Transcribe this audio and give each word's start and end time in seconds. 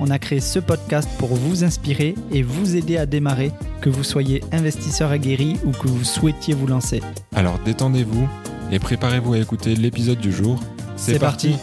on 0.00 0.10
a 0.10 0.18
créé 0.18 0.40
ce 0.40 0.58
podcast 0.58 1.08
pour 1.18 1.28
vous 1.28 1.62
inspirer 1.62 2.14
et 2.32 2.42
vous 2.42 2.74
aider 2.74 2.96
à 2.96 3.06
démarrer, 3.06 3.52
que 3.82 3.90
vous 3.90 4.02
soyez 4.02 4.42
investisseur 4.50 5.10
aguerri 5.10 5.58
ou 5.64 5.70
que 5.72 5.86
vous 5.86 6.04
souhaitiez 6.04 6.54
vous 6.54 6.66
lancer. 6.66 7.02
Alors 7.34 7.58
détendez-vous 7.64 8.26
et 8.72 8.78
préparez-vous 8.78 9.34
à 9.34 9.38
écouter 9.38 9.76
l'épisode 9.76 10.18
du 10.18 10.32
jour. 10.32 10.58
C'est 10.96 11.18
parti. 11.18 11.54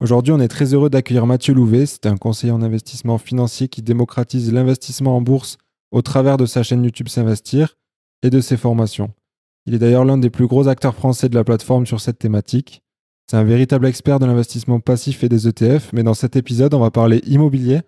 Aujourd'hui, 0.00 0.32
on 0.32 0.40
est 0.40 0.48
très 0.48 0.74
heureux 0.74 0.90
d'accueillir 0.90 1.26
Mathieu 1.26 1.54
Louvet. 1.54 1.86
C'est 1.86 2.06
un 2.06 2.16
conseiller 2.16 2.52
en 2.52 2.62
investissement 2.62 3.18
financier 3.18 3.68
qui 3.68 3.82
démocratise 3.82 4.52
l'investissement 4.52 5.16
en 5.16 5.22
bourse 5.22 5.56
au 5.90 6.02
travers 6.02 6.36
de 6.36 6.46
sa 6.46 6.62
chaîne 6.62 6.84
YouTube 6.84 7.08
S'investir 7.08 7.76
et 8.22 8.30
de 8.30 8.40
ses 8.40 8.56
formations. 8.56 9.12
Il 9.64 9.74
est 9.74 9.78
d'ailleurs 9.78 10.04
l'un 10.04 10.18
des 10.18 10.30
plus 10.30 10.46
gros 10.46 10.68
acteurs 10.68 10.94
français 10.94 11.28
de 11.28 11.34
la 11.34 11.44
plateforme 11.44 11.86
sur 11.86 12.00
cette 12.00 12.18
thématique. 12.18 12.82
C'est 13.28 13.36
un 13.36 13.42
véritable 13.42 13.86
expert 13.86 14.20
de 14.20 14.26
l'investissement 14.26 14.78
passif 14.78 15.24
et 15.24 15.28
des 15.28 15.48
ETF, 15.48 15.92
mais 15.92 16.04
dans 16.04 16.14
cet 16.14 16.36
épisode, 16.36 16.74
on 16.74 16.78
va 16.78 16.92
parler 16.92 17.18
immobilier. 17.26 17.80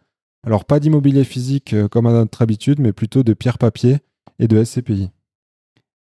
Alors 0.44 0.64
pas 0.64 0.80
d'immobilier 0.80 1.22
physique 1.22 1.74
euh, 1.74 1.86
comme 1.86 2.06
à 2.06 2.12
notre 2.12 2.42
habitude, 2.42 2.80
mais 2.80 2.92
plutôt 2.92 3.22
de 3.22 3.34
pierre-papier 3.34 3.98
et 4.40 4.48
de 4.48 4.64
SCPI. 4.64 5.10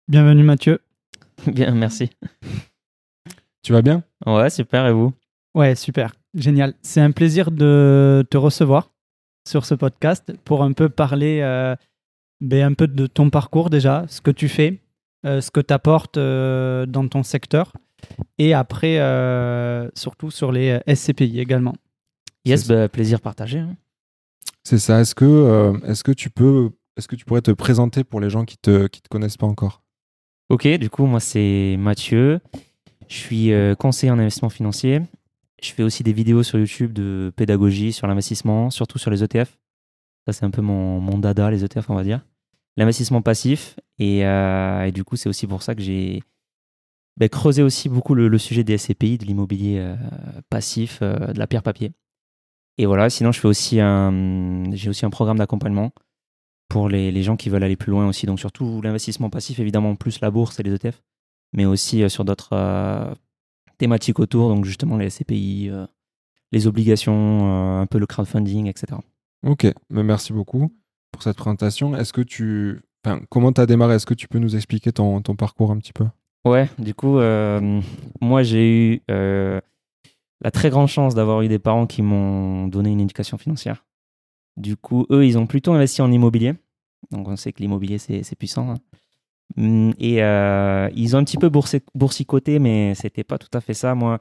Bienvenue 0.07 0.43
Mathieu. 0.43 0.79
Bien, 1.47 1.71
merci. 1.71 2.11
Tu 3.61 3.73
vas 3.73 3.81
bien? 3.81 4.03
Ouais, 4.25 4.49
super, 4.49 4.87
et 4.87 4.93
vous? 4.93 5.11
Ouais, 5.53 5.75
super, 5.75 6.13
génial. 6.33 6.73
C'est 6.81 7.01
un 7.01 7.11
plaisir 7.11 7.51
de 7.51 8.25
te 8.29 8.37
recevoir 8.37 8.91
sur 9.45 9.65
ce 9.65 9.75
podcast 9.75 10.31
pour 10.45 10.63
un 10.63 10.71
peu 10.71 10.87
parler 10.87 11.39
euh, 11.41 11.75
ben, 12.39 12.71
un 12.71 12.73
peu 12.73 12.87
de 12.87 13.07
ton 13.07 13.29
parcours 13.29 13.69
déjà, 13.69 14.05
ce 14.07 14.21
que 14.21 14.31
tu 14.31 14.47
fais, 14.47 14.79
euh, 15.25 15.41
ce 15.41 15.51
que 15.51 15.59
tu 15.59 15.73
apportes 15.73 16.17
euh, 16.17 16.85
dans 16.85 17.07
ton 17.07 17.23
secteur 17.23 17.73
et 18.37 18.53
après 18.53 18.99
euh, 18.99 19.89
surtout 19.95 20.31
sur 20.31 20.51
les 20.51 20.79
SCPI 20.87 21.39
également. 21.39 21.73
Yes, 22.45 22.65
C'est- 22.65 22.73
bah, 22.73 22.89
plaisir 22.89 23.21
partagé. 23.21 23.59
hein. 23.59 23.75
C'est 24.63 24.77
ça. 24.79 24.99
Est-ce 25.01 25.13
que, 25.15 25.25
euh, 25.25 25.77
est-ce 25.85 26.03
que 26.03 26.11
tu 26.11 26.29
peux, 26.29 26.71
est-ce 26.97 27.07
que 27.07 27.15
tu 27.15 27.25
pourrais 27.25 27.41
te 27.41 27.51
présenter 27.51 28.03
pour 28.03 28.19
les 28.19 28.29
gens 28.29 28.45
qui 28.45 28.57
te, 28.57 28.87
qui 28.87 29.01
te 29.01 29.09
connaissent 29.09 29.37
pas 29.37 29.45
encore? 29.47 29.81
Ok, 30.49 30.67
du 30.77 30.89
coup, 30.89 31.05
moi, 31.05 31.19
c'est 31.19 31.75
Mathieu. 31.79 32.39
Je 33.07 33.15
suis 33.15 33.51
euh, 33.51 33.75
conseiller 33.75 34.11
en 34.11 34.19
investissement 34.19 34.49
financier. 34.49 35.01
Je 35.61 35.71
fais 35.71 35.83
aussi 35.83 36.03
des 36.03 36.13
vidéos 36.13 36.43
sur 36.43 36.59
YouTube 36.59 36.93
de 36.93 37.31
pédagogie 37.35 37.93
sur 37.93 38.07
l'investissement, 38.07 38.69
surtout 38.69 38.97
sur 38.99 39.09
les 39.11 39.23
ETF. 39.23 39.57
Ça, 40.27 40.33
c'est 40.33 40.45
un 40.45 40.51
peu 40.51 40.61
mon, 40.61 40.99
mon 40.99 41.17
dada, 41.17 41.49
les 41.51 41.63
ETF, 41.63 41.89
on 41.89 41.95
va 41.95 42.03
dire. 42.03 42.21
L'investissement 42.77 43.21
passif. 43.21 43.75
Et, 43.99 44.25
euh, 44.25 44.83
et 44.85 44.91
du 44.91 45.03
coup, 45.03 45.15
c'est 45.15 45.29
aussi 45.29 45.47
pour 45.47 45.61
ça 45.63 45.73
que 45.75 45.81
j'ai 45.81 46.21
ben, 47.17 47.29
creusé 47.29 47.63
aussi 47.63 47.89
beaucoup 47.89 48.13
le, 48.13 48.37
sujet 48.37 48.63
des 48.63 48.77
SCPI, 48.77 49.17
de 49.17 49.25
l'immobilier 49.25 49.77
euh, 49.79 49.95
passif, 50.49 50.99
euh, 51.01 51.33
de 51.33 51.39
la 51.39 51.47
pierre 51.47 51.63
papier. 51.63 51.93
Et 52.77 52.85
voilà, 52.85 53.09
sinon, 53.09 53.31
je 53.31 53.39
fais 53.39 53.47
aussi 53.47 53.79
un, 53.79 54.71
j'ai 54.73 54.89
aussi 54.89 55.05
un 55.05 55.09
programme 55.09 55.37
d'accompagnement 55.37 55.93
pour 56.67 56.89
les, 56.89 57.11
les 57.11 57.23
gens 57.23 57.37
qui 57.37 57.49
veulent 57.49 57.63
aller 57.63 57.77
plus 57.77 57.91
loin 57.91 58.07
aussi. 58.07 58.25
Donc, 58.25 58.39
surtout 58.39 58.81
l'investissement 58.81 59.29
passif, 59.29 59.59
évidemment, 59.59 59.95
plus 59.95 60.19
la 60.19 60.29
bourse 60.29 60.59
et 60.59 60.63
les 60.63 60.73
ETF, 60.73 61.01
mais 61.53 61.65
aussi 61.65 62.03
euh, 62.03 62.09
sur 62.09 62.25
d'autres 62.25 63.15
thématiques 63.77 64.19
autour, 64.19 64.49
donc 64.49 64.63
justement 64.63 64.95
les 64.95 65.09
SCPI, 65.09 65.69
les 66.53 66.67
obligations, 66.67 67.81
un 67.81 67.85
peu 67.85 67.99
le 67.99 68.05
crowdfunding, 68.05 68.67
etc. 68.67 68.97
Ok, 69.43 69.67
mais 69.89 70.03
merci 70.03 70.31
beaucoup 70.31 70.71
pour 71.11 71.23
cette 71.23 71.35
présentation. 71.35 71.93
Est-ce 71.93 72.13
que 72.13 72.21
tu, 72.21 72.79
comment 73.29 73.51
tu 73.51 73.59
as 73.59 73.65
démarré? 73.65 73.95
Est-ce 73.95 74.05
que 74.05 74.13
tu 74.13 74.29
peux 74.29 74.39
nous 74.39 74.55
expliquer 74.55 74.93
ton, 74.93 75.21
ton 75.21 75.35
parcours 75.35 75.71
un 75.71 75.77
petit 75.77 75.91
peu? 75.91 76.05
Ouais, 76.45 76.69
du 76.77 76.93
coup, 76.93 77.17
euh, 77.17 77.81
moi 78.21 78.43
j'ai 78.43 78.69
eu 78.69 79.01
euh, 79.09 79.59
la 80.41 80.51
très 80.51 80.69
grande 80.69 80.87
chance 80.87 81.15
d'avoir 81.15 81.41
eu 81.41 81.47
des 81.47 81.57
parents 81.57 81.87
qui 81.87 82.03
m'ont 82.03 82.67
donné 82.67 82.91
une 82.91 83.01
éducation 83.01 83.39
financière. 83.39 83.83
Du 84.57 84.77
coup, 84.77 85.07
eux, 85.11 85.25
ils 85.25 85.37
ont 85.39 85.47
plutôt 85.47 85.73
investi 85.73 86.01
en 86.03 86.11
immobilier. 86.11 86.53
Donc 87.11 87.27
on 87.27 87.35
sait 87.35 87.51
que 87.51 87.61
l'immobilier, 87.61 87.97
c'est 87.97 88.35
puissant. 88.37 88.71
hein. 88.71 88.77
Hum, 89.57 89.93
Et 89.99 90.23
euh, 90.23 90.89
ils 90.95 91.15
ont 91.15 91.19
un 91.19 91.23
petit 91.23 91.37
peu 91.37 91.49
boursicoté, 91.49 92.59
mais 92.59 92.95
c'était 92.95 93.23
pas 93.23 93.37
tout 93.39 93.49
à 93.53 93.61
fait 93.61 93.73
ça. 93.73 93.95
Moi, 93.95 94.19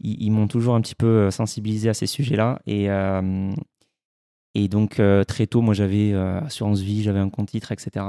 ils, 0.00 0.30
m'ont 0.32 0.48
toujours 0.48 0.74
un 0.74 0.80
petit 0.80 0.94
peu 0.94 1.30
sensibilisé 1.30 1.88
à 1.90 1.94
ces 1.94 2.06
sujets-là. 2.06 2.60
Et, 2.66 2.88
donc, 4.68 5.00
très 5.28 5.46
tôt, 5.46 5.60
moi, 5.62 5.74
j'avais 5.74 6.14
assurance 6.14 6.80
vie, 6.80 7.02
j'avais 7.02 7.20
un 7.20 7.30
compte 7.30 7.48
titre, 7.50 7.72
etc. 7.72 8.06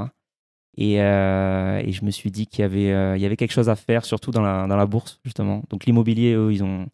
Et, 0.77 1.01
euh, 1.01 1.79
et 1.79 1.91
je 1.91 2.05
me 2.05 2.11
suis 2.11 2.31
dit 2.31 2.47
qu'il 2.47 2.61
y 2.61 2.63
avait, 2.63 2.91
euh, 2.91 3.35
quelque 3.35 3.51
chose 3.51 3.69
à 3.69 3.75
faire, 3.75 4.05
surtout 4.05 4.31
dans 4.31 4.41
la, 4.41 4.85
bourse, 4.85 5.19
justement. 5.25 5.63
Donc 5.69 5.85
l'immobilier, 5.85 6.33
eux, 6.33 6.53
ils 6.53 6.63
ont, 6.63 6.87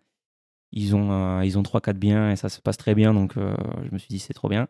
ils 0.71 0.95
ont, 0.95 1.11
euh, 1.11 1.45
ils 1.45 1.57
ont 1.57 1.63
3-4 1.63 1.97
biens 1.97 2.31
et 2.31 2.35
ça 2.35 2.49
se 2.49 2.59
passe 2.61 2.77
très 2.77 2.95
bien. 2.95 3.13
Donc 3.13 3.37
euh, 3.37 3.55
je 3.83 3.93
me 3.93 3.97
suis 3.97 4.09
dit, 4.09 4.19
c'est 4.19 4.33
trop 4.33 4.49
bien. 4.49 4.67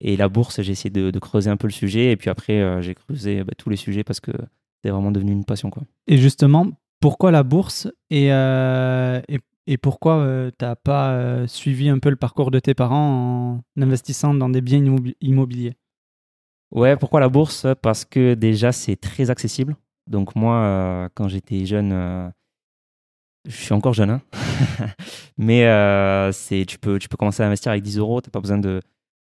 Et 0.00 0.16
la 0.16 0.28
bourse, 0.28 0.62
j'ai 0.62 0.72
essayé 0.72 0.90
de, 0.90 1.18
creuser 1.18 1.50
un 1.50 1.56
peu 1.56 1.66
le 1.66 1.72
sujet. 1.72 2.10
Et 2.10 2.16
puis 2.16 2.30
après, 2.30 2.60
euh, 2.60 2.80
j'ai 2.80 2.94
creusé 2.94 3.44
bah, 3.44 3.52
tous 3.56 3.70
les 3.70 3.76
sujets 3.76 4.04
parce 4.04 4.20
que 4.20 4.32
c'est 4.82 4.90
vraiment 4.90 5.12
devenu 5.12 5.32
une 5.32 5.44
passion. 5.44 5.70
Quoi. 5.70 5.82
Et 6.06 6.16
justement, 6.16 6.66
pourquoi 7.00 7.30
la 7.30 7.42
bourse 7.42 7.88
et, 8.08 8.32
euh, 8.32 9.20
et, 9.66 9.76
pourquoi 9.76 10.50
tu 10.58 10.64
n'as 10.64 10.74
pas 10.74 11.12
euh, 11.12 11.46
suivi 11.46 11.88
un 11.88 11.98
peu 11.98 12.10
le 12.10 12.16
parcours 12.16 12.50
de 12.50 12.58
tes 12.58 12.74
parents 12.74 13.62
en 13.76 13.82
investissant 13.82 14.34
dans 14.34 14.48
des 14.48 14.60
biens 14.60 14.80
immobi- 14.80 15.16
immobiliers? 15.20 15.74
Ouais, 16.72 16.96
pourquoi 16.96 17.20
la 17.20 17.28
bourse? 17.28 17.66
Parce 17.82 18.04
que 18.04 18.34
déjà, 18.34 18.72
c'est 18.72 18.96
très 18.96 19.30
accessible. 19.30 19.76
Donc 20.06 20.36
moi, 20.36 20.56
euh, 20.56 21.08
quand 21.14 21.28
j'étais 21.28 21.66
jeune, 21.66 21.92
euh, 21.92 22.28
je 23.46 23.56
suis 23.56 23.72
encore 23.72 23.94
jeune, 23.94 24.10
hein 24.10 24.22
mais 25.38 25.66
euh, 25.66 26.32
tu, 26.66 26.78
peux, 26.78 26.98
tu 26.98 27.08
peux 27.08 27.16
commencer 27.16 27.42
à 27.42 27.46
investir 27.46 27.72
avec 27.72 27.82
10 27.82 27.98
euros, 27.98 28.20
tu 28.20 28.28
n'as 28.28 28.32
pas 28.32 28.40
besoin 28.40 28.58
de, 28.58 28.80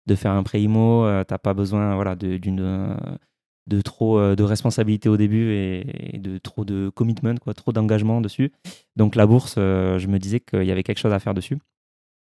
de 0.07 0.15
faire 0.15 0.33
un 0.33 0.43
prêt 0.43 0.61
IMO, 0.63 1.05
tu 1.25 1.33
n'as 1.33 1.39
pas 1.39 1.55
besoin 1.55 1.95
voilà, 1.95 2.17
de, 2.17 2.39
de 2.39 3.81
trop 3.81 4.35
de 4.35 4.43
responsabilité 4.43 5.09
au 5.09 5.17
début 5.17 5.53
et, 5.53 6.17
et 6.17 6.19
de 6.19 6.39
trop 6.39 6.65
de 6.65 6.89
commitment, 6.89 7.37
quoi, 7.37 7.55
trop 7.55 7.73
d'engagement 7.73 8.21
dessus. 8.21 8.53
Donc 8.97 9.17
la 9.17 9.27
bourse, 9.27 9.57
je 9.57 10.07
me 10.07 10.19
disais 10.19 10.41
qu'il 10.41 10.65
y 10.65 10.73
avait 10.73 10.85
quelque 10.85 10.99
chose 10.99 11.13
à 11.13 11.19
faire 11.19 11.35
dessus. 11.35 11.59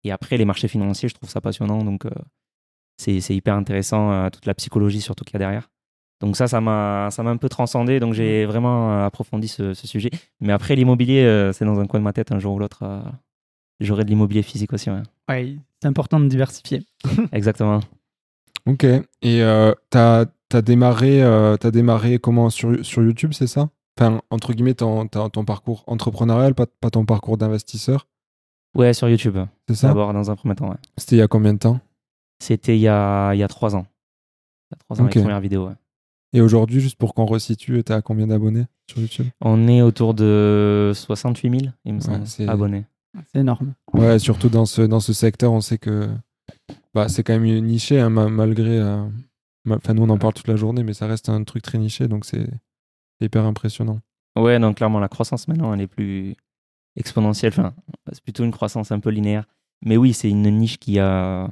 Et 0.04 0.12
après, 0.12 0.36
les 0.36 0.44
marchés 0.44 0.68
financiers, 0.68 1.08
je 1.08 1.14
trouve 1.14 1.30
ça 1.30 1.40
passionnant. 1.40 1.82
Donc 1.82 2.04
c'est 2.96 3.20
c'est 3.20 3.34
hyper 3.34 3.54
intéressant, 3.54 4.10
euh, 4.12 4.30
toute 4.30 4.46
la 4.46 4.54
psychologie 4.54 5.00
surtout 5.00 5.24
qu'il 5.24 5.34
y 5.34 5.36
a 5.36 5.40
derrière. 5.40 5.70
Donc 6.20 6.36
ça, 6.36 6.48
ça 6.48 6.60
m'a 6.60 7.08
ça 7.10 7.22
m'a 7.22 7.30
un 7.30 7.36
peu 7.36 7.48
transcendé, 7.48 8.00
donc 8.00 8.14
j'ai 8.14 8.46
vraiment 8.46 8.92
euh, 8.92 9.04
approfondi 9.06 9.48
ce, 9.48 9.74
ce 9.74 9.86
sujet. 9.86 10.10
Mais 10.40 10.52
après, 10.52 10.74
l'immobilier, 10.74 11.22
euh, 11.24 11.52
c'est 11.52 11.64
dans 11.66 11.78
un 11.78 11.86
coin 11.86 12.00
de 12.00 12.04
ma 12.04 12.12
tête, 12.14 12.32
un 12.32 12.38
jour 12.38 12.54
ou 12.54 12.58
l'autre, 12.58 12.80
euh, 12.84 13.00
j'aurai 13.80 14.04
de 14.04 14.08
l'immobilier 14.08 14.42
physique 14.42 14.72
aussi. 14.72 14.90
ouais. 14.90 15.02
Ouais, 15.28 15.56
c'est 15.82 15.88
important 15.88 16.18
de 16.20 16.26
diversifier. 16.28 16.82
Exactement. 17.32 17.80
Ok. 18.66 18.84
Et 18.84 19.42
euh, 19.42 19.72
t'as 19.90 20.24
as 20.54 20.62
démarré, 20.62 21.22
euh, 21.22 21.56
t'as 21.58 21.70
démarré 21.70 22.18
comment? 22.18 22.48
Sur, 22.50 22.84
sur 22.84 23.02
YouTube, 23.02 23.32
c'est 23.34 23.46
ça? 23.46 23.68
Enfin, 23.98 24.20
entre 24.30 24.52
guillemets, 24.54 24.74
ton, 24.74 25.06
ton, 25.08 25.28
ton 25.28 25.44
parcours 25.44 25.84
entrepreneurial, 25.86 26.54
pas, 26.54 26.66
pas 26.66 26.90
ton 26.90 27.04
parcours 27.04 27.36
d'investisseur, 27.36 28.06
Ouais, 28.74 28.92
sur 28.92 29.08
YouTube, 29.08 29.38
c'est 29.68 29.74
ça? 29.74 29.88
D'abord, 29.88 30.12
dans 30.12 30.30
un 30.30 30.36
premier 30.36 30.54
temps. 30.54 30.68
ouais. 30.68 30.76
C'était 30.98 31.16
il 31.16 31.18
y 31.18 31.22
a 31.22 31.28
combien 31.28 31.54
de 31.54 31.58
temps? 31.58 31.80
C'était 32.38 32.76
il 32.76 32.80
y 32.80 32.88
a, 32.88 33.32
il 33.34 33.38
y 33.38 33.42
a 33.42 33.48
trois 33.48 33.74
ans. 33.76 33.86
Il 34.70 34.74
y 34.74 34.74
a 34.74 34.78
trois 34.78 35.00
ans, 35.00 35.06
Ok. 35.06 35.14
les 35.14 35.20
premières 35.22 35.40
vidéos. 35.40 35.68
ouais. 35.68 35.74
Et 36.32 36.40
aujourd'hui, 36.40 36.80
juste 36.80 36.96
pour 36.98 37.14
qu'on 37.14 37.24
resitue, 37.24 37.82
t'es 37.84 37.94
à 37.94 38.02
combien 38.02 38.26
d'abonnés 38.26 38.66
sur 38.90 39.00
YouTube? 39.00 39.26
On 39.40 39.68
est 39.68 39.80
autour 39.80 40.12
de 40.12 40.92
68 40.94 41.60
000, 41.60 41.72
il 41.84 41.94
me 41.94 42.00
semble, 42.00 42.26
c'est- 42.26 42.46
abonnés. 42.48 42.84
C'est 43.32 43.38
énorme. 43.40 43.72
Ouais, 43.94 44.18
surtout 44.18 44.48
dans 44.50 44.66
ce, 44.66 44.82
dans 44.82 45.00
ce 45.00 45.12
secteur, 45.14 45.52
on 45.52 45.62
sait 45.62 45.78
que 45.78 46.10
bah, 46.92 47.08
c'est 47.08 47.22
quand 47.22 47.38
même 47.38 47.64
niché, 47.64 47.98
hein, 48.00 48.10
ma- 48.10 48.28
malgré. 48.28 48.78
euh, 48.78 49.06
Enfin, 49.68 49.94
nous, 49.94 50.02
on 50.02 50.10
en 50.10 50.18
parle 50.18 50.34
toute 50.34 50.46
la 50.48 50.54
journée, 50.56 50.84
mais 50.84 50.92
ça 50.94 51.06
reste 51.08 51.28
un 51.28 51.42
truc 51.42 51.62
très 51.62 51.78
niché, 51.78 52.06
donc 52.06 52.24
c'est 52.24 52.46
c'est 53.18 53.26
hyper 53.26 53.44
impressionnant. 53.46 53.98
Ouais, 54.38 54.60
donc 54.60 54.76
clairement, 54.76 55.00
la 55.00 55.08
croissance 55.08 55.48
maintenant, 55.48 55.72
elle 55.74 55.80
est 55.80 55.86
plus 55.86 56.36
exponentielle. 56.96 57.52
Enfin, 57.56 57.72
c'est 58.12 58.22
plutôt 58.22 58.44
une 58.44 58.52
croissance 58.52 58.92
un 58.92 59.00
peu 59.00 59.10
linéaire. 59.10 59.46
Mais 59.84 59.96
oui, 59.96 60.12
c'est 60.12 60.28
une 60.30 60.42
niche 60.50 60.78
qui 60.78 60.98
a, 61.00 61.50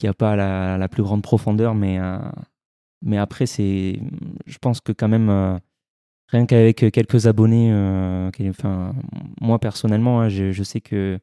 qui 0.00 0.08
a 0.08 0.14
pas 0.14 0.34
la, 0.34 0.78
la 0.78 0.88
plus 0.88 1.02
grande 1.02 1.22
profondeur, 1.22 1.74
mais, 1.74 2.00
euh, 2.00 2.18
mais 3.02 3.18
après, 3.18 3.46
c'est, 3.46 4.00
je 4.46 4.58
pense 4.58 4.80
que 4.80 4.92
quand 4.92 5.08
même, 5.08 5.28
euh, 5.28 5.58
rien 6.28 6.46
qu'avec 6.46 6.76
quelques 6.90 7.26
abonnés, 7.26 7.70
euh, 7.70 8.30
enfin, 8.48 8.94
moi 9.40 9.58
personnellement, 9.58 10.22
hein, 10.22 10.28
je, 10.28 10.52
je 10.52 10.62
sais 10.62 10.80
que 10.80 11.18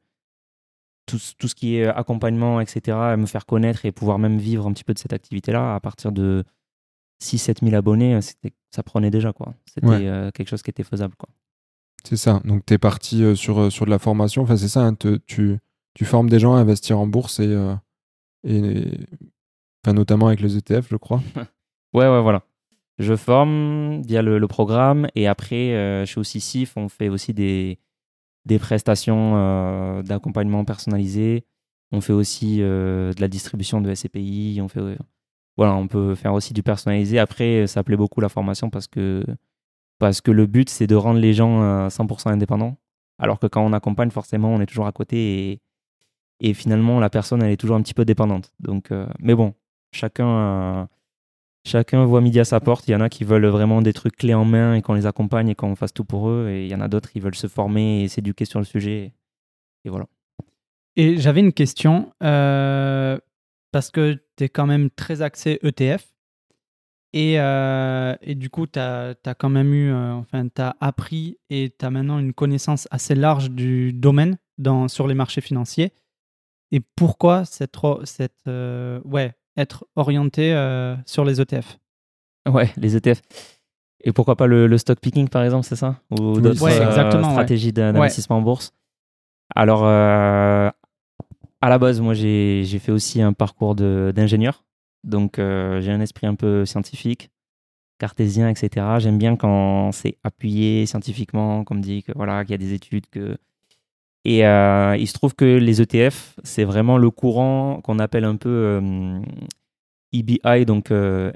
tout, 1.07 1.17
tout, 1.39 1.47
ce 1.47 1.55
qui 1.55 1.77
est 1.77 1.87
accompagnement, 1.87 2.61
etc., 2.61 3.15
me 3.17 3.25
faire 3.25 3.45
connaître 3.45 3.85
et 3.85 3.91
pouvoir 3.91 4.19
même 4.19 4.37
vivre 4.37 4.67
un 4.67 4.73
petit 4.73 4.83
peu 4.83 4.93
de 4.93 4.99
cette 4.99 5.13
activité-là, 5.13 5.73
à 5.75 5.79
partir 5.79 6.11
de 6.11 6.43
6-7 7.23 7.63
000 7.63 7.75
abonnés, 7.75 8.19
ça 8.69 8.83
prenait 8.83 9.09
déjà. 9.09 9.33
quoi. 9.33 9.55
C'était 9.65 10.31
quelque 10.33 10.49
chose 10.49 10.61
qui 10.61 10.69
était 10.69 10.83
faisable. 10.83 11.15
quoi. 11.17 11.29
C'est 12.03 12.17
ça. 12.17 12.41
Donc, 12.45 12.65
tu 12.65 12.73
es 12.73 12.77
parti 12.77 13.35
sur, 13.35 13.71
sur 13.71 13.85
de 13.85 13.89
la 13.89 13.99
formation. 13.99 14.43
Enfin, 14.43 14.57
c'est 14.57 14.67
ça. 14.67 14.81
Hein, 14.81 14.95
tu, 15.25 15.57
tu 15.95 16.05
formes 16.05 16.29
des 16.29 16.39
gens 16.39 16.55
à 16.55 16.59
investir 16.59 16.99
en 16.99 17.07
bourse 17.07 17.39
et, 17.39 17.55
et 18.43 18.91
enfin, 19.83 19.93
notamment 19.93 20.27
avec 20.27 20.41
les 20.41 20.57
ETF, 20.57 20.87
je 20.89 20.97
crois. 20.97 21.21
ouais, 21.93 22.07
ouais, 22.07 22.21
voilà. 22.21 22.43
Je 22.99 23.15
forme 23.15 24.01
via 24.01 24.21
le, 24.21 24.47
programme 24.47 25.07
et 25.13 25.27
après, 25.27 25.75
euh, 25.75 26.05
chez 26.05 26.19
OCCIF, 26.19 26.77
on 26.77 26.89
fait 26.89 27.09
aussi 27.09 27.33
des, 27.33 27.79
des 28.45 28.57
prestations 28.57 29.33
euh, 29.35 30.01
d'accompagnement 30.01 30.65
personnalisé. 30.65 31.45
On 31.91 32.01
fait 32.01 32.13
aussi 32.13 32.57
euh, 32.61 33.13
de 33.13 33.21
la 33.21 33.27
distribution 33.27 33.81
de 33.81 33.93
SCPI. 33.93 34.59
On, 34.61 34.67
fait, 34.67 34.81
voilà, 35.57 35.75
on 35.75 35.87
peut 35.87 36.15
faire 36.15 36.33
aussi 36.33 36.53
du 36.53 36.63
personnalisé. 36.63 37.19
Après, 37.19 37.67
ça 37.67 37.83
plaît 37.83 37.97
beaucoup 37.97 38.19
la 38.19 38.29
formation 38.29 38.71
parce 38.71 38.87
que, 38.87 39.23
parce 39.99 40.19
que 40.19 40.31
le 40.31 40.47
but, 40.47 40.69
c'est 40.69 40.87
de 40.87 40.95
rendre 40.95 41.19
les 41.19 41.33
gens 41.33 41.87
100% 41.87 42.29
indépendants. 42.29 42.77
Alors 43.19 43.39
que 43.39 43.47
quand 43.47 43.63
on 43.63 43.73
accompagne, 43.73 44.09
forcément, 44.09 44.49
on 44.53 44.59
est 44.59 44.65
toujours 44.65 44.87
à 44.87 44.91
côté 44.91 45.51
et, 45.51 45.61
et 46.39 46.53
finalement, 46.53 46.99
la 46.99 47.09
personne, 47.09 47.41
elle 47.41 47.51
est 47.51 47.57
toujours 47.57 47.75
un 47.75 47.81
petit 47.81 47.93
peu 47.93 48.05
dépendante. 48.05 48.51
Donc, 48.59 48.91
mais 49.19 49.35
bon, 49.35 49.53
chacun 49.91 50.87
chacun 51.67 52.05
voit 52.05 52.21
midi 52.21 52.39
à 52.39 52.45
sa 52.45 52.59
porte. 52.59 52.87
Il 52.87 52.91
y 52.91 52.95
en 52.95 53.01
a 53.01 53.09
qui 53.09 53.23
veulent 53.23 53.45
vraiment 53.45 53.81
des 53.81 53.93
trucs 53.93 54.15
clés 54.15 54.33
en 54.33 54.45
main 54.45 54.73
et 54.73 54.81
qu'on 54.81 54.93
les 54.93 55.05
accompagne 55.05 55.49
et 55.49 55.55
qu'on 55.55 55.75
fasse 55.75 55.93
tout 55.93 56.05
pour 56.05 56.29
eux. 56.29 56.49
Et 56.49 56.65
il 56.65 56.71
y 56.71 56.75
en 56.75 56.81
a 56.81 56.87
d'autres 56.87 57.11
qui 57.11 57.19
veulent 57.19 57.35
se 57.35 57.47
former 57.47 58.03
et 58.03 58.07
s'éduquer 58.07 58.45
sur 58.45 58.59
le 58.59 58.65
sujet. 58.65 59.13
Et 59.85 59.89
voilà. 59.89 60.07
Et 60.95 61.17
j'avais 61.17 61.41
une 61.41 61.53
question, 61.53 62.11
euh, 62.23 63.19
parce 63.71 63.91
que 63.91 64.19
tu 64.35 64.45
es 64.45 64.49
quand 64.49 64.65
même 64.65 64.89
très 64.89 65.21
axé 65.21 65.59
ETF. 65.61 66.07
Et, 67.13 67.39
euh, 67.39 68.15
et 68.21 68.35
du 68.35 68.49
coup, 68.49 68.65
tu 68.67 68.79
as, 68.79 69.15
quand 69.37 69.49
même 69.49 69.73
eu, 69.73 69.91
euh, 69.91 70.13
enfin, 70.13 70.47
tu 70.47 70.61
as 70.61 70.75
appris 70.81 71.37
et 71.49 71.73
tu 71.77 71.85
as 71.85 71.91
maintenant 71.91 72.19
une 72.19 72.33
connaissance 72.33 72.87
assez 72.91 73.15
large 73.15 73.51
du 73.51 73.93
domaine 73.93 74.37
dans, 74.57 74.87
sur 74.87 75.07
les 75.07 75.13
marchés 75.13 75.41
financiers. 75.41 75.93
Et 76.71 76.81
pourquoi 76.95 77.45
cette, 77.45 77.77
cette 78.03 78.45
ouais, 78.45 79.33
être 79.57 79.85
orienté 79.95 80.53
euh, 80.53 80.95
sur 81.05 81.25
les 81.25 81.41
ETF. 81.41 81.79
Ouais, 82.47 82.71
les 82.77 82.95
ETF. 82.95 83.21
Et 84.01 84.13
pourquoi 84.13 84.35
pas 84.35 84.47
le, 84.47 84.77
stock 84.77 84.99
picking, 84.99 85.27
par 85.27 85.43
exemple, 85.43 85.65
c'est 85.65 85.75
ça? 85.75 85.99
Ou 86.11 86.39
d'autres 86.39 86.63
euh, 86.63 87.23
stratégies 87.23 87.73
d'investissement 87.73 88.37
en 88.37 88.41
bourse? 88.41 88.73
Alors, 89.55 89.83
euh, 89.83 90.69
à 91.61 91.69
la 91.69 91.79
base, 91.79 91.99
moi, 91.99 92.13
j'ai 92.13 92.79
fait 92.79 92.91
aussi 92.91 93.21
un 93.21 93.33
parcours 93.33 93.75
d'ingénieur. 93.75 94.63
Donc, 95.03 95.35
j'ai 95.37 95.91
un 95.91 95.99
esprit 95.99 96.27
un 96.27 96.35
peu 96.35 96.65
scientifique, 96.65 97.31
cartésien, 97.97 98.49
etc. 98.49 98.85
J'aime 98.99 99.17
bien 99.17 99.35
quand 99.35 99.91
c'est 99.91 100.17
appuyé 100.23 100.85
scientifiquement, 100.85 101.63
comme 101.63 101.81
dit 101.81 102.03
que 102.03 102.11
voilà 102.15 102.45
qu'il 102.45 102.51
y 102.51 102.55
a 102.55 102.59
des 102.59 102.73
études, 102.73 103.07
que 103.09 103.37
et 104.27 104.45
euh, 104.45 104.97
il 104.99 105.07
se 105.07 105.13
trouve 105.13 105.35
que 105.35 105.45
les 105.45 105.81
ETF, 105.81 106.35
c'est 106.43 106.65
vraiment 106.65 106.97
le 106.97 107.09
courant 107.09 107.79
qu'on 107.81 107.97
appelle 107.97 108.25
un 108.25 108.35
peu 108.35 108.81
EBI, 110.11 110.41
euh, 110.45 110.65
donc 110.65 110.91
euh, 110.91 111.31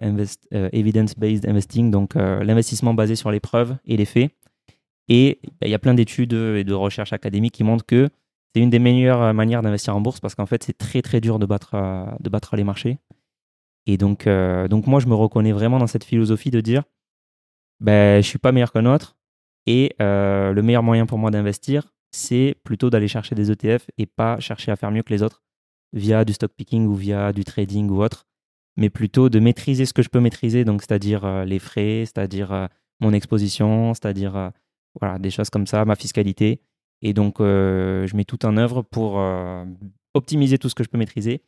Evidence-Based 0.52 1.48
Investing, 1.48 1.90
donc 1.90 2.16
l'investissement 2.16 2.94
basé 2.94 3.16
sur 3.16 3.32
les 3.32 3.40
preuves 3.40 3.78
et 3.86 3.96
les 3.96 4.04
faits. 4.04 4.32
Et 5.08 5.40
bah, 5.44 5.68
il 5.68 5.70
y 5.70 5.74
a 5.74 5.80
plein 5.80 5.94
d'études 5.94 6.34
et 6.34 6.66
de 6.66 6.74
recherches 6.74 7.14
académiques 7.14 7.54
qui 7.54 7.64
montrent 7.64 7.86
que 7.86 8.10
c'est 8.54 8.62
une 8.62 8.70
des 8.70 8.80
meilleures 8.80 9.34
manières 9.34 9.62
d'investir 9.62 9.96
en 9.96 10.02
bourse 10.02 10.20
parce 10.20 10.36
qu'en 10.36 10.46
fait, 10.46 10.62
c'est 10.62 10.78
très 10.78 11.02
très 11.02 11.22
dur 11.22 11.40
de 11.40 11.46
battre, 11.46 11.78
de 12.20 12.30
battre 12.30 12.58
les 12.58 12.66
marchés. 12.66 12.98
Et 13.86 13.96
donc, 13.96 14.28
donc 14.28 14.88
moi, 14.88 15.00
je 15.00 15.08
me 15.08 15.16
reconnais 15.16 15.54
vraiment 15.54 15.80
dans 15.80 15.88
cette 15.88 16.04
philosophie 16.04 16.52
de 16.52 16.60
dire, 16.60 16.84
ben, 17.80 18.16
je 18.16 18.18
ne 18.18 18.22
suis 18.32 18.38
pas 18.38 18.52
meilleur 18.52 18.74
qu'un 18.74 18.86
autre. 18.86 19.16
Et 19.66 19.96
le 20.00 20.60
meilleur 20.60 20.84
moyen 20.84 21.06
pour 21.06 21.20
moi 21.20 21.32
d'investir, 21.32 21.94
c'est 22.12 22.56
plutôt 22.64 22.90
d'aller 22.90 23.08
chercher 23.08 23.36
des 23.36 23.52
ETF 23.52 23.90
et 23.98 24.06
pas 24.06 24.40
chercher 24.40 24.72
à 24.72 24.76
faire 24.76 24.92
mieux 24.92 25.04
que 25.04 25.14
les 25.14 25.24
autres 25.24 25.42
via 25.94 26.26
du 26.26 26.34
stock 26.34 26.52
picking 26.56 26.86
ou 26.88 26.96
via 26.96 27.34
du 27.34 27.44
trading 27.44 27.90
ou 27.90 28.02
autre, 28.02 28.26
mais 28.78 28.90
plutôt 28.90 29.30
de 29.30 29.40
maîtriser 29.40 29.86
ce 29.86 29.94
que 29.94 30.02
je 30.02 30.10
peux 30.10 30.20
maîtriser, 30.20 30.66
donc 30.66 30.82
c'est-à-dire 30.82 31.26
euh, 31.26 31.46
les 31.46 31.60
frais, 31.60 32.04
c'est-à-dire 32.06 32.52
euh, 32.52 32.68
mon 33.00 33.14
exposition, 33.14 33.94
c'est-à-dire 33.94 34.36
euh, 34.36 34.50
voilà, 35.00 35.20
des 35.20 35.30
choses 35.30 35.50
comme 35.50 35.68
ça, 35.68 35.84
ma 35.86 35.96
fiscalité. 35.96 36.62
Et 37.02 37.14
donc, 37.14 37.38
je 37.40 38.16
mets 38.16 38.26
tout 38.26 38.46
en 38.46 38.58
œuvre 38.58 38.84
pour 38.84 39.20
optimiser 40.14 40.60
tout 40.60 40.70
ce 40.70 40.76
que 40.76 40.84
je 40.84 40.90
peux 40.90 41.00
maîtriser. 41.00 41.42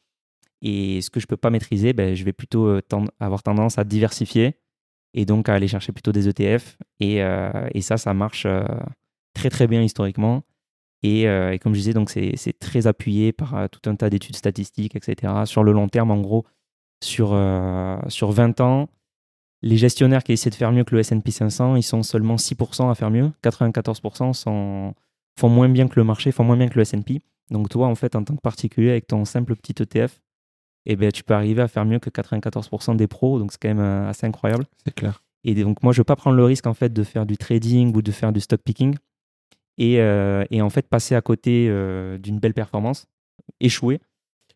Et 0.64 1.00
ce 1.02 1.12
que 1.12 1.20
je 1.20 1.26
ne 1.26 1.28
peux 1.28 1.38
pas 1.38 1.52
maîtriser, 1.52 1.94
ben, 1.94 2.16
je 2.16 2.24
vais 2.24 2.34
plutôt 2.34 2.80
avoir 3.20 3.44
tendance 3.44 3.78
à 3.78 3.84
diversifier 3.84 4.56
et 5.14 5.26
donc 5.26 5.50
à 5.50 5.54
aller 5.54 5.68
chercher 5.68 5.92
plutôt 5.92 6.12
des 6.12 6.28
ETF. 6.28 6.80
Et, 7.00 7.18
et 7.18 7.82
ça, 7.82 7.98
ça 7.98 8.16
marche 8.16 8.48
très 9.36 9.52
très 9.52 9.68
bien 9.68 9.84
historiquement. 9.84 10.44
Euh, 11.06 11.52
et, 11.52 11.60
comme 11.60 11.74
je 11.74 11.80
disais, 11.80 11.94
donc 11.94 12.10
c'est, 12.10 12.60
très 12.60 12.88
appuyé 12.88 13.34
par 13.34 13.56
euh, 13.56 13.68
tout 13.68 13.90
un 13.90 13.96
tas 13.96 14.10
d'études 14.10 14.36
statistiques, 14.36 14.96
etc. 14.96 15.34
Sur 15.46 15.64
le 15.64 15.72
long 15.72 15.90
terme, 15.90 16.12
en 16.12 16.22
gros, 16.22 16.46
sur, 17.04 17.32
euh, 17.34 17.98
sur 18.08 18.32
20 18.32 18.62
ans, 18.62 18.90
les 19.62 19.78
gestionnaires 19.78 20.24
qui 20.24 20.34
essaient 20.34 20.50
de 20.50 20.56
faire 20.56 20.72
mieux 20.72 20.84
que 20.84 20.96
le 20.96 21.02
S&P 21.02 21.32
500, 21.32 21.76
ils 21.76 21.84
sont 21.84 22.04
seulement 22.04 22.38
6% 22.38 22.90
à 22.90 22.96
faire 22.96 23.12
mieux. 23.12 23.32
94% 23.44 24.34
sont, 24.34 24.94
font 25.40 25.50
moins 25.50 25.70
bien 25.70 25.88
que 25.88 26.00
le 26.00 26.04
marché, 26.04 26.32
font 26.32 26.44
moins 26.44 26.58
bien 26.58 26.68
que 26.68 26.76
le 26.76 26.82
S&P. 26.82 27.22
Donc 27.50 27.70
toi, 27.70 27.88
en 27.88 27.96
fait, 27.96 28.16
en 28.16 28.24
tant 28.24 28.36
que 28.36 28.42
particulier, 28.42 28.92
avec 28.92 29.08
ton 29.08 29.26
simple 29.26 29.56
petit 29.56 29.82
ETF, 29.82 30.22
eh 30.86 30.96
ben, 30.96 31.12
tu 31.12 31.24
peux 31.24 31.34
arriver 31.34 31.62
à 31.62 31.68
faire 31.68 31.86
mieux 31.86 32.00
que 32.00 32.10
94% 32.10 32.96
des 32.96 33.08
pros. 33.08 33.40
Donc 33.40 33.52
c'est 33.52 33.62
quand 33.62 33.74
même 33.74 34.08
assez 34.08 34.26
incroyable. 34.26 34.66
C'est 34.86 34.94
clair. 34.94 35.22
Et 35.46 35.56
donc 35.56 35.84
moi, 35.84 35.92
je 35.92 35.98
ne 35.98 36.02
veux 36.02 36.06
pas 36.06 36.16
prendre 36.16 36.38
le 36.38 36.46
risque 36.46 36.68
en 36.68 36.74
fait 36.74 36.92
de 36.92 37.04
faire 37.04 37.26
du 37.26 37.38
trading 37.38 37.96
ou 37.96 38.02
de 38.02 38.12
faire 38.12 38.32
du 38.32 38.40
stock 38.40 38.62
picking 38.62 38.96
et, 39.78 40.00
euh, 40.00 40.46
et 40.52 40.62
en 40.62 40.70
fait 40.70 40.88
passer 40.88 41.16
à 41.16 41.22
côté 41.22 41.68
euh, 41.70 42.18
d'une 42.18 42.40
belle 42.40 42.54
performance, 42.54 43.08
échouer. 43.60 44.00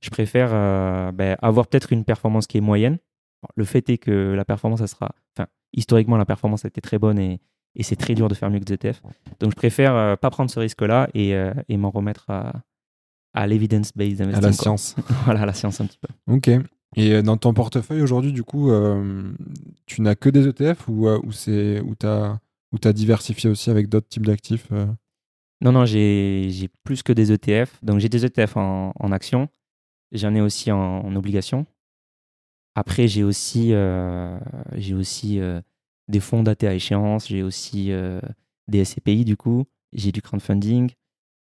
Je 0.02 0.10
préfère 0.10 0.50
euh, 0.52 1.12
ben, 1.12 1.38
avoir 1.42 1.68
peut-être 1.68 1.92
une 1.92 2.06
performance 2.06 2.46
qui 2.48 2.58
est 2.58 2.62
moyenne. 2.62 3.00
Le 3.56 3.66
fait 3.66 3.90
est 3.90 3.98
que 3.98 4.34
la 4.34 4.46
performance, 4.46 4.80
ça 4.80 4.88
sera. 4.88 5.12
Enfin, 5.36 5.48
historiquement, 5.74 6.18
la 6.18 6.25
performance 6.25 6.66
a 6.66 6.68
été 6.68 6.81
très 6.81 7.00
bonne 7.00 7.18
et, 7.18 7.40
et 7.75 7.84
c'est 7.84 7.96
très 7.96 8.14
dur 8.14 8.28
de 8.28 8.36
faire 8.36 8.50
mieux 8.50 8.60
que 8.60 8.72
ZTF. 8.72 9.02
Donc, 9.40 9.52
je 9.52 9.56
préfère 9.56 10.18
pas 10.18 10.30
prendre 10.30 10.50
ce 10.50 10.60
risque-là 10.60 11.10
et, 11.14 11.34
et 11.69 11.78
m'en 11.78 11.90
remettre 11.90 12.30
à, 12.30 12.54
à 13.34 13.48
l'evidence-based. 13.48 14.22
À 14.22 14.42
la 14.42 14.52
science. 14.54 14.96
voilà, 15.25 15.42
à 15.42 15.46
la 15.46 15.54
science 15.54 15.80
un 15.81 15.86
petit 15.86 16.00
peu. 16.00 16.34
Ok. 16.34 16.50
Et 16.96 17.22
dans 17.22 17.38
ton 17.38 17.54
portefeuille 17.54 18.02
aujourd'hui, 18.02 18.34
du 18.34 18.44
coup, 18.44 18.72
tu 19.86 20.02
n'as 20.02 20.16
que 20.16 20.30
des 20.30 20.47
ETF 20.47 20.88
ou, 20.88 21.07
ou 21.07 21.31
tu 21.31 22.06
as, 22.07 22.40
as, 22.83 22.94
diversifié 22.94 23.50
aussi 23.50 23.69
avec 23.69 23.88
d'autres 23.88 24.09
types 24.09 24.26
d'actifs 24.26 24.68
non, 25.61 25.71
non, 25.71 25.85
j'ai 25.85 26.69
plus 26.83 27.04
que 27.04 27.14
des 27.14 27.31
ETF. 27.31 27.83
Donc 27.83 27.99
j'ai 27.99 28.09
des 28.09 28.26
ETF 28.26 28.57
en, 28.57 28.94
en 28.99 29.11
action. 29.11 29.49
J'en 30.11 30.33
ai 30.35 30.42
aussi 30.42 30.71
en, 30.71 31.16
obligation. 31.16 31.66
Après, 32.76 33.07
j'ai 33.07 33.23
aussi, 33.23 33.69
euh, 33.73 34.40
aussi 34.94 35.40
euh, 35.40 35.61
des 36.07 36.19
fonds 36.19 36.44
datés 36.44 36.68
à 36.68 36.73
échéance. 36.73 37.28
J'ai 37.28 37.42
aussi 37.44 37.92
euh, 37.92 38.21
des 38.68 38.85
SCPI, 38.85 39.26
du 39.26 39.35
coup. 39.35 39.66
J'ai 39.94 40.11
du 40.11 40.21
crowdfunding. 40.21 40.92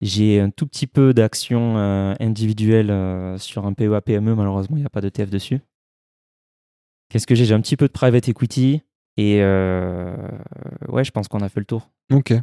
J'ai 0.01 0.39
un 0.39 0.51
tout 0.51 0.67
petit 0.67 0.87
peu 0.87 1.13
d'actions 1.13 1.77
individuelles 2.19 3.39
sur 3.39 3.65
un 3.65 3.73
PEA 3.73 4.01
PME. 4.01 4.35
Malheureusement, 4.35 4.75
il 4.77 4.81
n'y 4.81 4.85
a 4.85 4.89
pas 4.89 5.01
d'ETF 5.01 5.29
dessus. 5.29 5.61
Qu'est-ce 7.09 7.25
que 7.25 7.33
j'ai? 7.33 7.45
J'ai 7.45 7.53
un 7.53 7.61
petit 7.61 7.77
peu 7.77 7.87
de 7.87 7.93
private 7.93 8.27
equity. 8.27 8.81
Et 9.15 9.37
ouais, 9.39 11.03
je 11.05 11.11
pense 11.11 11.29
qu'on 11.29 11.39
a 11.39 11.49
fait 11.49 11.61
le 11.61 11.65
tour. 11.65 11.89
Ok. 12.11 12.33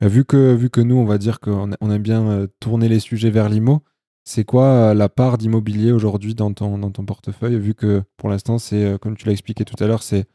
Bah, 0.00 0.08
vu, 0.08 0.24
que, 0.24 0.54
vu 0.54 0.70
que 0.70 0.80
nous, 0.80 0.96
on 0.96 1.04
va 1.04 1.18
dire 1.18 1.40
qu'on 1.40 1.70
on 1.80 1.90
aime 1.90 2.02
bien 2.02 2.26
euh, 2.28 2.46
tourner 2.60 2.88
les 2.88 3.00
sujets 3.00 3.30
vers 3.30 3.48
l'IMO, 3.48 3.82
c'est 4.24 4.44
quoi 4.44 4.66
euh, 4.66 4.94
la 4.94 5.08
part 5.08 5.38
d'immobilier 5.38 5.92
aujourd'hui 5.92 6.34
dans 6.34 6.52
ton, 6.52 6.78
dans 6.78 6.90
ton 6.90 7.04
portefeuille 7.04 7.58
Vu 7.58 7.74
que 7.74 8.02
pour 8.16 8.28
l'instant, 8.28 8.58
c'est, 8.58 8.84
euh, 8.84 8.98
comme 8.98 9.16
tu 9.16 9.26
l'as 9.26 9.32
expliqué 9.32 9.64
tout 9.64 9.82
à 9.82 9.86
l'heure, 9.86 10.02
c'est 10.02 10.26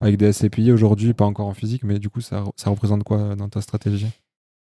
avec 0.00 0.16
des 0.16 0.32
SCPI 0.32 0.72
aujourd'hui, 0.72 1.14
pas 1.14 1.24
encore 1.24 1.46
en 1.46 1.54
physique, 1.54 1.82
mais 1.84 1.98
du 1.98 2.10
coup, 2.10 2.20
ça, 2.20 2.44
ça 2.56 2.70
représente 2.70 3.04
quoi 3.04 3.34
dans 3.34 3.48
ta 3.48 3.60
stratégie? 3.60 4.08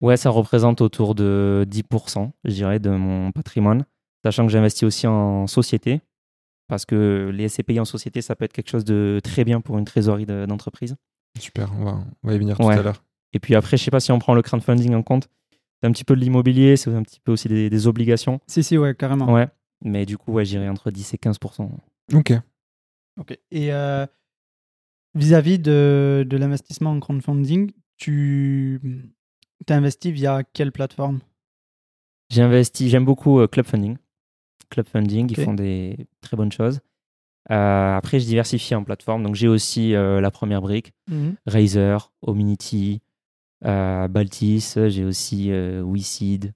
Ouais, 0.00 0.16
ça 0.16 0.30
représente 0.30 0.80
autour 0.80 1.14
de 1.14 1.66
10%, 1.68 2.30
je 2.44 2.50
dirais, 2.52 2.78
de 2.78 2.90
mon 2.90 3.32
patrimoine, 3.32 3.84
sachant 4.24 4.46
que 4.46 4.52
j'investis 4.52 4.84
aussi 4.84 5.06
en 5.06 5.46
société, 5.46 6.02
parce 6.68 6.84
que 6.84 7.30
les 7.32 7.48
SCPI 7.48 7.80
en 7.80 7.84
société, 7.84 8.22
ça 8.22 8.36
peut 8.36 8.44
être 8.44 8.52
quelque 8.52 8.70
chose 8.70 8.84
de 8.84 9.20
très 9.24 9.44
bien 9.44 9.60
pour 9.60 9.78
une 9.78 9.84
trésorerie 9.84 10.26
d'entreprise. 10.26 10.96
Super, 11.38 11.72
on 11.78 11.84
va, 11.84 12.04
on 12.22 12.28
va 12.28 12.34
y 12.34 12.38
venir 12.38 12.56
tout 12.56 12.68
à 12.68 12.82
l'heure. 12.82 13.02
Et 13.34 13.40
puis 13.40 13.54
après, 13.54 13.76
je 13.76 13.82
sais 13.84 13.90
pas 13.90 14.00
si 14.00 14.12
on 14.12 14.18
prend 14.18 14.34
le 14.34 14.42
crowdfunding 14.42 14.94
en 14.94 15.02
compte. 15.02 15.28
C'est 15.80 15.88
un 15.88 15.92
petit 15.92 16.04
peu 16.04 16.14
de 16.14 16.20
l'immobilier, 16.20 16.76
c'est 16.76 16.90
un 16.94 17.02
petit 17.02 17.20
peu 17.20 17.32
aussi 17.32 17.48
des, 17.48 17.86
obligations. 17.86 18.40
Si, 18.46 18.62
si, 18.62 18.78
ouais, 18.78 18.94
carrément. 18.94 19.30
Ouais. 19.30 19.48
Mais 19.82 20.06
du 20.06 20.16
coup, 20.16 20.32
ouais, 20.32 20.44
j'irai 20.44 20.68
entre 20.68 20.90
10 20.90 21.14
et 21.14 21.16
15% 21.18 21.68
Ok. 22.14 22.32
Ok. 23.20 23.38
Et 23.50 23.72
euh, 23.72 24.06
vis-à-vis 25.14 25.58
de, 25.58 26.24
de 26.26 26.36
l'investissement 26.36 26.92
en 26.92 27.00
crowdfunding, 27.00 27.72
tu 27.96 28.80
as 29.68 29.74
investi 29.74 30.12
via 30.12 30.42
quelle 30.44 30.72
plateforme? 30.72 31.20
J'ai 32.30 32.42
investi, 32.42 32.88
j'aime 32.88 33.04
beaucoup 33.04 33.40
euh, 33.40 33.46
Club 33.46 33.66
Funding. 33.66 33.96
Club 34.70 34.86
Funding, 34.86 35.26
Ok. 35.26 35.36
ils 35.36 35.44
font 35.44 35.54
des 35.54 36.06
très 36.20 36.36
bonnes 36.36 36.52
choses. 36.52 36.80
Euh, 37.50 37.96
après, 37.96 38.20
je 38.20 38.26
diversifie 38.26 38.74
en 38.74 38.84
plateforme. 38.84 39.22
Donc, 39.22 39.34
j'ai 39.34 39.48
aussi 39.48 39.94
euh, 39.94 40.20
la 40.20 40.30
première 40.30 40.62
brique, 40.62 40.92
Razer, 41.46 42.12
Ominity, 42.22 43.02
euh, 43.02 43.03
Baltis. 43.64 44.74
J'ai 44.88 45.04
aussi 45.04 45.50
euh, 45.50 45.82
WeSeed. 45.84 46.52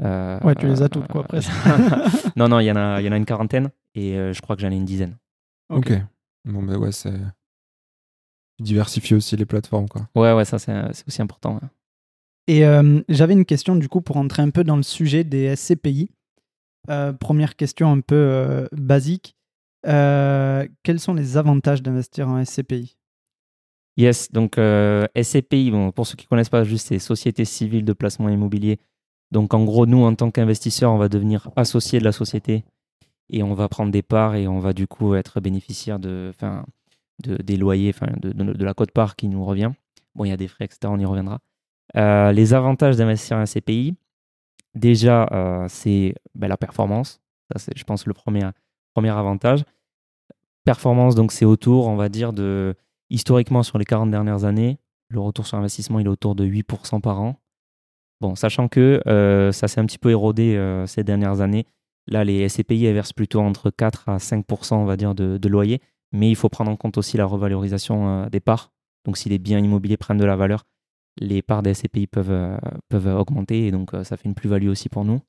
euh, 0.00 0.38
Ouais, 0.40 0.54
tu 0.54 0.66
les 0.66 0.82
as 0.82 0.88
toutes, 0.88 1.04
euh, 1.04 1.06
quoi, 1.12 1.24
presque. 1.24 1.50
non, 2.36 2.48
non, 2.48 2.60
il 2.60 2.66
y, 2.66 2.72
en 2.72 2.76
a- 2.76 3.00
il 3.00 3.04
y 3.06 3.08
en 3.08 3.12
a 3.12 3.16
une 3.16 3.24
quarantaine 3.26 3.70
et 3.94 4.16
euh, 4.16 4.32
je 4.32 4.40
crois 4.40 4.56
que 4.56 4.62
j'en 4.62 4.70
ai 4.70 4.76
une 4.76 4.84
dizaine. 4.84 5.16
Ok. 5.68 5.92
Bon, 6.44 6.62
ben 6.62 6.76
ouais, 6.76 6.92
c'est. 6.92 7.12
Tu 8.58 8.64
diversifies 8.64 9.14
aussi 9.14 9.36
les 9.36 9.46
plateformes, 9.46 9.88
quoi. 9.88 10.08
Ouais, 10.14 10.32
ouais, 10.32 10.44
ça, 10.44 10.58
c'est 10.58 10.72
c'est 10.92 11.06
aussi 11.08 11.22
important. 11.22 11.54
ouais. 11.54 11.68
Et 12.48 12.64
euh, 12.66 13.00
j'avais 13.08 13.34
une 13.34 13.44
question 13.44 13.76
du 13.76 13.88
coup 13.88 14.00
pour 14.00 14.16
entrer 14.16 14.42
un 14.42 14.50
peu 14.50 14.64
dans 14.64 14.76
le 14.76 14.82
sujet 14.82 15.22
des 15.24 15.54
SCPI. 15.56 16.10
Euh, 16.90 17.12
première 17.12 17.54
question 17.54 17.92
un 17.92 18.00
peu 18.00 18.16
euh, 18.16 18.66
basique. 18.72 19.36
Euh, 19.86 20.66
quels 20.82 20.98
sont 21.00 21.14
les 21.14 21.36
avantages 21.36 21.82
d'investir 21.82 22.28
en 22.28 22.44
SCPI 22.44 22.96
Yes, 23.96 24.32
donc 24.32 24.56
euh, 24.56 25.06
SCPI, 25.20 25.70
bon, 25.70 25.92
pour 25.92 26.06
ceux 26.06 26.16
qui 26.16 26.24
ne 26.26 26.28
connaissent 26.28 26.48
pas, 26.48 26.64
juste 26.64 26.88
c'est 26.88 26.98
Société 26.98 27.44
civile 27.44 27.84
de 27.84 27.92
placement 27.92 28.28
immobilier. 28.28 28.78
Donc 29.30 29.54
en 29.54 29.64
gros, 29.64 29.86
nous, 29.86 30.02
en 30.04 30.14
tant 30.14 30.30
qu'investisseurs, 30.30 30.92
on 30.92 30.98
va 30.98 31.08
devenir 31.08 31.50
associé 31.56 31.98
de 31.98 32.04
la 32.04 32.12
société 32.12 32.64
et 33.28 33.42
on 33.42 33.54
va 33.54 33.68
prendre 33.68 33.90
des 33.90 34.02
parts 34.02 34.34
et 34.34 34.48
on 34.48 34.58
va 34.58 34.72
du 34.72 34.86
coup 34.86 35.14
être 35.14 35.40
bénéficiaire 35.40 35.98
de, 35.98 36.30
enfin, 36.34 36.64
de, 37.22 37.36
des 37.36 37.56
loyers, 37.56 37.94
de, 38.20 38.32
de, 38.32 38.52
de 38.52 38.64
la 38.64 38.74
cote-part 38.74 39.16
qui 39.16 39.28
nous 39.28 39.44
revient. 39.44 39.72
Bon, 40.14 40.24
il 40.24 40.28
y 40.28 40.32
a 40.32 40.36
des 40.36 40.48
frais, 40.48 40.64
etc., 40.66 40.80
on 40.86 40.98
y 40.98 41.04
reviendra. 41.04 41.40
Euh, 41.96 42.32
les 42.32 42.54
avantages 42.54 42.96
d'investir 42.96 43.36
en 43.36 43.46
SCPI, 43.46 43.94
déjà, 44.74 45.28
euh, 45.32 45.66
c'est 45.68 46.14
ben, 46.34 46.48
la 46.48 46.56
performance. 46.56 47.20
Ça, 47.50 47.58
c'est, 47.58 47.76
je 47.76 47.84
pense, 47.84 48.06
le 48.06 48.14
premier, 48.14 48.48
premier 48.94 49.10
avantage. 49.10 49.64
Performance, 50.64 51.14
donc 51.14 51.32
c'est 51.32 51.44
autour, 51.44 51.88
on 51.88 51.96
va 51.96 52.08
dire, 52.08 52.32
de 52.32 52.74
historiquement 53.12 53.62
sur 53.62 53.78
les 53.78 53.84
40 53.84 54.10
dernières 54.10 54.44
années, 54.44 54.78
le 55.08 55.20
retour 55.20 55.46
sur 55.46 55.58
investissement, 55.58 55.98
il 55.98 56.06
est 56.06 56.10
autour 56.10 56.34
de 56.34 56.44
8% 56.46 57.00
par 57.00 57.20
an. 57.20 57.36
Bon, 58.20 58.34
sachant 58.34 58.68
que 58.68 59.02
euh, 59.06 59.52
ça 59.52 59.68
s'est 59.68 59.80
un 59.80 59.86
petit 59.86 59.98
peu 59.98 60.10
érodé 60.10 60.56
euh, 60.56 60.86
ces 60.86 61.04
dernières 61.04 61.40
années. 61.40 61.66
Là, 62.06 62.24
les 62.24 62.48
SCPI 62.48 62.84
elles 62.86 62.94
versent 62.94 63.12
plutôt 63.12 63.40
entre 63.40 63.70
4 63.70 64.08
à 64.08 64.16
5%, 64.18 64.74
on 64.74 64.84
va 64.84 64.96
dire, 64.96 65.14
de, 65.14 65.38
de 65.38 65.48
loyer. 65.48 65.80
Mais 66.12 66.28
il 66.30 66.36
faut 66.36 66.48
prendre 66.48 66.70
en 66.70 66.76
compte 66.76 66.98
aussi 66.98 67.16
la 67.16 67.24
revalorisation 67.26 68.08
euh, 68.24 68.28
des 68.28 68.40
parts. 68.40 68.72
Donc, 69.04 69.16
si 69.16 69.28
les 69.28 69.38
biens 69.38 69.58
immobiliers 69.58 69.96
prennent 69.96 70.18
de 70.18 70.24
la 70.24 70.36
valeur, 70.36 70.64
les 71.20 71.42
parts 71.42 71.62
des 71.62 71.74
SCPI 71.74 72.06
peuvent, 72.06 72.58
peuvent 72.88 73.08
augmenter. 73.08 73.66
Et 73.66 73.70
donc, 73.72 73.90
ça 74.04 74.16
fait 74.16 74.28
une 74.28 74.34
plus-value 74.34 74.68
aussi 74.68 74.88
pour 74.88 75.04
nous. 75.04 75.20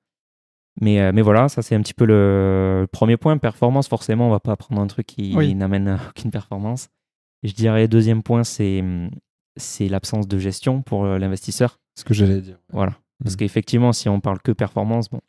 Mais, 0.80 1.12
mais 1.12 1.22
voilà, 1.22 1.50
ça, 1.50 1.62
c'est 1.62 1.76
un 1.76 1.82
petit 1.82 1.94
peu 1.94 2.06
le, 2.06 2.82
le 2.82 2.88
premier 2.88 3.18
point. 3.18 3.38
Performance, 3.38 3.88
forcément, 3.88 4.28
on 4.28 4.32
va 4.32 4.40
pas 4.40 4.56
prendre 4.56 4.80
un 4.82 4.88
truc 4.88 5.08
qui 5.08 5.34
Oui. 5.36 5.54
n'amène 5.56 6.00
aucune 6.10 6.32
performance. 6.32 6.90
Je 7.44 7.54
dirais, 7.54 7.88
deuxième 7.88 8.24
point, 8.24 8.44
c'est 8.44 8.80
hum, 8.82 9.10
c'est 9.56 9.88
l'absence 9.88 10.28
de 10.28 10.38
gestion 10.40 10.82
pour 10.82 11.06
euh, 11.06 11.20
l'investisseur. 11.20 11.80
Ce 11.96 12.04
que 12.04 12.14
j'allais 12.14 12.42
dire. 12.42 12.58
Voilà. 12.72 12.94
Parce 13.24 13.36
Mm. 13.36 13.38
qu'effectivement, 13.38 13.94
si 13.94 14.10
on 14.10 14.20
parle 14.20 14.40
que 14.42 14.52
performance, 14.52 15.10
bon, 15.10 15.22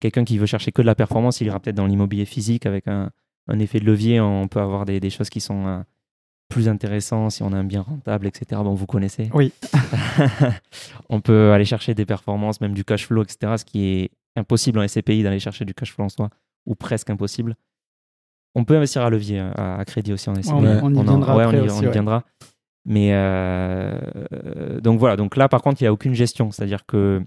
quelqu'un 0.00 0.24
qui 0.24 0.36
veut 0.38 0.46
chercher 0.46 0.72
que 0.72 0.82
de 0.82 0.86
la 0.86 0.94
performance, 0.96 1.40
il 1.40 1.46
ira 1.46 1.60
peut-être 1.60 1.76
dans 1.76 1.86
l'immobilier 1.86 2.24
physique 2.24 2.66
avec 2.66 2.88
un, 2.88 3.10
un 3.46 3.58
effet 3.60 3.78
de 3.80 3.84
levier. 3.84 4.20
On 4.20 4.48
peut 4.48 4.60
avoir 4.60 4.84
des, 4.84 4.98
des 4.98 5.10
choses 5.10 5.30
qui 5.30 5.40
sont 5.40 5.66
euh, 5.66 5.80
plus 6.48 6.68
intéressantes 6.68 7.30
si 7.32 7.42
on 7.44 7.52
a 7.52 7.56
un 7.56 7.64
bien 7.64 7.82
rentable, 7.82 8.26
etc. 8.26 8.60
Bon, 8.64 8.74
vous 8.74 8.86
connaissez. 8.86 9.30
Oui. 9.32 9.52
on 11.08 11.20
peut 11.20 11.52
aller 11.52 11.64
chercher 11.64 11.94
des 11.94 12.04
performances, 12.06 12.60
même 12.60 12.74
du 12.74 12.84
cash 12.84 13.06
flow, 13.06 13.22
etc. 13.22 13.54
Ce 13.58 13.64
qui 13.64 13.84
est 13.84 14.10
impossible 14.36 14.78
en 14.78 14.86
SCPI 14.88 15.22
d'aller 15.22 15.40
chercher 15.40 15.64
du 15.64 15.74
cash 15.74 15.92
flow 15.92 16.04
en 16.04 16.08
soi, 16.08 16.30
ou 16.66 16.74
presque 16.74 17.10
impossible. 17.10 17.54
On 18.54 18.64
peut 18.64 18.76
investir 18.76 19.02
à 19.02 19.10
levier, 19.10 19.40
euh, 19.40 19.50
à, 19.54 19.78
à 19.78 19.84
crédit 19.84 20.12
aussi 20.12 20.28
en 20.30 20.34
SCPI. 20.34 20.52
on, 20.52 20.62
Ouais. 20.62 20.80
on 20.82 20.94
y 20.94 20.98
en- 20.98 21.02
viendra 21.02 21.36
ouais, 21.36 21.44
on 21.46 21.52
y, 21.52 21.60
aussi, 21.60 21.76
on 21.78 21.82
y 21.82 21.86
ouais. 21.86 21.92
viendra. 21.92 22.24
Mais 22.84 23.10
euh, 23.12 24.80
donc 24.80 24.98
voilà, 24.98 25.16
donc 25.16 25.36
là 25.36 25.48
par 25.48 25.62
contre, 25.62 25.80
il 25.80 25.84
n'y 25.84 25.88
a 25.88 25.92
aucune 25.92 26.14
gestion. 26.14 26.50
C'est-à-dire 26.50 26.86
que 26.86 27.22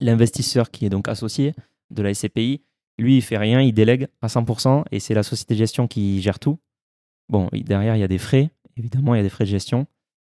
l'investisseur 0.00 0.70
qui 0.70 0.86
est 0.86 0.90
donc 0.90 1.08
associé 1.08 1.54
de 1.90 2.02
la 2.02 2.14
SCPI, 2.14 2.62
lui, 2.98 3.16
il 3.16 3.22
fait 3.22 3.38
rien, 3.38 3.60
il 3.60 3.72
délègue 3.72 4.08
à 4.22 4.26
100% 4.28 4.84
et 4.90 5.00
c'est 5.00 5.14
la 5.14 5.22
société 5.22 5.54
de 5.54 5.58
gestion 5.58 5.86
qui 5.88 6.20
gère 6.20 6.38
tout. 6.38 6.58
Bon, 7.28 7.48
derrière, 7.52 7.96
il 7.96 8.00
y 8.00 8.04
a 8.04 8.08
des 8.08 8.18
frais, 8.18 8.50
évidemment, 8.76 9.14
il 9.14 9.18
y 9.18 9.20
a 9.20 9.22
des 9.22 9.28
frais 9.30 9.44
de 9.44 9.50
gestion. 9.50 9.86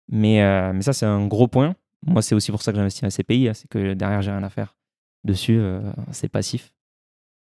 Mais, 0.10 0.42
euh, 0.42 0.74
mais 0.74 0.82
ça, 0.82 0.94
c'est 0.94 1.06
un 1.06 1.26
gros 1.28 1.48
point. 1.48 1.76
Moi, 2.06 2.22
c'est 2.22 2.36
aussi 2.36 2.52
pour 2.52 2.62
ça 2.62 2.72
que 2.72 2.78
j'investis 2.78 3.04
en 3.04 3.10
SCPI, 3.10 3.50
hein, 3.50 3.54
c'est 3.54 3.68
que 3.70 3.94
derrière, 3.94 4.22
j'ai 4.22 4.32
rien 4.32 4.44
à 4.44 4.50
faire 4.50 4.76
dessus, 5.24 5.58
euh, 5.60 5.82
c'est 6.12 6.30
passif. 6.30 6.72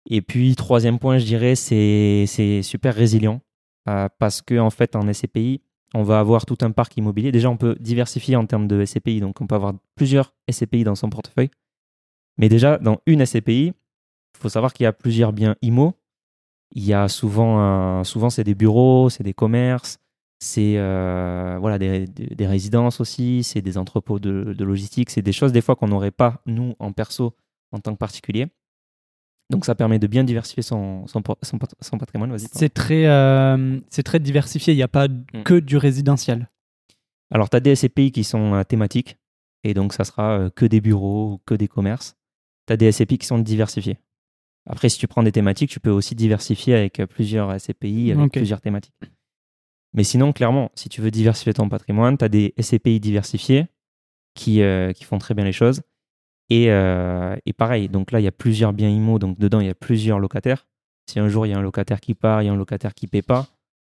Et 0.09 0.21
puis, 0.21 0.55
troisième 0.55 0.97
point, 0.97 1.19
je 1.19 1.25
dirais, 1.25 1.55
c'est 1.55 2.61
super 2.63 2.95
résilient 2.95 3.41
euh, 3.87 4.09
parce 4.17 4.41
que 4.41 4.57
en 4.59 4.71
fait, 4.71 4.95
en 4.95 5.11
SCPI, 5.11 5.61
on 5.93 6.03
va 6.03 6.19
avoir 6.19 6.45
tout 6.45 6.57
un 6.61 6.71
parc 6.71 6.97
immobilier. 6.97 7.31
Déjà, 7.31 7.49
on 7.49 7.57
peut 7.57 7.75
diversifier 7.79 8.35
en 8.35 8.45
termes 8.45 8.67
de 8.67 8.83
SCPI, 8.83 9.21
donc 9.21 9.39
on 9.41 9.47
peut 9.47 9.55
avoir 9.55 9.73
plusieurs 9.95 10.33
SCPI 10.51 10.83
dans 10.83 10.95
son 10.95 11.09
portefeuille. 11.09 11.49
Mais 12.37 12.49
déjà, 12.49 12.77
dans 12.77 12.99
une 13.05 13.25
SCPI, 13.25 13.67
il 13.67 14.39
faut 14.39 14.49
savoir 14.49 14.73
qu'il 14.73 14.83
y 14.83 14.87
a 14.87 14.93
plusieurs 14.93 15.33
biens 15.33 15.55
IMO. 15.61 15.93
Il 16.71 16.85
y 16.85 16.93
a 16.93 17.07
souvent, 17.07 18.03
souvent 18.03 18.29
c'est 18.29 18.43
des 18.43 18.53
bureaux, 18.53 19.09
c'est 19.09 19.23
des 19.23 19.33
commerces, 19.33 19.99
c'est 20.39 20.75
euh, 20.77 21.57
voilà, 21.59 21.79
des, 21.79 22.47
résidences 22.47 23.01
aussi, 23.01 23.43
c'est 23.43 23.61
des 23.61 23.77
entrepôts 23.77 24.19
de 24.19 24.63
logistique, 24.63 25.09
c'est 25.09 25.23
des 25.23 25.31
choses 25.31 25.51
des 25.51 25.61
fois 25.61 25.75
qu'on 25.75 25.87
n'aurait 25.87 26.11
pas, 26.11 26.41
nous, 26.45 26.75
en 26.77 26.91
perso, 26.93 27.35
en 27.71 27.79
tant 27.79 27.93
que 27.93 27.97
particulier. 27.97 28.47
Donc 29.49 29.65
ça 29.65 29.73
permet 29.75 29.97
de 29.99 30.07
bien 30.07 30.23
diversifier 30.23 30.61
son, 30.61 31.07
son, 31.07 31.21
son 31.41 31.57
pat- 31.57 31.75
son 31.81 31.97
patrimoine. 31.97 32.37
C'est 32.37 32.73
très, 32.73 33.07
euh, 33.07 33.79
très 34.05 34.19
diversifié. 34.19 34.73
Il 34.73 34.77
n'y 34.77 34.83
a 34.83 34.87
pas 34.87 35.07
Mm. 35.07 35.43
que 35.43 35.59
du 35.59 35.77
résidentiel. 35.77 36.49
Alors, 37.31 37.49
tu 37.49 37.57
as 37.57 37.59
des 37.59 37.71
SCPI 37.75 38.11
qui 38.11 38.23
sont 38.23 38.53
euh, 38.53 38.63
thématiques, 38.63 39.17
et 39.63 39.73
donc 39.73 39.93
ça 39.93 40.03
sera 40.03 40.39
euh, 40.39 40.49
que 40.49 40.65
des 40.65 40.81
bureaux 40.81 41.33
ou 41.33 41.41
que 41.45 41.53
des 41.55 41.67
commerces. 41.67 42.15
Tu 42.67 42.73
as 42.73 42.77
des 42.77 42.91
SCPI 42.91 43.17
qui 43.17 43.27
sont 43.27 43.39
diversifiés. 43.39 43.97
Après, 44.67 44.89
si 44.89 44.99
tu 44.99 45.07
prends 45.07 45.23
des 45.23 45.31
thématiques, 45.31 45.69
tu 45.71 45.79
peux 45.79 45.89
aussi 45.89 46.13
diversifier 46.15 46.75
avec 46.75 47.01
plusieurs 47.09 47.51
SCPI, 47.59 48.11
avec 48.11 48.19
plusieurs 48.39 48.61
thématiques. 48.61 48.93
Mais 49.93 50.03
sinon, 50.03 50.31
clairement, 50.33 50.69
si 50.75 50.89
tu 50.89 51.01
veux 51.01 51.09
diversifier 51.09 51.53
ton 51.53 51.69
patrimoine, 51.69 52.17
tu 52.17 52.25
as 52.25 52.29
des 52.29 52.53
SCPI 52.61 52.99
diversifiés 52.99 53.65
qui, 54.35 54.61
euh, 54.61 54.91
qui 54.93 55.03
font 55.05 55.17
très 55.17 55.33
bien 55.33 55.43
les 55.45 55.51
choses. 55.51 55.81
Et, 56.49 56.71
euh, 56.71 57.35
et 57.45 57.53
pareil, 57.53 57.89
donc 57.89 58.11
là, 58.11 58.19
il 58.19 58.23
y 58.23 58.27
a 58.27 58.31
plusieurs 58.31 58.73
biens 58.73 58.89
IMO, 58.89 59.19
donc 59.19 59.37
dedans, 59.37 59.59
il 59.59 59.67
y 59.67 59.69
a 59.69 59.75
plusieurs 59.75 60.19
locataires. 60.19 60.65
Si 61.09 61.19
un 61.19 61.27
jour, 61.29 61.45
il 61.45 61.49
y 61.49 61.53
a 61.53 61.57
un 61.57 61.61
locataire 61.61 61.99
qui 61.99 62.13
part, 62.15 62.41
il 62.41 62.45
y 62.45 62.49
a 62.49 62.53
un 62.53 62.57
locataire 62.57 62.93
qui 62.93 63.05
ne 63.05 63.09
paie 63.09 63.21
pas, 63.21 63.47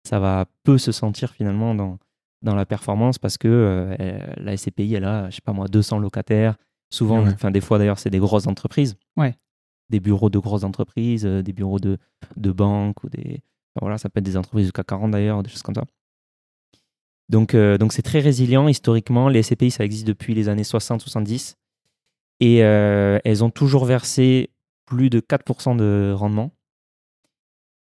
ça 0.08 0.20
va 0.20 0.46
peu 0.64 0.78
se 0.78 0.92
sentir 0.92 1.32
finalement 1.32 1.76
dans, 1.76 1.98
dans 2.42 2.56
la 2.56 2.66
performance 2.66 3.18
parce 3.20 3.38
que 3.38 3.48
euh, 3.48 4.20
la 4.38 4.56
SCPI, 4.58 4.96
elle 4.96 5.06
a, 5.06 5.30
je 5.30 5.36
sais 5.36 5.42
pas 5.44 5.54
moi, 5.54 5.68
200 5.68 6.00
locataires. 6.00 6.56
Souvent, 6.92 7.24
Ouais. 7.24 7.32
enfin 7.34 7.52
des 7.52 7.62
fois 7.62 7.78
d'ailleurs, 7.78 8.00
c'est 8.00 8.10
des 8.10 8.18
grosses 8.20 8.48
entreprises. 8.48 8.96
Ouais. 9.16 9.36
Des 9.90 10.00
bureaux 10.00 10.30
de 10.32 10.40
grosses 10.40 10.64
entreprises, 10.64 11.26
euh, 11.26 11.42
des 11.44 11.54
bureaux 11.54 11.80
de, 11.80 11.98
de 12.36 12.52
banques 12.52 13.04
ou 13.04 13.10
des. 13.10 13.42
enfin, 13.76 13.82
voilà, 13.82 13.98
ça 14.00 14.10
peut 14.10 14.20
être 14.20 14.26
des 14.26 14.38
entreprises 14.38 14.66
du 14.68 14.72
CAC 14.72 14.88
40 14.88 15.12
d'ailleurs, 15.12 15.44
des 15.44 15.50
choses 15.50 15.62
comme 15.62 15.76
ça. 15.76 15.84
Donc, 17.30 17.56
donc 17.56 17.94
c'est 17.94 18.02
très 18.02 18.20
résilient 18.22 18.68
historiquement. 18.68 19.30
Les 19.30 19.44
SCPI, 19.44 19.70
ça 19.70 19.86
existe 19.86 20.08
depuis 20.08 20.34
les 20.34 20.50
années 20.50 20.64
60-70. 20.64 21.54
Et 22.40 22.64
euh, 22.64 23.20
elles 23.26 23.44
ont 23.44 23.50
toujours 23.50 23.86
versé 23.86 24.50
plus 24.86 25.10
de 25.10 25.20
4% 25.20 25.76
de 25.76 26.14
rendement. 26.16 26.52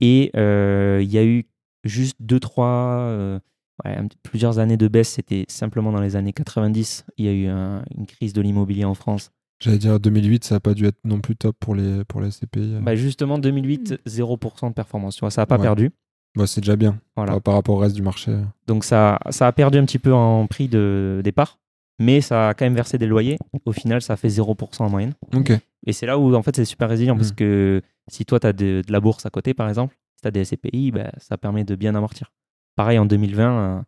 Et 0.01 0.31
euh, 0.35 0.99
il 1.03 1.11
y 1.11 1.17
a 1.17 1.25
eu 1.25 1.45
juste 1.83 2.17
2-3, 2.21 3.39
ouais, 3.85 3.95
un 3.95 4.07
petit- 4.07 4.17
plusieurs 4.23 4.59
années 4.59 4.77
de 4.77 4.87
baisse. 4.87 5.09
C'était 5.09 5.45
simplement 5.47 5.91
dans 5.91 6.01
les 6.01 6.15
années 6.15 6.33
90. 6.33 7.05
Il 7.17 7.25
y 7.25 7.29
a 7.29 7.33
eu 7.33 7.47
un- 7.47 7.83
une 7.97 8.05
crise 8.05 8.33
de 8.33 8.41
l'immobilier 8.41 8.85
en 8.85 8.93
France. 8.93 9.31
J'allais 9.61 9.77
dire 9.77 9.99
2008, 9.99 10.45
ça 10.45 10.55
n'a 10.55 10.59
pas 10.61 10.73
dû 10.73 10.85
être 10.85 10.99
non 11.03 11.19
plus 11.19 11.35
top 11.35 11.55
pour 11.59 11.75
les, 11.75 12.05
pour 12.05 12.21
les 12.21 12.31
SCPI. 12.31 12.77
Bah, 12.81 12.95
justement, 12.95 13.37
2008, 13.39 13.99
0% 14.05 14.69
de 14.69 14.73
performance. 14.73 15.15
Tu 15.15 15.19
vois, 15.19 15.31
ça 15.31 15.41
n'a 15.41 15.45
pas 15.47 15.57
Ouais. 15.57 15.61
perdu. 15.63 15.91
Bah, 16.37 16.47
c'est 16.47 16.61
déjà 16.61 16.77
bien 16.77 16.97
Voilà. 17.17 17.39
par 17.41 17.55
rapport 17.55 17.75
au 17.75 17.79
reste 17.79 17.95
du 17.95 18.01
marché. 18.01 18.33
Donc 18.67 18.85
ça, 18.85 19.19
ça 19.31 19.47
a 19.47 19.51
perdu 19.51 19.77
un 19.79 19.85
petit 19.85 19.99
peu 19.99 20.13
en 20.13 20.47
prix 20.47 20.69
de 20.69 21.19
départ, 21.25 21.59
mais 21.99 22.21
ça 22.21 22.49
a 22.49 22.53
quand 22.53 22.65
même 22.65 22.75
versé 22.75 22.97
des 22.97 23.07
loyers. 23.07 23.37
Au 23.65 23.71
final, 23.71 24.01
ça 24.01 24.13
a 24.13 24.15
fait 24.17 24.29
0% 24.29 24.85
en 24.85 24.89
moyenne. 24.89 25.13
Et 25.85 25.93
c'est 25.93 26.05
là 26.05 26.17
où 26.17 26.33
en 26.35 26.41
fait 26.43 26.55
c'est 26.55 26.65
super 26.65 26.89
résilient 26.89 27.15
parce 27.15 27.31
Mm. 27.31 27.35
que 27.35 27.81
si 28.07 28.25
toi 28.25 28.39
tu 28.39 28.47
as 28.47 28.53
de, 28.53 28.81
de 28.85 28.91
la 28.91 28.99
bourse 28.99 29.25
à 29.25 29.29
côté 29.29 29.53
par 29.53 29.69
exemple, 29.69 29.95
si 30.15 30.21
tu 30.21 30.27
as 30.27 30.31
des 30.31 30.41
SCPI, 30.43 30.91
bah, 30.91 31.11
ça 31.17 31.37
permet 31.37 31.63
de 31.63 31.75
bien 31.75 31.95
amortir. 31.95 32.31
Pareil 32.75 32.97
en 32.99 33.05
2020, 33.05 33.51
euh, 33.79 33.81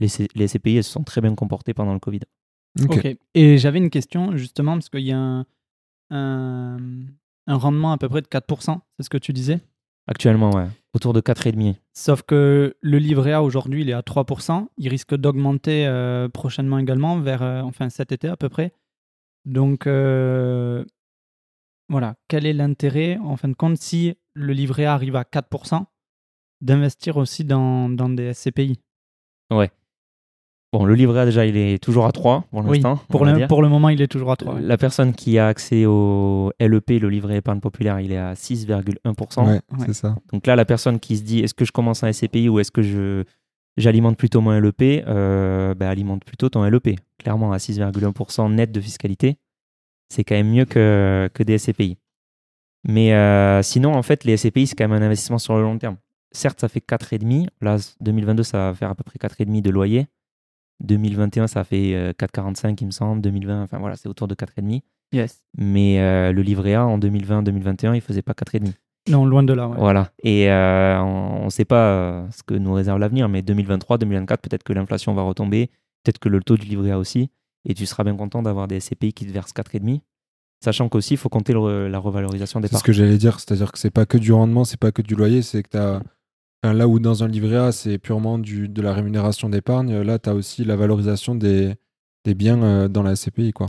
les, 0.00 0.08
C- 0.08 0.28
les 0.34 0.48
SCPI 0.48 0.76
elles 0.76 0.84
se 0.84 0.90
sont 0.92 1.02
très 1.04 1.20
bien 1.20 1.34
comportées 1.34 1.74
pendant 1.74 1.92
le 1.92 1.98
Covid. 2.00 2.20
Ok. 2.88 3.06
Et 3.34 3.58
j'avais 3.58 3.78
une 3.78 3.90
question 3.90 4.36
justement 4.36 4.72
parce 4.74 4.88
qu'il 4.88 5.00
y 5.02 5.12
a 5.12 5.18
un, 5.18 5.46
un, 6.10 6.78
un 7.46 7.56
rendement 7.56 7.92
à 7.92 7.98
peu 7.98 8.08
près 8.08 8.22
de 8.22 8.26
4%, 8.26 8.80
c'est 8.96 9.02
ce 9.04 9.10
que 9.10 9.18
tu 9.18 9.32
disais? 9.32 9.60
Actuellement, 10.06 10.50
ouais, 10.50 10.66
autour 10.94 11.12
de 11.12 11.20
4,5. 11.20 11.76
Sauf 11.92 12.22
que 12.22 12.76
le 12.80 12.98
livret 12.98 13.32
A 13.32 13.42
aujourd'hui, 13.42 13.82
il 13.82 13.90
est 13.90 13.94
à 13.94 14.00
3%. 14.00 14.68
Il 14.78 14.88
risque 14.88 15.14
d'augmenter 15.14 15.86
euh, 15.86 16.28
prochainement 16.28 16.78
également, 16.78 17.20
vers 17.20 17.42
euh, 17.42 17.60
enfin 17.62 17.90
cet 17.90 18.12
été 18.12 18.28
à 18.28 18.36
peu 18.36 18.48
près. 18.48 18.72
Donc, 19.44 19.86
euh, 19.86 20.84
voilà, 21.88 22.14
quel 22.28 22.46
est 22.46 22.52
l'intérêt, 22.52 23.18
en 23.18 23.36
fin 23.36 23.48
de 23.48 23.54
compte, 23.54 23.76
si 23.76 24.14
le 24.32 24.52
livret 24.52 24.86
A 24.86 24.94
arrive 24.94 25.16
à 25.16 25.22
4%, 25.22 25.84
d'investir 26.60 27.16
aussi 27.16 27.44
dans, 27.44 27.88
dans 27.88 28.08
des 28.08 28.32
SCPI 28.32 28.80
Ouais. 29.50 29.70
Bon, 30.74 30.84
le 30.86 30.94
livret 30.96 31.20
A, 31.20 31.24
déjà, 31.24 31.46
il 31.46 31.56
est 31.56 31.80
toujours 31.80 32.04
à 32.04 32.10
3 32.10 32.46
pour 32.50 32.64
Oui, 32.64 32.80
l'instant. 32.80 33.00
pour 33.08 33.24
le, 33.24 33.32
dire. 33.32 33.46
pour 33.46 33.62
le 33.62 33.68
moment, 33.68 33.90
il 33.90 34.02
est 34.02 34.08
toujours 34.08 34.32
à 34.32 34.36
3. 34.36 34.58
La 34.58 34.76
personne 34.76 35.12
qui 35.14 35.38
a 35.38 35.46
accès 35.46 35.86
au 35.86 36.50
LEP, 36.58 37.00
le 37.00 37.08
livret 37.08 37.36
épargne 37.36 37.60
populaire, 37.60 38.00
il 38.00 38.10
est 38.10 38.16
à 38.16 38.34
6,1%. 38.34 39.46
Ouais, 39.46 39.52
Ouais. 39.52 39.60
c'est 39.86 39.92
ça. 39.92 40.16
Donc 40.32 40.48
là, 40.48 40.56
la 40.56 40.64
personne 40.64 40.98
qui 40.98 41.16
se 41.16 41.22
dit 41.22 41.38
est-ce 41.38 41.54
que 41.54 41.64
je 41.64 41.70
commence 41.70 42.02
un 42.02 42.12
SCPI 42.12 42.48
ou 42.48 42.58
est-ce 42.58 42.72
que 42.72 42.82
je 42.82 43.22
j'alimente 43.76 44.16
plutôt 44.16 44.40
mon 44.40 44.50
LEP 44.50 45.04
euh, 45.06 45.74
bah, 45.74 45.90
Alimente 45.90 46.24
plutôt 46.24 46.48
ton 46.48 46.64
LEP. 46.64 46.98
Clairement, 47.18 47.52
à 47.52 47.58
6,1% 47.58 48.52
net 48.52 48.72
de 48.72 48.80
fiscalité, 48.80 49.36
c'est 50.08 50.24
quand 50.24 50.34
même 50.34 50.50
mieux 50.50 50.64
que, 50.64 51.30
que 51.34 51.44
des 51.44 51.56
SCPI. 51.56 51.98
Mais 52.88 53.14
euh, 53.14 53.62
sinon, 53.62 53.94
en 53.94 54.02
fait, 54.02 54.24
les 54.24 54.36
SCPI, 54.36 54.66
c'est 54.66 54.74
quand 54.74 54.88
même 54.88 55.00
un 55.00 55.06
investissement 55.06 55.38
sur 55.38 55.54
le 55.56 55.62
long 55.62 55.78
terme. 55.78 55.98
Certes, 56.32 56.58
ça 56.60 56.68
fait 56.68 56.80
4,5. 56.84 57.46
Là, 57.60 57.76
2022, 58.00 58.42
ça 58.42 58.58
va 58.58 58.74
faire 58.74 58.90
à 58.90 58.96
peu 58.96 59.04
près 59.04 59.18
4,5 59.20 59.62
de 59.62 59.70
loyer. 59.70 60.06
2021, 60.80 61.46
ça 61.46 61.64
fait 61.64 61.94
euh, 61.94 62.12
4,45, 62.12 62.76
il 62.80 62.86
me 62.86 62.90
semble. 62.90 63.20
2020, 63.22 63.62
enfin 63.62 63.78
voilà, 63.78 63.96
c'est 63.96 64.08
autour 64.08 64.28
de 64.28 64.34
4,5. 64.34 64.80
Yes. 65.12 65.42
Mais 65.56 66.00
euh, 66.00 66.32
le 66.32 66.42
livret 66.42 66.74
A, 66.74 66.84
en 66.86 66.98
2020-2021, 66.98 67.94
il 67.94 68.00
faisait 68.00 68.22
pas 68.22 68.32
4,5. 68.32 68.72
Non, 69.10 69.26
loin 69.26 69.42
de 69.42 69.52
là. 69.52 69.68
ouais. 69.68 69.76
Voilà. 69.78 70.10
Et 70.22 70.50
euh, 70.50 70.98
on 71.00 71.44
ne 71.44 71.50
sait 71.50 71.64
pas 71.66 71.88
euh, 71.88 72.26
ce 72.30 72.42
que 72.42 72.54
nous 72.54 72.72
réserve 72.72 72.98
l'avenir, 72.98 73.28
mais 73.28 73.42
2023, 73.42 73.98
2024, 73.98 74.40
peut-être 74.40 74.62
que 74.62 74.72
l'inflation 74.72 75.12
va 75.14 75.22
retomber, 75.22 75.68
peut-être 76.02 76.18
que 76.18 76.28
le 76.30 76.40
taux 76.42 76.56
du 76.56 76.64
livret 76.66 76.90
A 76.92 76.98
aussi, 76.98 77.30
et 77.66 77.74
tu 77.74 77.84
seras 77.86 78.02
bien 78.04 78.16
content 78.16 78.42
d'avoir 78.42 78.66
des 78.66 78.80
SCPI 78.80 79.12
qui 79.12 79.26
te 79.26 79.32
versent 79.32 79.52
4,5. 79.52 80.00
Sachant 80.64 80.88
qu'aussi, 80.88 81.14
il 81.14 81.16
faut 81.18 81.28
compter 81.28 81.52
le- 81.52 81.88
la 81.88 81.98
revalorisation 81.98 82.60
des 82.60 82.68
C'est 82.68 82.72
parts. 82.72 82.80
ce 82.80 82.84
que 82.84 82.92
j'allais 82.92 83.18
dire, 83.18 83.38
c'est-à-dire 83.38 83.70
que 83.70 83.78
c'est 83.78 83.90
pas 83.90 84.06
que 84.06 84.16
du 84.16 84.32
rendement, 84.32 84.64
c'est 84.64 84.80
pas 84.80 84.92
que 84.92 85.02
du 85.02 85.14
loyer, 85.14 85.42
c'est 85.42 85.62
que 85.62 85.68
tu 85.68 85.76
as. 85.76 86.02
Là 86.72 86.88
où 86.88 86.98
dans 86.98 87.22
un 87.22 87.28
livret 87.28 87.56
A, 87.56 87.72
c'est 87.72 87.98
purement 87.98 88.38
du, 88.38 88.68
de 88.68 88.82
la 88.82 88.92
rémunération 88.92 89.48
d'épargne, 89.48 90.00
là, 90.00 90.18
tu 90.18 90.30
as 90.30 90.34
aussi 90.34 90.64
la 90.64 90.76
valorisation 90.76 91.34
des, 91.34 91.74
des 92.24 92.34
biens 92.34 92.62
euh, 92.62 92.88
dans 92.88 93.02
la 93.02 93.16
SCPI. 93.16 93.52
Quoi. 93.52 93.66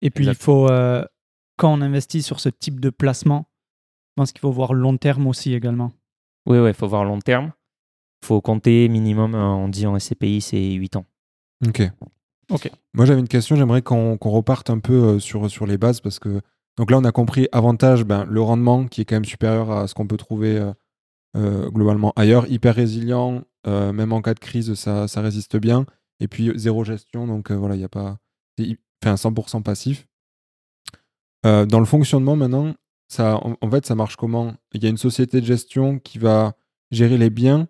Et 0.00 0.10
puis, 0.10 0.26
il 0.26 0.34
faut, 0.34 0.68
euh, 0.70 1.04
quand 1.56 1.72
on 1.72 1.80
investit 1.80 2.22
sur 2.22 2.40
ce 2.40 2.48
type 2.48 2.80
de 2.80 2.90
placement, 2.90 3.46
je 4.10 4.22
pense 4.22 4.32
qu'il 4.32 4.40
faut 4.40 4.50
voir 4.50 4.72
long 4.72 4.96
terme 4.96 5.26
aussi 5.26 5.54
également. 5.54 5.92
Oui, 6.46 6.58
il 6.66 6.74
faut 6.74 6.88
voir 6.88 7.04
long 7.04 7.18
terme. 7.18 7.52
Il 8.22 8.26
faut 8.26 8.40
compter 8.40 8.88
minimum, 8.88 9.34
euh, 9.34 9.38
on 9.38 9.68
dit 9.68 9.86
en 9.86 9.98
SCPI, 9.98 10.40
c'est 10.40 10.72
8 10.72 10.96
ans. 10.96 11.04
Ok. 11.66 11.82
Ok. 12.50 12.70
Moi, 12.94 13.04
j'avais 13.04 13.20
une 13.20 13.28
question, 13.28 13.54
j'aimerais 13.56 13.82
qu'on 13.82 14.16
reparte 14.20 14.70
un 14.70 14.78
peu 14.78 14.94
euh, 14.94 15.18
sur, 15.18 15.50
sur 15.50 15.66
les 15.66 15.78
bases 15.78 16.00
parce 16.00 16.18
que. 16.18 16.40
Donc 16.78 16.92
là, 16.92 16.98
on 16.98 17.04
a 17.04 17.10
compris 17.10 17.48
avantage, 17.50 18.04
ben, 18.04 18.24
le 18.24 18.40
rendement 18.40 18.86
qui 18.86 19.00
est 19.00 19.04
quand 19.04 19.16
même 19.16 19.24
supérieur 19.24 19.72
à 19.72 19.88
ce 19.88 19.94
qu'on 19.94 20.06
peut 20.06 20.16
trouver 20.16 20.64
globalement 21.34 22.12
ailleurs, 22.16 22.50
hyper 22.50 22.74
résilient, 22.74 23.44
euh, 23.66 23.92
même 23.92 24.12
en 24.12 24.22
cas 24.22 24.34
de 24.34 24.38
crise, 24.40 24.74
ça, 24.74 25.08
ça 25.08 25.20
résiste 25.20 25.56
bien. 25.56 25.86
Et 26.20 26.28
puis 26.28 26.50
zéro 26.56 26.84
gestion, 26.84 27.26
donc 27.26 27.50
euh, 27.50 27.56
voilà, 27.56 27.74
il 27.74 27.78
n'y 27.78 27.84
a 27.84 27.88
pas. 27.88 28.18
Enfin, 29.02 29.14
100% 29.14 29.62
passif. 29.62 30.08
Euh, 31.46 31.66
dans 31.66 31.78
le 31.78 31.86
fonctionnement 31.86 32.34
maintenant, 32.34 32.74
ça, 33.08 33.36
en, 33.36 33.56
en 33.60 33.70
fait, 33.70 33.86
ça 33.86 33.94
marche 33.94 34.16
comment? 34.16 34.54
Il 34.72 34.82
y 34.82 34.86
a 34.86 34.88
une 34.88 34.96
société 34.96 35.40
de 35.40 35.46
gestion 35.46 35.98
qui 35.98 36.18
va 36.18 36.54
gérer 36.90 37.16
les 37.16 37.30
biens 37.30 37.68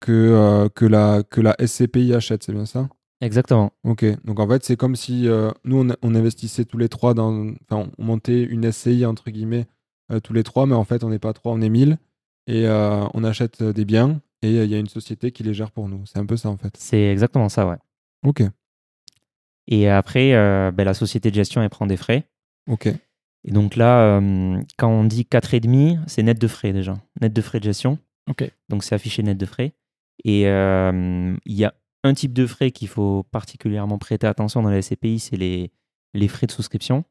que, 0.00 0.12
euh, 0.12 0.68
que, 0.68 0.84
la, 0.84 1.22
que 1.24 1.40
la 1.40 1.56
SCPI 1.58 2.14
achète, 2.14 2.44
c'est 2.44 2.52
bien 2.52 2.66
ça? 2.66 2.88
Exactement. 3.20 3.72
Ok, 3.82 4.04
donc 4.24 4.38
en 4.38 4.46
fait, 4.46 4.64
c'est 4.64 4.76
comme 4.76 4.94
si 4.94 5.26
euh, 5.26 5.50
nous, 5.64 5.78
on, 5.84 5.96
on 6.02 6.14
investissait 6.14 6.64
tous 6.64 6.78
les 6.78 6.88
trois 6.88 7.14
dans. 7.14 7.48
Enfin, 7.68 7.90
on 7.98 8.04
montait 8.04 8.42
une 8.42 8.70
SCI, 8.70 9.04
entre 9.06 9.30
guillemets, 9.30 9.66
euh, 10.12 10.20
tous 10.20 10.34
les 10.34 10.44
trois, 10.44 10.66
mais 10.66 10.74
en 10.74 10.84
fait, 10.84 11.02
on 11.02 11.08
n'est 11.08 11.18
pas 11.18 11.32
trois, 11.32 11.52
on 11.52 11.60
est 11.62 11.70
mille. 11.70 11.98
Et 12.46 12.66
euh, 12.66 13.04
on 13.14 13.24
achète 13.24 13.60
euh, 13.62 13.72
des 13.72 13.84
biens 13.84 14.20
et 14.42 14.58
euh, 14.58 14.64
il 14.64 14.70
y 14.70 14.74
a 14.74 14.78
une 14.78 14.88
société 14.88 15.32
qui 15.32 15.42
les 15.42 15.54
gère 15.54 15.70
pour 15.72 15.88
nous. 15.88 16.04
C'est 16.06 16.18
un 16.18 16.26
peu 16.26 16.36
ça, 16.36 16.48
en 16.48 16.56
fait. 16.56 16.76
C'est 16.76 17.10
exactement 17.10 17.48
ça, 17.48 17.66
ouais. 17.66 17.76
Ok, 18.24 18.42
Et 19.68 19.88
après, 19.88 20.34
euh, 20.34 20.70
ben, 20.72 20.84
la 20.84 20.94
société 20.94 21.30
de 21.30 21.34
gestion, 21.36 21.62
elle 21.62 21.70
prend 21.70 21.86
des 21.86 21.96
frais. 21.96 22.24
ok. 22.68 22.88
Et 23.48 23.52
donc 23.52 23.76
là, 23.76 24.18
euh, 24.18 24.60
quand 24.76 24.88
on 24.88 25.04
dit 25.04 25.22
4,5, 25.22 26.00
c'est 26.08 26.24
net 26.24 26.36
de 26.40 26.48
frais 26.48 26.72
déjà. 26.72 26.94
Net 27.20 27.32
de 27.32 27.40
frais 27.40 27.60
de 27.60 27.64
gestion. 27.64 27.96
Ok. 28.28 28.50
Donc 28.68 28.82
c'est 28.82 28.96
affiché 28.96 29.22
net 29.22 29.38
de 29.38 29.46
frais. 29.46 29.72
Et 30.24 30.48
euh, 30.48 31.36
il 31.46 31.54
y 31.54 31.64
a 31.64 31.72
un 32.02 32.12
type 32.14 32.32
de 32.32 32.44
frais 32.48 32.72
qu'il 32.72 32.88
faut 32.88 33.22
particulièrement 33.30 33.98
prêter 33.98 34.26
attention 34.26 34.62
dans 34.62 34.70
la 34.70 34.82
SCPI, 34.82 35.20
c'est 35.20 35.36
les, 35.36 35.70
les 36.12 36.26
frais 36.26 36.48
de 36.48 36.52
souscription. 36.52 37.04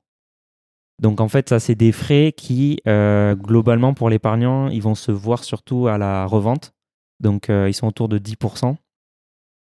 Donc 1.01 1.19
en 1.19 1.27
fait, 1.27 1.49
ça, 1.49 1.59
c'est 1.59 1.75
des 1.75 1.91
frais 1.91 2.33
qui, 2.35 2.79
euh, 2.87 3.35
globalement, 3.35 3.93
pour 3.93 4.09
l'épargnant, 4.09 4.69
ils 4.69 4.81
vont 4.81 4.95
se 4.95 5.11
voir 5.11 5.43
surtout 5.43 5.87
à 5.87 5.97
la 5.97 6.25
revente. 6.25 6.73
Donc 7.19 7.49
euh, 7.49 7.69
ils 7.69 7.73
sont 7.73 7.87
autour 7.87 8.07
de 8.07 8.17
10%. 8.17 8.75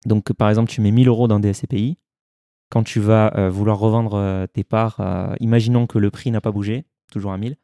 Donc 0.04 0.32
par 0.32 0.48
exemple, 0.48 0.70
tu 0.70 0.80
mets 0.80 0.90
1000 0.90 1.08
euros 1.08 1.28
dans 1.28 1.38
des 1.38 1.52
SCPI. 1.52 1.98
Quand 2.70 2.82
tu 2.82 3.00
vas 3.00 3.32
euh, 3.36 3.50
vouloir 3.50 3.78
revendre 3.78 4.46
tes 4.52 4.64
parts, 4.64 5.00
imaginons 5.40 5.86
que 5.86 5.98
le 5.98 6.10
prix 6.10 6.30
n'a 6.30 6.40
pas 6.40 6.50
bougé, 6.50 6.84
toujours 7.12 7.32
à 7.32 7.38
1000, 7.38 7.56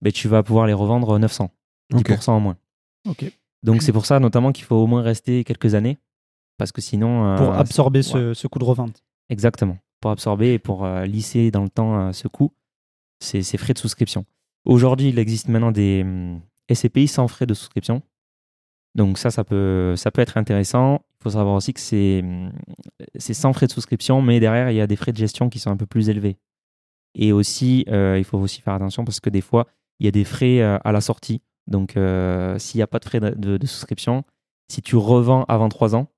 ben, 0.00 0.12
tu 0.12 0.28
vas 0.28 0.42
pouvoir 0.42 0.66
les 0.66 0.72
revendre 0.72 1.18
900, 1.18 1.50
10% 1.92 1.98
Ok. 1.98 2.28
en 2.28 2.40
moins. 2.40 2.56
Donc 3.62 3.82
c'est 3.82 3.92
pour 3.92 4.06
ça 4.06 4.20
notamment 4.20 4.52
qu'il 4.52 4.64
faut 4.64 4.76
au 4.76 4.86
moins 4.86 5.02
rester 5.02 5.44
quelques 5.44 5.74
années, 5.74 5.98
parce 6.58 6.72
que 6.72 6.80
sinon... 6.80 7.36
Pour 7.36 7.52
absorber 7.54 8.02
ce, 8.02 8.34
ce 8.34 8.46
coût 8.46 8.58
de 8.60 8.64
revente. 8.64 9.02
Exactement. 9.28 9.78
Pour 10.00 10.12
absorber 10.12 10.54
et 10.54 10.58
pour 10.58 10.86
lisser 10.86 11.50
dans 11.50 11.64
le 11.64 11.68
temps 11.70 12.12
ce 12.12 12.28
coût, 12.28 12.52
ces, 13.22 13.42
ces 13.42 13.58
frais 13.58 13.74
de 13.74 13.78
souscription. 13.78 14.24
Aujourd'hui, 14.64 15.08
il 15.08 15.18
existe 15.18 15.48
maintenant 15.48 15.72
des 15.72 16.02
hum, 16.02 16.40
SCPI 16.72 17.08
sans 17.08 17.28
frais 17.28 17.46
de 17.46 17.54
souscription. 17.54 18.02
Donc 18.94 19.18
ça, 19.18 19.30
ça 19.30 19.44
peut, 19.44 19.94
ça 19.96 20.10
peut 20.10 20.22
être 20.22 20.36
intéressant. 20.36 21.04
Il 21.20 21.22
faut 21.22 21.30
savoir 21.30 21.54
aussi 21.54 21.72
que 21.72 21.80
c'est 21.80 22.20
hum, 22.22 22.52
c'est 23.16 23.34
sans 23.34 23.52
frais 23.52 23.66
de 23.66 23.72
souscription, 23.72 24.22
mais 24.22 24.40
derrière, 24.40 24.70
il 24.70 24.76
y 24.76 24.80
a 24.80 24.86
des 24.86 24.96
frais 24.96 25.12
de 25.12 25.16
gestion 25.16 25.48
qui 25.48 25.58
sont 25.58 25.70
un 25.70 25.76
peu 25.76 25.86
plus 25.86 26.08
élevés. 26.08 26.36
Et 27.14 27.32
aussi, 27.32 27.84
euh, 27.88 28.16
il 28.18 28.24
faut 28.24 28.38
aussi 28.38 28.60
faire 28.62 28.74
attention 28.74 29.04
parce 29.04 29.20
que 29.20 29.30
des 29.30 29.40
fois, 29.40 29.66
il 30.00 30.06
y 30.06 30.08
a 30.08 30.12
des 30.12 30.24
frais 30.24 30.60
euh, 30.60 30.78
à 30.84 30.92
la 30.92 31.00
sortie. 31.00 31.42
Donc, 31.66 31.96
euh, 31.96 32.58
s'il 32.58 32.78
n'y 32.78 32.82
a 32.82 32.86
pas 32.86 32.98
de 32.98 33.04
frais 33.04 33.20
de, 33.20 33.66
souscription, 33.66 34.24
si 34.68 34.82
tu 34.82 34.96
revends 34.96 35.44
avant 35.44 35.68
3 35.68 35.94
ans, 35.94 36.08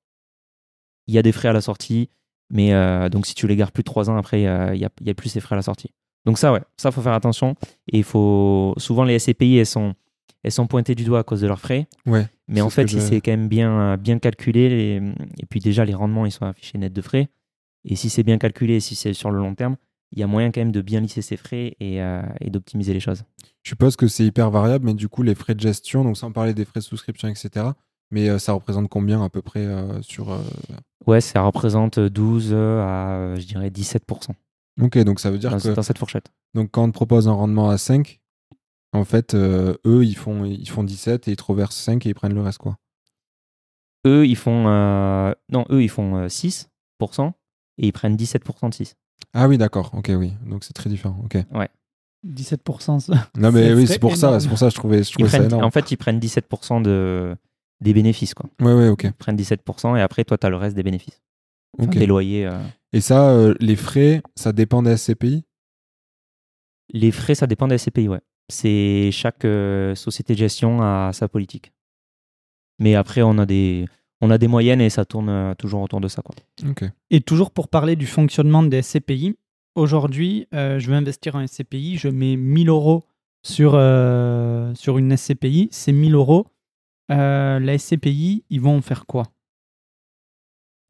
il 1.06 1.14
y 1.14 1.18
a 1.18 1.22
des 1.22 1.32
frais 1.32 1.48
à 1.48 1.52
la 1.52 1.60
sortie. 1.60 2.08
Mais 2.50 2.70
donc, 3.10 3.26
si 3.26 3.34
tu 3.34 3.46
les 3.46 3.56
gardes 3.56 3.72
plus 3.72 3.82
de 3.82 3.86
3 3.86 4.10
ans, 4.10 4.16
après, 4.16 4.42
il 4.42 4.72
n'y 4.72 5.06
y 5.06 5.10
a 5.10 5.14
plus 5.14 5.28
ces 5.28 5.40
frais 5.40 5.54
à 5.54 5.56
la 5.56 5.62
sortie. 5.62 5.90
Donc, 6.26 6.38
ça, 6.38 6.52
ouais, 6.52 6.62
ça, 6.76 6.90
faut 6.90 7.02
faire 7.02 7.12
attention. 7.12 7.54
Et 7.92 7.98
il 7.98 8.04
faut. 8.04 8.74
Souvent, 8.78 9.04
les 9.04 9.18
SCPI, 9.18 9.56
elles 9.58 9.66
sont, 9.66 9.94
elles 10.42 10.52
sont 10.52 10.66
pointées 10.66 10.94
du 10.94 11.04
doigt 11.04 11.18
à 11.20 11.22
cause 11.22 11.40
de 11.40 11.46
leurs 11.46 11.60
frais. 11.60 11.86
Ouais. 12.06 12.26
Mais 12.48 12.60
en 12.60 12.70
fait, 12.70 12.86
si 12.88 12.94
je- 12.96 13.00
c'est 13.00 13.20
quand 13.20 13.30
même 13.32 13.48
bien, 13.48 13.96
bien 13.96 14.18
calculé, 14.18 14.68
les- 14.68 15.12
et 15.38 15.46
puis 15.48 15.60
déjà, 15.60 15.84
les 15.84 15.94
rendements, 15.94 16.26
ils 16.26 16.32
sont 16.32 16.44
affichés 16.46 16.78
net 16.78 16.92
de 16.92 17.02
frais. 17.02 17.28
Et 17.84 17.96
si 17.96 18.08
c'est 18.10 18.22
bien 18.22 18.38
calculé, 18.38 18.80
si 18.80 18.94
c'est 18.94 19.12
sur 19.12 19.30
le 19.30 19.38
long 19.38 19.54
terme, 19.54 19.76
il 20.12 20.18
y 20.18 20.22
a 20.22 20.26
moyen 20.26 20.50
quand 20.50 20.60
même 20.60 20.72
de 20.72 20.80
bien 20.80 21.00
lisser 21.00 21.22
ses 21.22 21.36
frais 21.36 21.74
et, 21.80 22.00
euh, 22.00 22.22
et 22.40 22.48
d'optimiser 22.48 22.94
les 22.94 23.00
choses. 23.00 23.24
Je 23.62 23.70
suppose 23.70 23.96
que 23.96 24.06
c'est 24.08 24.24
hyper 24.24 24.50
variable, 24.50 24.86
mais 24.86 24.94
du 24.94 25.08
coup, 25.08 25.22
les 25.22 25.34
frais 25.34 25.54
de 25.54 25.60
gestion, 25.60 26.04
donc 26.04 26.16
sans 26.16 26.30
parler 26.32 26.54
des 26.54 26.64
frais 26.64 26.80
de 26.80 26.84
souscription, 26.84 27.28
etc., 27.28 27.66
mais 28.10 28.28
euh, 28.28 28.38
ça 28.38 28.52
représente 28.52 28.88
combien 28.88 29.22
à 29.24 29.28
peu 29.28 29.42
près 29.42 29.64
euh, 29.66 30.00
sur. 30.02 30.38
Ouais, 31.06 31.20
ça 31.20 31.42
représente 31.42 31.98
12 31.98 32.54
à, 32.54 33.34
je 33.36 33.44
dirais, 33.46 33.70
17% 33.70 34.34
Ok, 34.80 34.98
donc 34.98 35.20
ça 35.20 35.30
veut 35.30 35.38
dire 35.38 35.50
dans, 35.50 35.58
que 35.58 35.68
dans 35.68 35.82
cette 35.82 35.98
fourchette. 35.98 36.32
donc, 36.54 36.70
quand 36.72 36.82
on 36.84 36.88
te 36.88 36.92
propose 36.92 37.28
un 37.28 37.32
rendement 37.32 37.70
à 37.70 37.78
5, 37.78 38.20
en 38.92 39.04
fait, 39.04 39.34
euh, 39.34 39.74
eux, 39.86 40.04
ils 40.04 40.16
font, 40.16 40.44
ils 40.44 40.68
font 40.68 40.82
17 40.84 41.28
et 41.28 41.32
ils 41.32 41.36
te 41.36 41.42
reversent 41.44 41.76
5 41.76 42.04
et 42.06 42.10
ils 42.10 42.14
prennent 42.14 42.34
le 42.34 42.42
reste, 42.42 42.58
quoi. 42.58 42.76
Eux, 44.06 44.26
ils 44.26 44.36
font, 44.36 44.68
euh, 44.68 45.32
non, 45.50 45.64
eux, 45.70 45.82
ils 45.82 45.88
font 45.88 46.16
euh, 46.16 46.26
6% 46.28 47.32
et 47.78 47.86
ils 47.86 47.92
prennent 47.92 48.16
17% 48.16 48.68
de 48.68 48.74
6. 48.74 48.94
Ah 49.32 49.48
oui, 49.48 49.58
d'accord, 49.58 49.90
ok, 49.94 50.10
oui. 50.16 50.32
Donc 50.46 50.64
c'est 50.64 50.72
très 50.74 50.90
différent, 50.90 51.18
ok. 51.24 51.38
17%. 52.26 53.00
ça. 53.00 53.28
Non, 53.36 53.52
mais 53.52 53.72
oui, 53.74 53.86
c'est 53.86 53.98
pour 53.98 54.16
ça, 54.16 54.28
énorme. 54.28 54.40
c'est 54.40 54.48
pour 54.48 54.58
ça 54.58 54.66
que 54.66 54.70
je 54.72 54.76
trouvais, 54.76 55.02
je 55.02 55.12
trouvais 55.12 55.28
ça 55.28 55.38
prennent, 55.38 55.50
énorme. 55.50 55.64
en 55.64 55.70
fait, 55.70 55.90
ils 55.90 55.96
prennent 55.96 56.18
17% 56.20 56.82
de, 56.82 57.36
des 57.80 57.92
bénéfices. 57.92 58.34
Quoi. 58.34 58.48
Ouais, 58.60 58.74
ouais, 58.74 58.88
ok. 58.88 59.04
Ils 59.04 59.12
prennent 59.12 59.36
17% 59.36 59.96
et 59.98 60.02
après, 60.02 60.24
toi, 60.24 60.38
tu 60.38 60.46
as 60.46 60.50
le 60.50 60.56
reste 60.56 60.76
des 60.76 60.82
bénéfices. 60.82 61.22
Enfin, 61.78 61.88
ok. 61.88 61.98
Des 61.98 62.06
loyers. 62.06 62.46
euh. 62.46 62.58
Et 62.94 63.00
ça, 63.00 63.30
euh, 63.30 63.54
les 63.58 63.74
frais, 63.74 64.22
ça 64.36 64.52
dépend 64.52 64.80
des 64.80 64.96
SCPI 64.96 65.44
Les 66.92 67.10
frais, 67.10 67.34
ça 67.34 67.48
dépend 67.48 67.66
des 67.66 67.76
SCPI, 67.76 68.06
ouais. 68.06 68.20
C'est 68.48 69.10
chaque 69.10 69.44
euh, 69.44 69.96
société 69.96 70.34
de 70.34 70.38
gestion 70.38 70.80
a 70.80 71.12
sa 71.12 71.26
politique. 71.28 71.72
Mais 72.78 72.94
après, 72.94 73.22
on 73.22 73.36
a 73.38 73.46
des, 73.46 73.86
on 74.20 74.30
a 74.30 74.38
des 74.38 74.46
moyennes 74.46 74.80
et 74.80 74.90
ça 74.90 75.04
tourne 75.04 75.28
euh, 75.28 75.54
toujours 75.54 75.82
autour 75.82 76.00
de 76.00 76.06
ça. 76.06 76.22
Quoi. 76.22 76.36
Ok. 76.70 76.84
Et 77.10 77.20
toujours 77.20 77.50
pour 77.50 77.66
parler 77.66 77.96
du 77.96 78.06
fonctionnement 78.06 78.62
des 78.62 78.80
SCPI, 78.80 79.36
aujourd'hui, 79.74 80.46
euh, 80.54 80.78
je 80.78 80.88
veux 80.88 80.96
investir 80.96 81.34
en 81.34 81.44
SCPI, 81.44 81.96
je 81.96 82.08
mets 82.08 82.36
1000 82.36 82.68
euros 82.68 83.04
sur, 83.42 83.72
euh, 83.74 84.72
sur 84.74 84.98
une 84.98 85.16
SCPI, 85.16 85.68
c'est 85.72 85.92
1000 85.92 86.14
euros. 86.14 86.46
Euh, 87.10 87.58
la 87.58 87.76
SCPI, 87.76 88.44
ils 88.50 88.60
vont 88.60 88.76
en 88.76 88.82
faire 88.82 89.04
quoi? 89.06 89.24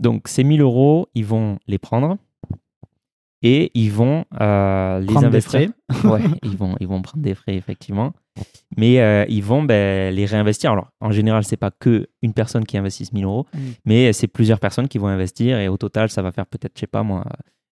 Donc, 0.00 0.28
ces 0.28 0.44
1000 0.44 0.60
euros, 0.60 1.08
ils 1.14 1.24
vont 1.24 1.58
les 1.66 1.78
prendre 1.78 2.18
et 3.42 3.70
ils 3.74 3.92
vont 3.92 4.24
euh, 4.40 5.00
les 5.00 5.06
Prendre 5.06 5.20
des 5.20 5.26
investir. 5.26 5.70
ouais, 6.04 6.22
ils 6.42 6.56
vont, 6.56 6.76
ils 6.80 6.88
vont 6.88 7.02
prendre 7.02 7.22
des 7.22 7.34
frais, 7.34 7.54
effectivement. 7.54 8.14
Mais 8.78 9.00
euh, 9.00 9.26
ils 9.28 9.44
vont 9.44 9.62
ben, 9.62 10.12
les 10.14 10.24
réinvestir. 10.24 10.72
Alors, 10.72 10.88
en 11.00 11.10
général, 11.10 11.44
c'est 11.44 11.58
pas 11.58 11.70
que 11.70 12.08
une 12.22 12.32
personne 12.32 12.64
qui 12.64 12.78
investit 12.78 13.08
1000 13.12 13.24
euros, 13.24 13.46
Mm. 13.54 13.58
mais 13.84 14.12
c'est 14.14 14.28
plusieurs 14.28 14.58
personnes 14.60 14.88
qui 14.88 14.96
vont 14.96 15.08
investir. 15.08 15.58
Et 15.58 15.68
au 15.68 15.76
total, 15.76 16.08
ça 16.08 16.22
va 16.22 16.32
faire 16.32 16.46
peut-être, 16.46 16.72
je 16.74 16.80
sais 16.80 16.86
pas 16.86 17.02
moi, 17.02 17.24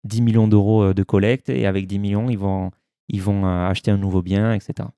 10 0.05 0.21
millions 0.21 0.47
d'euros 0.47 0.83
euh, 0.83 0.95
de 0.95 1.03
collecte. 1.03 1.49
Et 1.49 1.67
avec 1.67 1.87
10 1.87 1.99
millions, 1.99 2.29
ils 2.29 2.39
vont, 2.39 2.71
ils 3.09 3.23
vont 3.23 3.47
acheter 3.47 3.91
un 3.91 3.97
nouveau 3.97 4.21
bien, 4.21 4.53
etc. 4.53 4.91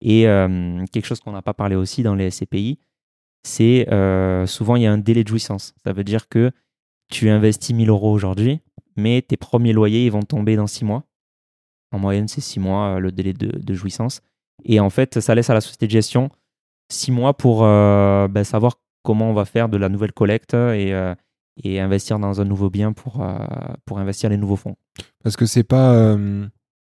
Et 0.00 0.28
euh, 0.28 0.84
quelque 0.92 1.06
chose 1.06 1.18
qu'on 1.18 1.32
n'a 1.32 1.42
pas 1.42 1.54
parlé 1.54 1.74
aussi 1.74 2.04
dans 2.04 2.14
les 2.14 2.30
SCPI, 2.30 2.78
c'est 3.42 3.86
souvent 4.46 4.76
il 4.76 4.82
y 4.82 4.86
a 4.86 4.92
un 4.92 4.98
délai 4.98 5.24
de 5.24 5.28
jouissance. 5.28 5.74
Ça 5.82 5.92
veut 5.92 6.04
dire 6.04 6.28
que 6.28 6.52
tu 7.10 7.28
investis 7.28 7.74
1000 7.74 7.88
euros 7.88 8.12
aujourd'hui, 8.12 8.60
mais 8.96 9.22
tes 9.22 9.36
premiers 9.36 9.72
loyers 9.72 10.06
ils 10.06 10.12
vont 10.12 10.22
tomber 10.22 10.56
dans 10.56 10.66
6 10.66 10.84
mois. 10.84 11.04
En 11.92 11.98
moyenne, 11.98 12.28
c'est 12.28 12.40
6 12.40 12.60
mois 12.60 12.96
euh, 12.96 12.98
le 13.00 13.12
délai 13.12 13.32
de, 13.32 13.48
de 13.48 13.74
jouissance. 13.74 14.22
Et 14.64 14.80
en 14.80 14.90
fait, 14.90 15.20
ça 15.20 15.34
laisse 15.34 15.50
à 15.50 15.54
la 15.54 15.60
société 15.60 15.86
de 15.86 15.92
gestion 15.92 16.30
6 16.90 17.12
mois 17.12 17.34
pour 17.34 17.64
euh, 17.64 18.28
ben, 18.28 18.44
savoir 18.44 18.74
comment 19.02 19.30
on 19.30 19.34
va 19.34 19.44
faire 19.44 19.68
de 19.68 19.76
la 19.76 19.88
nouvelle 19.88 20.12
collecte 20.12 20.54
et, 20.54 20.92
euh, 20.92 21.14
et 21.62 21.80
investir 21.80 22.18
dans 22.18 22.40
un 22.40 22.44
nouveau 22.44 22.68
bien 22.68 22.92
pour, 22.92 23.22
euh, 23.22 23.38
pour 23.86 23.98
investir 23.98 24.28
les 24.28 24.36
nouveaux 24.36 24.56
fonds. 24.56 24.76
Parce 25.22 25.36
que 25.36 25.46
c'est 25.46 25.64
pas. 25.64 26.16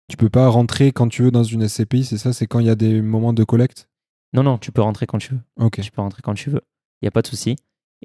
tu 0.08 0.16
peux 0.16 0.28
pas 0.28 0.48
rentrer 0.48 0.92
quand 0.92 1.08
tu 1.08 1.22
veux 1.22 1.30
dans 1.30 1.44
une 1.44 1.66
SCPI, 1.66 2.04
c'est 2.04 2.18
ça? 2.18 2.32
C'est 2.32 2.46
quand 2.46 2.58
il 2.58 2.66
y 2.66 2.70
a 2.70 2.74
des 2.74 3.00
moments 3.00 3.32
de 3.32 3.44
collecte? 3.44 3.88
Non, 4.32 4.42
non, 4.42 4.58
tu 4.58 4.72
peux 4.72 4.82
rentrer 4.82 5.06
quand 5.06 5.18
tu 5.18 5.32
veux. 5.32 5.40
Ok. 5.60 5.80
Tu 5.80 5.90
peux 5.90 6.02
rentrer 6.02 6.20
quand 6.22 6.34
tu 6.34 6.50
veux. 6.50 6.62
Il 7.00 7.04
n'y 7.04 7.08
a 7.08 7.12
pas 7.12 7.22
de 7.22 7.28
souci. 7.28 7.56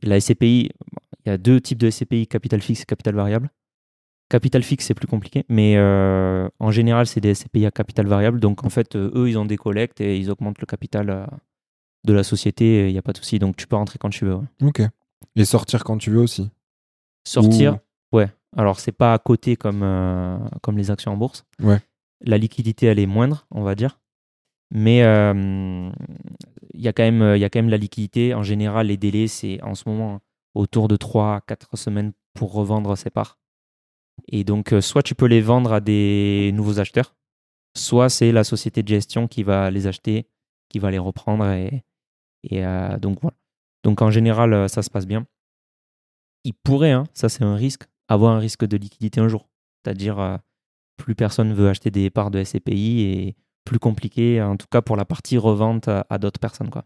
La 0.04 0.20
SCPI, 0.20 0.70
il 1.26 1.30
y 1.30 1.32
a 1.32 1.38
deux 1.38 1.60
types 1.60 1.78
de 1.78 1.90
SCPI, 1.90 2.28
capital 2.28 2.62
fixe 2.62 2.82
et 2.82 2.86
capital 2.86 3.16
variable. 3.16 3.50
Capital 4.30 4.62
fixe, 4.62 4.86
c'est 4.86 4.94
plus 4.94 5.08
compliqué, 5.08 5.44
mais 5.50 5.76
euh, 5.76 6.48
en 6.60 6.70
général, 6.70 7.08
c'est 7.08 7.20
des 7.20 7.34
SCPI 7.34 7.66
à 7.66 7.72
capital 7.72 8.06
variable. 8.06 8.40
Donc, 8.40 8.64
en 8.64 8.70
fait, 8.70 8.96
euh, 8.96 9.12
eux, 9.16 9.28
ils 9.28 9.38
ont 9.40 9.46
des 9.46 9.58
collectes 9.58 10.02
et 10.02 10.18
ils 10.18 10.30
augmentent 10.30 10.60
le 10.60 10.68
capital 10.68 11.10
euh, 11.10 11.26
de 12.04 12.14
la 12.14 12.24
société. 12.24 12.88
Il 12.88 12.92
n'y 12.92 13.00
a 13.00 13.02
pas 13.02 13.12
de 13.12 13.18
souci. 13.18 13.40
Donc, 13.40 13.58
tu 13.58 13.66
peux 13.66 13.76
rentrer 13.76 13.98
quand 13.98 14.12
tu 14.12 14.26
veux. 14.26 14.36
ouais. 14.36 14.46
Ok. 14.62 14.82
Et 15.36 15.46
sortir 15.46 15.84
quand 15.84 15.98
tu 15.98 16.12
veux 16.12 16.20
aussi. 16.20 16.50
Sortir, 17.28 17.80
ouais. 18.12 18.30
Alors, 18.56 18.80
c'est 18.80 18.92
pas 18.92 19.14
à 19.14 19.20
côté 19.20 19.56
comme, 19.56 19.86
comme 20.62 20.78
les 20.78 20.92
actions 20.92 21.12
en 21.12 21.18
bourse. 21.18 21.46
Ouais. 21.62 21.80
La 22.22 22.38
liquidité, 22.38 22.86
elle 22.86 23.00
est 23.00 23.06
moindre, 23.06 23.46
on 23.52 23.64
va 23.64 23.76
dire. 23.76 24.00
Mais 24.72 25.00
il 25.00 25.92
y, 26.74 26.84
y 26.84 26.88
a 26.88 26.94
quand 26.94 27.04
même 27.04 27.70
la 27.70 27.78
liquidité. 27.78 28.34
En 28.34 28.44
général, 28.44 28.88
les 28.88 28.98
délais, 28.98 29.28
c'est 29.28 29.62
en 29.62 29.76
ce 29.76 29.88
moment 29.88 30.22
autour 30.60 30.90
de 30.90 30.98
3 30.98 31.36
à 31.36 31.42
4 31.42 31.78
semaines 31.78 32.12
pour 32.34 32.54
revendre 32.54 32.98
ses 32.98 33.10
parts. 33.10 33.40
Et 34.28 34.44
donc, 34.44 34.74
euh, 34.74 34.82
soit 34.82 35.04
tu 35.04 35.16
peux 35.16 35.26
les 35.26 35.42
vendre 35.42 35.72
à 35.72 35.80
des 35.80 36.52
nouveaux 36.54 36.80
acheteurs, 36.80 37.16
soit 37.76 38.10
c'est 38.10 38.32
la 38.32 38.44
société 38.44 38.84
de 38.84 38.88
gestion 38.88 39.28
qui 39.28 39.44
va 39.44 39.72
les 39.72 39.88
acheter, 39.88 40.28
qui 40.68 40.80
va 40.80 40.92
les 40.92 40.98
reprendre. 40.98 41.46
Et, 41.46 41.84
euh, 42.52 42.98
donc, 43.00 43.22
voilà. 43.22 43.38
Donc, 43.84 44.02
en 44.02 44.12
général, 44.12 44.54
euh, 44.54 44.68
ça 44.68 44.82
se 44.82 44.90
passe 44.90 45.08
bien. 45.08 45.26
Il 46.44 46.54
pourrait, 46.54 46.92
hein, 46.92 47.06
ça 47.14 47.30
c'est 47.30 47.44
un 47.44 47.56
risque, 47.56 47.84
avoir 48.08 48.36
un 48.36 48.40
risque 48.40 48.66
de 48.66 48.78
liquidité 48.78 49.22
un 49.22 49.30
jour. 49.30 49.50
C'est-à-dire, 49.84 50.40
plus 50.98 51.16
personne 51.16 51.54
veut 51.54 51.70
acheter 51.70 51.92
des 51.92 52.10
parts 52.10 52.32
de 52.32 52.44
SCPI 52.44 53.02
et 53.02 53.36
plus 53.66 53.80
compliqué, 53.80 54.42
en 54.42 54.58
tout 54.58 54.68
cas 54.70 54.82
pour 54.82 54.96
la 54.98 55.06
partie 55.06 55.38
revente 55.38 55.88
à, 55.88 56.06
à 56.10 56.18
d'autres 56.18 56.40
personnes. 56.40 56.70
Quoi. 56.70 56.86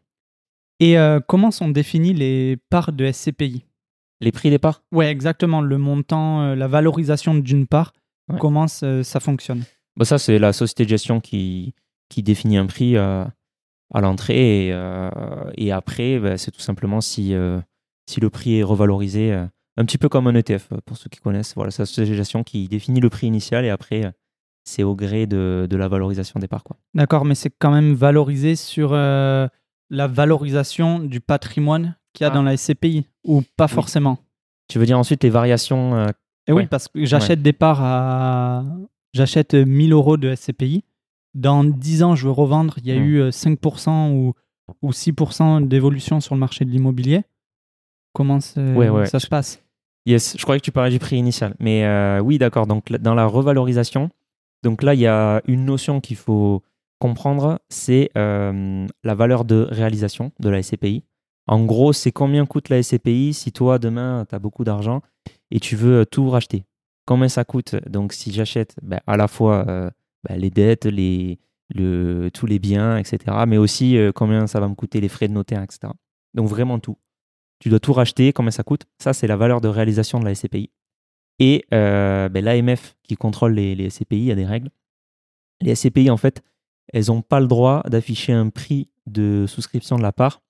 Et 0.83 0.97
euh, 0.97 1.21
comment 1.25 1.49
sont 1.49 1.69
définies 1.69 2.13
les 2.13 2.57
parts 2.69 2.91
de 2.91 3.09
SCPI 3.09 3.63
Les 4.19 4.33
prix 4.33 4.49
des 4.49 4.59
parts? 4.59 4.83
Ouais, 4.91 5.07
exactement. 5.09 5.61
Le 5.61 5.77
montant, 5.77 6.41
euh, 6.41 6.55
la 6.55 6.67
valorisation 6.67 7.33
d'une 7.35 7.67
part, 7.67 7.93
Ouais. 8.29 8.37
comment 8.39 8.67
ça, 8.67 9.01
ça 9.03 9.19
fonctionne? 9.21 9.63
Bah, 9.95 10.03
Ça, 10.03 10.17
c'est 10.17 10.39
la 10.39 10.51
société 10.51 10.83
de 10.83 10.89
gestion 10.89 11.21
qui, 11.21 11.73
qui 12.09 12.21
définit 12.21 12.57
un 12.57 12.65
prix 12.65 12.97
euh, 12.97 13.23
à 13.93 14.01
l'entrée. 14.01 14.67
Et, 14.67 14.75
et 15.57 15.71
après, 15.71 16.19
bah, 16.19 16.37
c'est 16.37 16.51
tout 16.51 16.59
simplement 16.59 16.99
si, 16.99 17.33
si 18.09 18.19
le 18.19 18.29
prix 18.29 18.59
est 18.59 18.63
revalorisé, 18.63 19.31
un 19.33 19.85
petit 19.85 19.97
peu 19.97 20.09
comme 20.09 20.27
un 20.27 20.35
ETF, 20.35 20.69
pour 20.85 20.97
ceux 20.97 21.09
qui 21.09 21.19
connaissent. 21.21 21.53
Voilà, 21.55 21.71
c'est 21.71 21.81
la 21.83 21.85
société 21.85 22.11
de 22.11 22.15
gestion 22.15 22.43
qui 22.43 22.67
définit 22.67 22.99
le 22.99 23.09
prix 23.09 23.27
initial 23.27 23.63
et 23.65 23.69
après, 23.69 24.11
c'est 24.65 24.83
au 24.83 24.95
gré 24.95 25.27
de, 25.27 25.65
de 25.69 25.77
la 25.77 25.87
valorisation 25.87 26.39
des 26.41 26.47
parts. 26.47 26.63
D'accord, 26.93 27.23
mais 27.25 27.35
c'est 27.35 27.51
quand 27.57 27.71
même 27.71 27.93
valorisé 27.93 28.55
sur 28.55 28.91
euh, 28.93 29.47
la 29.89 30.07
valorisation 30.07 30.99
du 30.99 31.19
patrimoine 31.19 31.95
qu'il 32.13 32.23
y 32.25 32.27
a 32.27 32.31
Ah. 32.31 32.33
dans 32.35 32.43
la 32.43 32.55
SCPI, 32.57 33.05
ou 33.23 33.43
pas 33.57 33.67
forcément? 33.67 34.17
Tu 34.69 34.79
veux 34.79 34.85
dire 34.85 34.97
ensuite 34.97 35.23
les 35.23 35.29
variations 35.29 35.95
euh, 35.95 36.07
Et 36.47 36.51
oui, 36.53 36.65
parce 36.67 36.87
que 36.87 37.03
j'achète 37.05 37.41
des 37.41 37.53
parts 37.53 37.81
à. 37.81 38.63
J'achète 39.13 39.53
1000 39.53 39.93
euros 39.93 40.17
de 40.17 40.33
SCPI. 40.33 40.83
Dans 41.35 41.63
10 41.63 42.03
ans, 42.03 42.15
je 42.15 42.25
veux 42.25 42.31
revendre. 42.31 42.75
Il 42.79 42.87
y 42.87 42.91
a 42.91 42.95
Hmm. 42.99 43.03
eu 43.03 43.21
euh, 43.21 43.31
5% 43.31 44.11
ou, 44.13 44.33
ou 44.81 44.91
6% 44.91 45.61
d'évolution 45.67 46.19
sur 46.19 46.35
le 46.35 46.39
marché 46.39 46.65
de 46.65 46.69
l'immobilier. 46.71 47.23
Comment 48.13 48.39
Ouais, 48.57 49.05
ça 49.07 49.19
se 49.19 49.27
passe? 49.27 49.61
Yes, 50.05 50.35
je 50.37 50.43
croyais 50.43 50.59
que 50.59 50.65
tu 50.65 50.71
parlais 50.71 50.91
du 50.91 50.99
prix 50.99 51.17
initial. 51.17 51.55
Mais 51.59 51.85
euh, 51.85 52.19
oui, 52.19 52.37
d'accord. 52.37 52.67
Donc, 52.67 52.91
dans 52.91 53.15
la 53.15 53.25
revalorisation, 53.25 54.09
donc 54.63 54.83
là, 54.83 54.93
il 54.93 54.99
y 54.99 55.07
a 55.07 55.41
une 55.47 55.65
notion 55.65 56.01
qu'il 56.01 56.17
faut 56.17 56.61
comprendre, 57.03 57.59
c'est 57.67 58.11
euh, 58.17 58.87
la 59.03 59.13
valeur 59.13 59.43
de 59.43 59.67
réalisation 59.69 60.31
de 60.39 60.47
la 60.47 60.63
SCPI. 60.63 61.03
En 61.47 61.65
gros, 61.65 61.91
c'est 61.91 62.13
combien 62.13 62.45
coûte 62.45 62.69
la 62.69 62.81
SCPI 62.81 63.33
si 63.33 63.51
toi, 63.51 63.77
demain, 63.77 64.25
tu 64.29 64.33
as 64.33 64.39
beaucoup 64.39 64.63
d'argent 64.63 65.01
et 65.51 65.59
tu 65.59 65.75
veux 65.75 65.99
euh, 65.99 66.05
tout 66.05 66.29
racheter? 66.29 66.63
Combien 67.05 67.27
ça 67.27 67.43
coûte? 67.43 67.75
Donc, 67.89 68.13
si 68.13 68.31
j'achète 68.31 68.77
ben, 68.81 69.01
à 69.05 69.17
la 69.17 69.27
fois 69.27 69.65
euh, 69.67 69.89
ben, 70.23 70.39
les 70.39 70.49
dettes, 70.49 70.85
les, 70.85 71.39
le, 71.75 72.29
tous 72.33 72.45
les 72.45 72.57
biens, 72.57 72.95
etc., 72.95 73.17
mais 73.49 73.57
aussi 73.57 73.97
combien 74.15 74.47
ça 74.47 74.61
va 74.61 74.69
me 74.69 74.75
coûter 74.75 75.01
les 75.01 75.09
frais 75.09 75.27
de 75.27 75.33
notaire, 75.33 75.61
etc. 75.61 75.91
Donc, 76.33 76.47
vraiment 76.47 76.79
tout. 76.79 76.97
Tu 77.59 77.67
dois 77.67 77.81
tout 77.81 77.91
racheter, 77.91 78.31
combien 78.31 78.51
ça 78.51 78.63
coûte? 78.63 78.85
Ça, 78.97 79.11
c'est 79.11 79.27
la 79.27 79.35
valeur 79.35 79.59
de 79.59 79.67
réalisation 79.67 80.21
de 80.21 80.25
la 80.25 80.35
SCPI. 80.35 80.71
Et 81.39 81.65
ben, 81.69 82.45
l'AMF 82.45 82.95
qui 83.03 83.17
contrôle 83.17 83.55
les, 83.55 83.75
les 83.75 83.89
SCPI, 83.89 84.31
a 84.31 84.35
des 84.35 84.45
règles. 84.45 84.69
Les 85.59 85.75
SCPI, 85.75 86.09
en 86.09 86.17
fait, 86.17 86.41
elles 86.91 87.05
n'ont 87.07 87.21
pas 87.21 87.39
le 87.39 87.47
droit 87.47 87.81
d'afficher 87.89 88.33
un 88.33 88.49
prix 88.49 88.89
de 89.05 89.45
souscription 89.47 89.97
de 89.97 90.01
la 90.01 90.11
part 90.11 90.41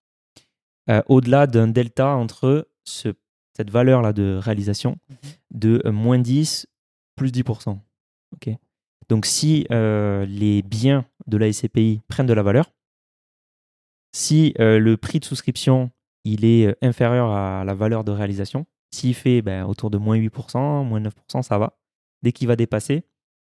euh, 0.90 1.02
au-delà 1.08 1.48
d'un 1.48 1.68
delta 1.68 2.08
entre 2.16 2.68
ce- 2.84 3.14
cette 3.56 3.70
valeur-là 3.70 4.14
de 4.14 4.40
réalisation 4.42 4.98
de 5.52 5.82
euh, 5.86 5.92
moins 5.92 6.20
10 6.20 6.68
plus 7.16 7.32
10%. 7.32 7.78
Ok 8.34 8.50
Donc, 9.10 9.26
si 9.26 9.66
euh, 9.72 10.26
les 10.26 10.62
biens 10.64 11.06
de 11.28 11.38
la 11.38 11.52
SCPI 11.54 12.02
prennent 12.08 12.26
de 12.26 12.34
la 12.34 12.44
valeur, 12.44 12.72
si 14.16 14.54
le 14.60 14.96
prix 14.96 15.20
de 15.20 15.26
souscription 15.26 15.90
il 16.26 16.46
est 16.46 16.76
inférieur 16.84 17.32
à 17.32 17.64
la 17.66 17.74
valeur 17.74 18.04
de 18.04 18.12
réalisation, 18.12 18.66
s'il 18.92 19.14
fait 19.16 19.42
ben, 19.42 19.66
autour 19.66 19.90
de 19.90 19.98
moins 19.98 20.18
8%, 20.18 20.86
moins 20.86 21.02
9%, 21.02 21.42
ça 21.42 21.58
va. 21.58 21.78
Dès 22.22 22.32
qu'il 22.32 22.48
va 22.48 22.56
dépasser, 22.56 23.04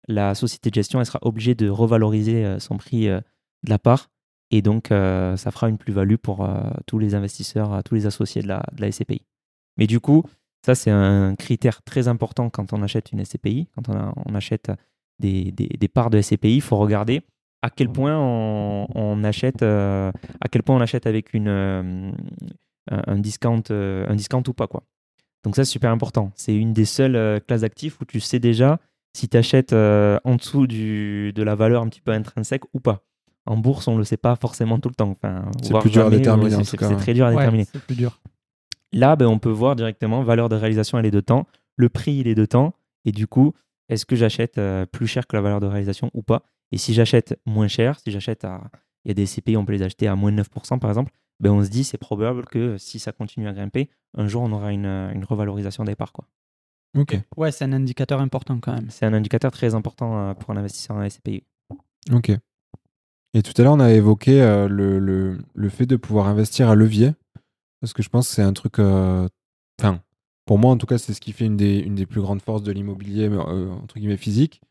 la 0.07 0.35
société 0.35 0.69
de 0.69 0.75
gestion 0.75 0.99
elle 0.99 1.05
sera 1.05 1.19
obligée 1.21 1.55
de 1.55 1.69
revaloriser 1.69 2.45
euh, 2.45 2.59
son 2.59 2.77
prix 2.77 3.07
euh, 3.07 3.19
de 3.63 3.69
la 3.69 3.79
part. 3.79 4.09
Et 4.49 4.61
donc, 4.61 4.91
euh, 4.91 5.35
ça 5.35 5.51
fera 5.51 5.67
une 5.67 5.77
plus-value 5.77 6.15
pour 6.15 6.47
tous 6.85 6.99
les 6.99 7.15
investisseurs, 7.15 7.83
tous 7.83 7.95
les 7.95 8.05
associés 8.05 8.41
de 8.41 8.47
la, 8.47 8.91
SCPI. 8.91 9.25
Mais 9.75 9.87
du 9.87 9.99
coup, 9.99 10.23
ça, 10.65 10.73
c'est 10.73 10.89
un 10.89 11.35
critère 11.35 11.81
très 11.81 12.07
important 12.07 12.49
quand 12.49 12.71
on 12.71 12.81
achète 12.81 13.11
une 13.11 13.25
SCPI, 13.25 13.67
quand 13.75 13.89
on, 13.89 14.35
achète 14.35 14.71
des, 15.19 15.51
parts 15.93 16.09
de 16.09 16.21
SCPI. 16.21 16.55
Il 16.55 16.61
faut 16.61 16.77
regarder 16.77 17.23
à 17.61 17.69
quel 17.69 17.89
point 17.89 18.17
on, 18.17 19.23
achète, 19.25 19.63
à 19.63 20.13
quel 20.49 20.63
point 20.63 20.77
on 20.77 20.81
achète 20.81 21.07
avec 21.07 21.35
un, 21.35 22.13
un 22.89 23.19
discount, 23.19 23.63
un 23.69 24.15
discount 24.15 24.43
ou 24.47 24.53
pas. 24.53 24.67
Quoi. 24.67 24.83
Donc 25.43 25.57
ça, 25.57 25.65
c'est 25.65 25.71
super 25.71 25.91
important. 25.91 26.31
C'est 26.35 26.55
une 26.55 26.71
des 26.71 26.85
seules 26.85 27.41
classes 27.41 27.61
d'actifs 27.61 27.99
où 27.99 28.05
tu 28.05 28.21
sais 28.21 28.39
déjà 28.39 28.79
si 29.17 29.27
tu 29.29 29.35
achètes 29.37 29.73
euh, 29.73 30.19
en 30.23 30.35
dessous 30.35 30.67
du, 30.67 31.33
de 31.33 31.43
la 31.43 31.55
valeur 31.55 31.81
un 31.81 31.89
petit 31.89 32.01
peu 32.01 32.11
intrinsèque 32.11 32.63
ou 32.73 32.79
pas. 32.79 33.03
En 33.45 33.57
bourse, 33.57 33.87
on 33.87 33.93
ne 33.93 33.97
le 33.99 34.03
sait 34.03 34.17
pas 34.17 34.35
forcément 34.35 34.77
tout 34.79 34.89
le 34.89 34.95
temps. 34.95 35.09
Enfin, 35.09 35.45
C'est 35.63 35.77
plus 35.79 35.89
dur 35.89 36.05
à 36.05 36.09
déterminer, 36.09 36.63
C'est 36.63 36.71
tout 36.71 36.77
cas, 36.77 36.87
c'est 36.89 36.93
ouais. 36.95 36.99
très 36.99 37.13
dur 37.13 37.25
à 37.25 37.29
Ouais, 37.29 37.35
déterminer. 37.37 37.65
c'est 37.65 37.81
plus 37.81 37.95
dur. 37.95 38.19
Là, 38.93 39.15
ben, 39.15 39.25
on 39.27 39.39
peut 39.39 39.49
voir 39.49 39.75
directement 39.75 40.21
valeur 40.23 40.49
de 40.49 40.55
réalisation, 40.55 40.99
elle 40.99 41.05
est 41.05 41.11
de 41.11 41.19
temps, 41.19 41.47
le 41.75 41.89
prix, 41.89 42.13
il 42.15 42.27
est 42.27 42.35
de 42.35 42.45
temps, 42.45 42.73
et 43.05 43.11
du 43.11 43.25
coup, 43.27 43.53
est-ce 43.89 44.05
que 44.05 44.15
j'achète 44.15 44.57
euh, 44.57 44.85
plus 44.85 45.07
cher 45.07 45.27
que 45.27 45.35
la 45.35 45.41
valeur 45.41 45.59
de 45.59 45.65
réalisation 45.65 46.11
ou 46.13 46.21
pas? 46.21 46.43
Et 46.71 46.77
si 46.77 46.93
j'achète 46.93 47.39
moins 47.45 47.67
cher, 47.67 47.99
si 47.99 48.11
j'achète 48.11 48.43
à. 48.43 48.61
Il 49.05 49.09
y 49.09 49.11
a 49.11 49.13
des 49.13 49.25
CPI, 49.25 49.55
on 49.55 49.63
peut 49.65 49.71
les 49.73 49.83
acheter 49.83 50.07
à 50.07 50.15
moins 50.17 50.31
de 50.33 50.41
9% 50.43 50.79
par 50.79 50.89
exemple, 50.89 51.11
ben, 51.39 51.51
on 51.51 51.63
se 51.63 51.69
dit 51.69 51.85
c'est 51.85 51.97
probable 51.97 52.43
que 52.45 52.77
si 52.77 52.99
ça 52.99 53.13
continue 53.13 53.47
à 53.47 53.53
grimper, 53.53 53.89
un 54.17 54.27
jour 54.27 54.41
on 54.43 54.51
aura 54.51 54.73
une, 54.73 54.85
euh, 54.85 55.11
une 55.13 55.23
revalorisation 55.23 55.85
des 55.85 55.95
parts. 55.95 56.11
Quoi. 56.11 56.25
Ok. 56.95 57.17
Ouais, 57.35 57.51
c'est 57.51 57.65
un 57.65 57.73
indicateur 57.73 58.19
important 58.21 58.59
quand 58.59 58.73
même. 58.73 58.89
C'est 58.89 59.05
un 59.05 59.13
indicateur 59.13 59.51
très 59.51 59.75
important 59.75 60.17
euh, 60.29 60.33
pour 60.33 60.51
un 60.51 60.57
investisseur 60.57 60.97
en 60.97 61.03
SCPI. 61.03 61.43
Ok. 62.11 62.31
Et 63.33 63.41
tout 63.43 63.53
à 63.57 63.63
l'heure, 63.63 63.73
on 63.73 63.79
a 63.79 63.91
évoqué 63.91 64.41
euh, 64.41 64.67
le, 64.67 64.99
le- 64.99 65.37
le 65.53 65.69
fait 65.69 65.85
de 65.85 65.95
pouvoir 65.95 66.27
investir 66.27 66.69
à 66.69 66.75
levier. 66.75 67.13
Parce 67.81 67.93
que 67.93 68.01
je 68.01 68.09
pense 68.09 68.27
que 68.29 68.35
c'est 68.35 68.41
un 68.41 68.53
truc. 68.53 68.79
euh, 68.79 69.27
Enfin, 69.79 70.01
pour 70.45 70.57
moi, 70.57 70.71
en 70.71 70.77
tout 70.77 70.87
cas, 70.87 70.97
c'est 70.97 71.13
ce 71.13 71.21
qui 71.21 71.33
fait 71.33 71.45
une 71.45 71.57
des, 71.57 71.77
une 71.79 71.93
des 71.95 72.05
plus 72.07 72.21
grandes 72.21 72.41
forces 72.41 72.63
de 72.63 72.71
l'immobilier, 72.71 73.29
euh, 73.29 73.69
entre 73.71 73.99
guillemets, 73.99 74.17
physique. 74.17 74.61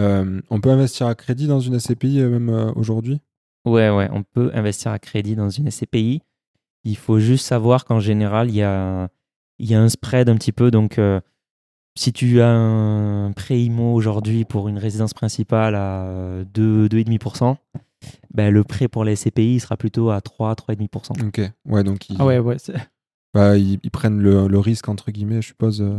Euh, 0.00 0.40
on 0.48 0.60
peut 0.60 0.70
investir 0.70 1.06
à 1.08 1.14
crédit 1.14 1.48
dans 1.48 1.60
une 1.60 1.74
SCPI 1.78 2.20
euh, 2.20 2.30
même 2.30 2.48
euh, 2.48 2.72
aujourd'hui? 2.76 3.20
Ouais, 3.66 3.90
ouais, 3.90 4.08
on 4.12 4.22
peut 4.22 4.50
investir 4.54 4.92
à 4.92 4.98
crédit 4.98 5.34
dans 5.34 5.50
une 5.50 5.66
SCPI. 5.70 6.22
Il 6.84 6.96
faut 6.96 7.18
juste 7.18 7.44
savoir 7.44 7.84
qu'en 7.84 8.00
général, 8.00 8.48
il 8.48 8.54
y 8.54 8.62
a, 8.62 9.08
il 9.58 9.68
y 9.68 9.74
a 9.74 9.82
un 9.82 9.88
spread 9.88 10.28
un 10.30 10.36
petit 10.36 10.52
peu. 10.52 10.70
Donc, 10.70 10.98
euh, 10.98 11.20
si 11.98 12.12
tu 12.12 12.40
as 12.40 12.48
un 12.50 13.32
prêt 13.32 13.60
IMO 13.60 13.92
aujourd'hui 13.94 14.44
pour 14.44 14.68
une 14.68 14.78
résidence 14.78 15.14
principale 15.14 15.74
à 15.74 16.44
2, 16.54 16.88
2,5%, 16.88 17.56
ben, 18.32 18.52
le 18.52 18.62
prêt 18.64 18.88
pour 18.88 19.04
la 19.04 19.16
SCPI 19.16 19.54
il 19.54 19.60
sera 19.60 19.76
plutôt 19.76 20.10
à 20.10 20.20
3, 20.20 20.54
3,5%. 20.54 21.26
Ok. 21.26 21.40
Ouais, 21.66 21.82
donc 21.84 22.08
ils, 22.08 22.16
Ah 22.18 22.24
ouais, 22.26 22.38
ouais. 22.38 22.58
c'est- 22.58 22.74
bah, 23.34 23.56
ils, 23.56 23.78
ils 23.82 23.90
prennent 23.90 24.20
le, 24.20 24.46
le 24.48 24.58
risque, 24.58 24.88
entre 24.88 25.10
guillemets, 25.10 25.42
je 25.42 25.48
suppose. 25.48 25.80
euh. 25.82 25.98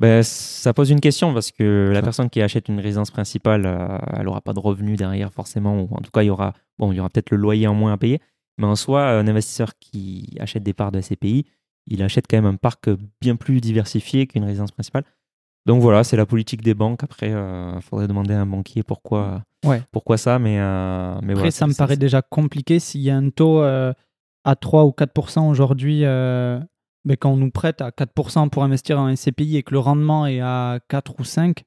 Ben, 0.00 0.22
ça 0.24 0.72
pose 0.74 0.90
une 0.90 1.00
question 1.00 1.32
parce 1.32 1.50
que 1.52 1.90
la 1.92 2.00
Ça. 2.00 2.02
personne 2.02 2.30
qui 2.30 2.42
achète 2.42 2.68
une 2.68 2.80
résidence 2.80 3.10
principale, 3.12 3.64
euh, 3.66 3.98
elle 4.12 4.24
n'aura 4.24 4.40
pas 4.40 4.52
de 4.52 4.58
revenus 4.58 4.98
derrière 4.98 5.32
forcément, 5.32 5.80
ou 5.82 5.88
en 5.94 6.00
tout 6.00 6.10
cas, 6.12 6.22
il 6.22 6.26
y 6.26 6.30
aura, 6.30 6.52
bon, 6.78 6.90
il 6.92 6.96
y 6.96 7.00
aura 7.00 7.08
peut-être 7.10 7.30
le 7.30 7.36
loyer 7.36 7.66
en 7.68 7.74
moins 7.74 7.92
à 7.92 7.96
payer. 7.96 8.20
Mais 8.58 8.66
en 8.66 8.76
soi, 8.76 9.08
un 9.08 9.26
investisseur 9.28 9.72
qui 9.80 10.36
achète 10.40 10.62
des 10.62 10.72
parts 10.74 10.92
de 10.92 11.00
SCPI, 11.00 11.46
il 11.86 12.02
achète 12.02 12.26
quand 12.28 12.36
même 12.36 12.46
un 12.46 12.56
parc 12.56 12.88
bien 13.20 13.36
plus 13.36 13.60
diversifié 13.60 14.26
qu'une 14.26 14.44
résidence 14.44 14.72
principale. 14.72 15.04
Donc 15.66 15.80
voilà, 15.80 16.04
c'est 16.04 16.16
la 16.16 16.26
politique 16.26 16.60
des 16.62 16.74
banques. 16.74 17.02
Après, 17.04 17.30
il 17.30 17.80
faudrait 17.82 18.06
demander 18.06 18.34
à 18.34 18.40
un 18.42 18.46
banquier 18.46 18.82
pourquoi, 18.82 19.42
Ouais. 19.64 19.82
pourquoi 19.92 20.18
ça. 20.18 20.38
Mais, 20.38 20.58
euh, 20.60 21.14
mais 21.22 21.32
Après, 21.32 21.34
voilà, 21.34 21.50
ça 21.50 21.66
me 21.66 21.74
paraît 21.74 21.96
déjà 21.96 22.20
compliqué 22.20 22.78
s'il 22.78 23.00
y 23.00 23.08
a 23.10 23.16
un 23.16 23.30
taux 23.30 23.62
euh, 23.62 23.92
à 24.44 24.56
3 24.56 24.84
ou 24.84 24.90
4% 24.90 25.48
aujourd'hui, 25.48 26.04
euh, 26.04 26.60
mais 27.06 27.16
quand 27.16 27.30
on 27.32 27.36
nous 27.38 27.50
prête 27.50 27.80
à 27.80 27.90
4% 27.90 28.50
pour 28.50 28.62
investir 28.62 28.98
en 29.00 29.08
SCPI 29.14 29.56
et 29.56 29.62
que 29.62 29.72
le 29.72 29.78
rendement 29.78 30.26
est 30.26 30.40
à 30.40 30.80
4 30.88 31.14
ou 31.18 31.24
5, 31.24 31.64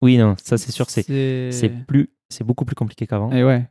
Oui, 0.00 0.16
non, 0.16 0.34
ça 0.42 0.56
c'est 0.56 0.72
sûr, 0.72 0.88
c'est 0.88 1.04
plus, 1.86 2.10
c'est 2.30 2.44
beaucoup 2.44 2.64
plus 2.64 2.74
compliqué 2.74 3.06
qu'avant. 3.06 3.30
Et 3.32 3.44
ouais. 3.44 3.68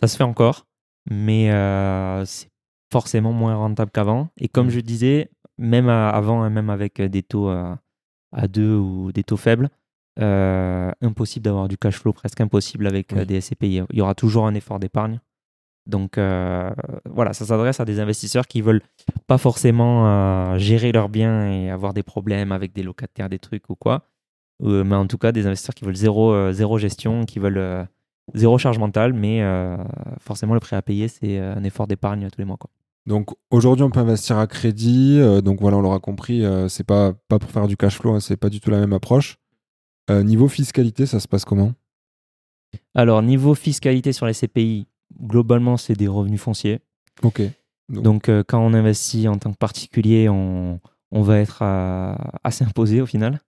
Ça 0.00 0.06
se 0.08 0.16
fait 0.16 0.24
encore, 0.24 0.66
mais 1.10 1.50
euh, 1.52 2.24
c'est 2.24 2.48
forcément 2.92 3.32
moins 3.32 3.54
rentable 3.54 3.90
qu'avant. 3.90 4.28
Et 4.38 4.48
comme 4.48 4.66
Mm. 4.68 4.70
je 4.70 4.80
disais, 4.80 5.30
même 5.58 5.88
avant, 5.88 6.42
hein, 6.42 6.50
même 6.50 6.70
avec 6.70 7.00
des 7.00 7.22
taux 7.22 7.48
à, 7.48 7.78
à 8.32 8.48
2 8.48 8.74
ou 8.76 9.12
des 9.12 9.22
taux 9.24 9.36
faibles, 9.36 9.68
euh, 10.18 10.90
impossible 11.00 11.44
d'avoir 11.44 11.68
du 11.68 11.78
cash 11.78 11.96
flow, 11.98 12.12
presque 12.12 12.40
impossible 12.40 12.86
avec 12.86 13.12
euh, 13.12 13.20
Oui. 13.20 13.26
des 13.26 13.40
SCPI. 13.40 13.82
Il 13.90 13.98
y 13.98 14.00
aura 14.02 14.14
toujours 14.14 14.46
un 14.46 14.54
effort 14.54 14.78
d'épargne. 14.80 15.20
Donc 15.86 16.18
euh, 16.18 16.70
voilà, 17.08 17.32
ça 17.32 17.44
s'adresse 17.46 17.80
à 17.80 17.84
des 17.84 18.00
investisseurs 18.00 18.46
qui 18.46 18.60
veulent 18.60 18.82
pas 19.26 19.38
forcément 19.38 20.06
euh, 20.06 20.58
gérer 20.58 20.92
leurs 20.92 21.08
biens 21.08 21.50
et 21.50 21.70
avoir 21.70 21.94
des 21.94 22.02
problèmes 22.02 22.52
avec 22.52 22.72
des 22.72 22.82
locataires, 22.82 23.28
des 23.28 23.38
trucs 23.38 23.70
ou 23.70 23.76
quoi. 23.76 24.02
Euh, 24.62 24.84
mais 24.84 24.94
en 24.94 25.06
tout 25.06 25.16
cas, 25.16 25.32
des 25.32 25.46
investisseurs 25.46 25.74
qui 25.74 25.84
veulent 25.86 25.96
zéro, 25.96 26.32
euh, 26.32 26.52
zéro 26.52 26.76
gestion, 26.78 27.24
qui 27.24 27.38
veulent 27.38 27.56
euh, 27.58 27.82
zéro 28.34 28.58
charge 28.58 28.78
mentale, 28.78 29.14
mais 29.14 29.42
euh, 29.42 29.76
forcément 30.20 30.52
le 30.54 30.60
prêt 30.60 30.76
à 30.76 30.82
payer, 30.82 31.08
c'est 31.08 31.38
euh, 31.38 31.54
un 31.56 31.64
effort 31.64 31.86
d'épargne 31.86 32.28
tous 32.30 32.38
les 32.38 32.44
mois. 32.44 32.58
Quoi. 32.58 32.70
Donc 33.06 33.30
aujourd'hui, 33.50 33.82
on 33.84 33.90
peut 33.90 34.00
investir 34.00 34.38
à 34.38 34.46
crédit. 34.46 35.18
euh, 35.18 35.40
donc 35.40 35.60
voilà, 35.60 35.76
on 35.78 35.80
l'aura 35.80 36.00
compris, 36.00 36.44
euh, 36.44 36.68
c'est 36.68 36.84
pas, 36.84 37.12
pas 37.28 37.38
pour 37.38 37.50
faire 37.50 37.66
du 37.66 37.76
cash 37.76 37.98
flow, 37.98 38.12
hein, 38.14 38.20
c'est 38.20 38.36
pas 38.36 38.50
du 38.50 38.60
tout 38.60 38.70
la 38.70 38.78
même 38.78 38.92
approche. 38.92 39.38
Euh, 40.10 40.22
niveau 40.22 40.48
fiscalité, 40.48 41.06
ça 41.06 41.20
se 41.20 41.28
passe 41.28 41.44
comment? 41.44 41.72
Alors, 42.94 43.22
niveau 43.22 43.54
fiscalité 43.54 44.12
sur 44.12 44.26
les 44.26 44.34
CPI, 44.34 44.86
globalement, 45.20 45.76
c'est 45.76 45.94
des 45.94 46.08
revenus 46.08 46.40
fonciers. 46.40 46.80
Ok. 47.22 47.42
Donc- 47.88 48.02
Donc, 48.04 48.30
quand 48.46 48.60
on 48.64 48.72
investit 48.74 49.26
en 49.28 49.36
tant 49.38 49.50
que 49.52 49.56
particulier, 49.56 50.28
on, 50.28 50.78
on 51.10 51.22
va 51.22 51.38
être 51.38 51.60
euh, 51.62 52.14
assez 52.44 52.64
imposé 52.64 53.00
au 53.00 53.06
final, 53.06 53.40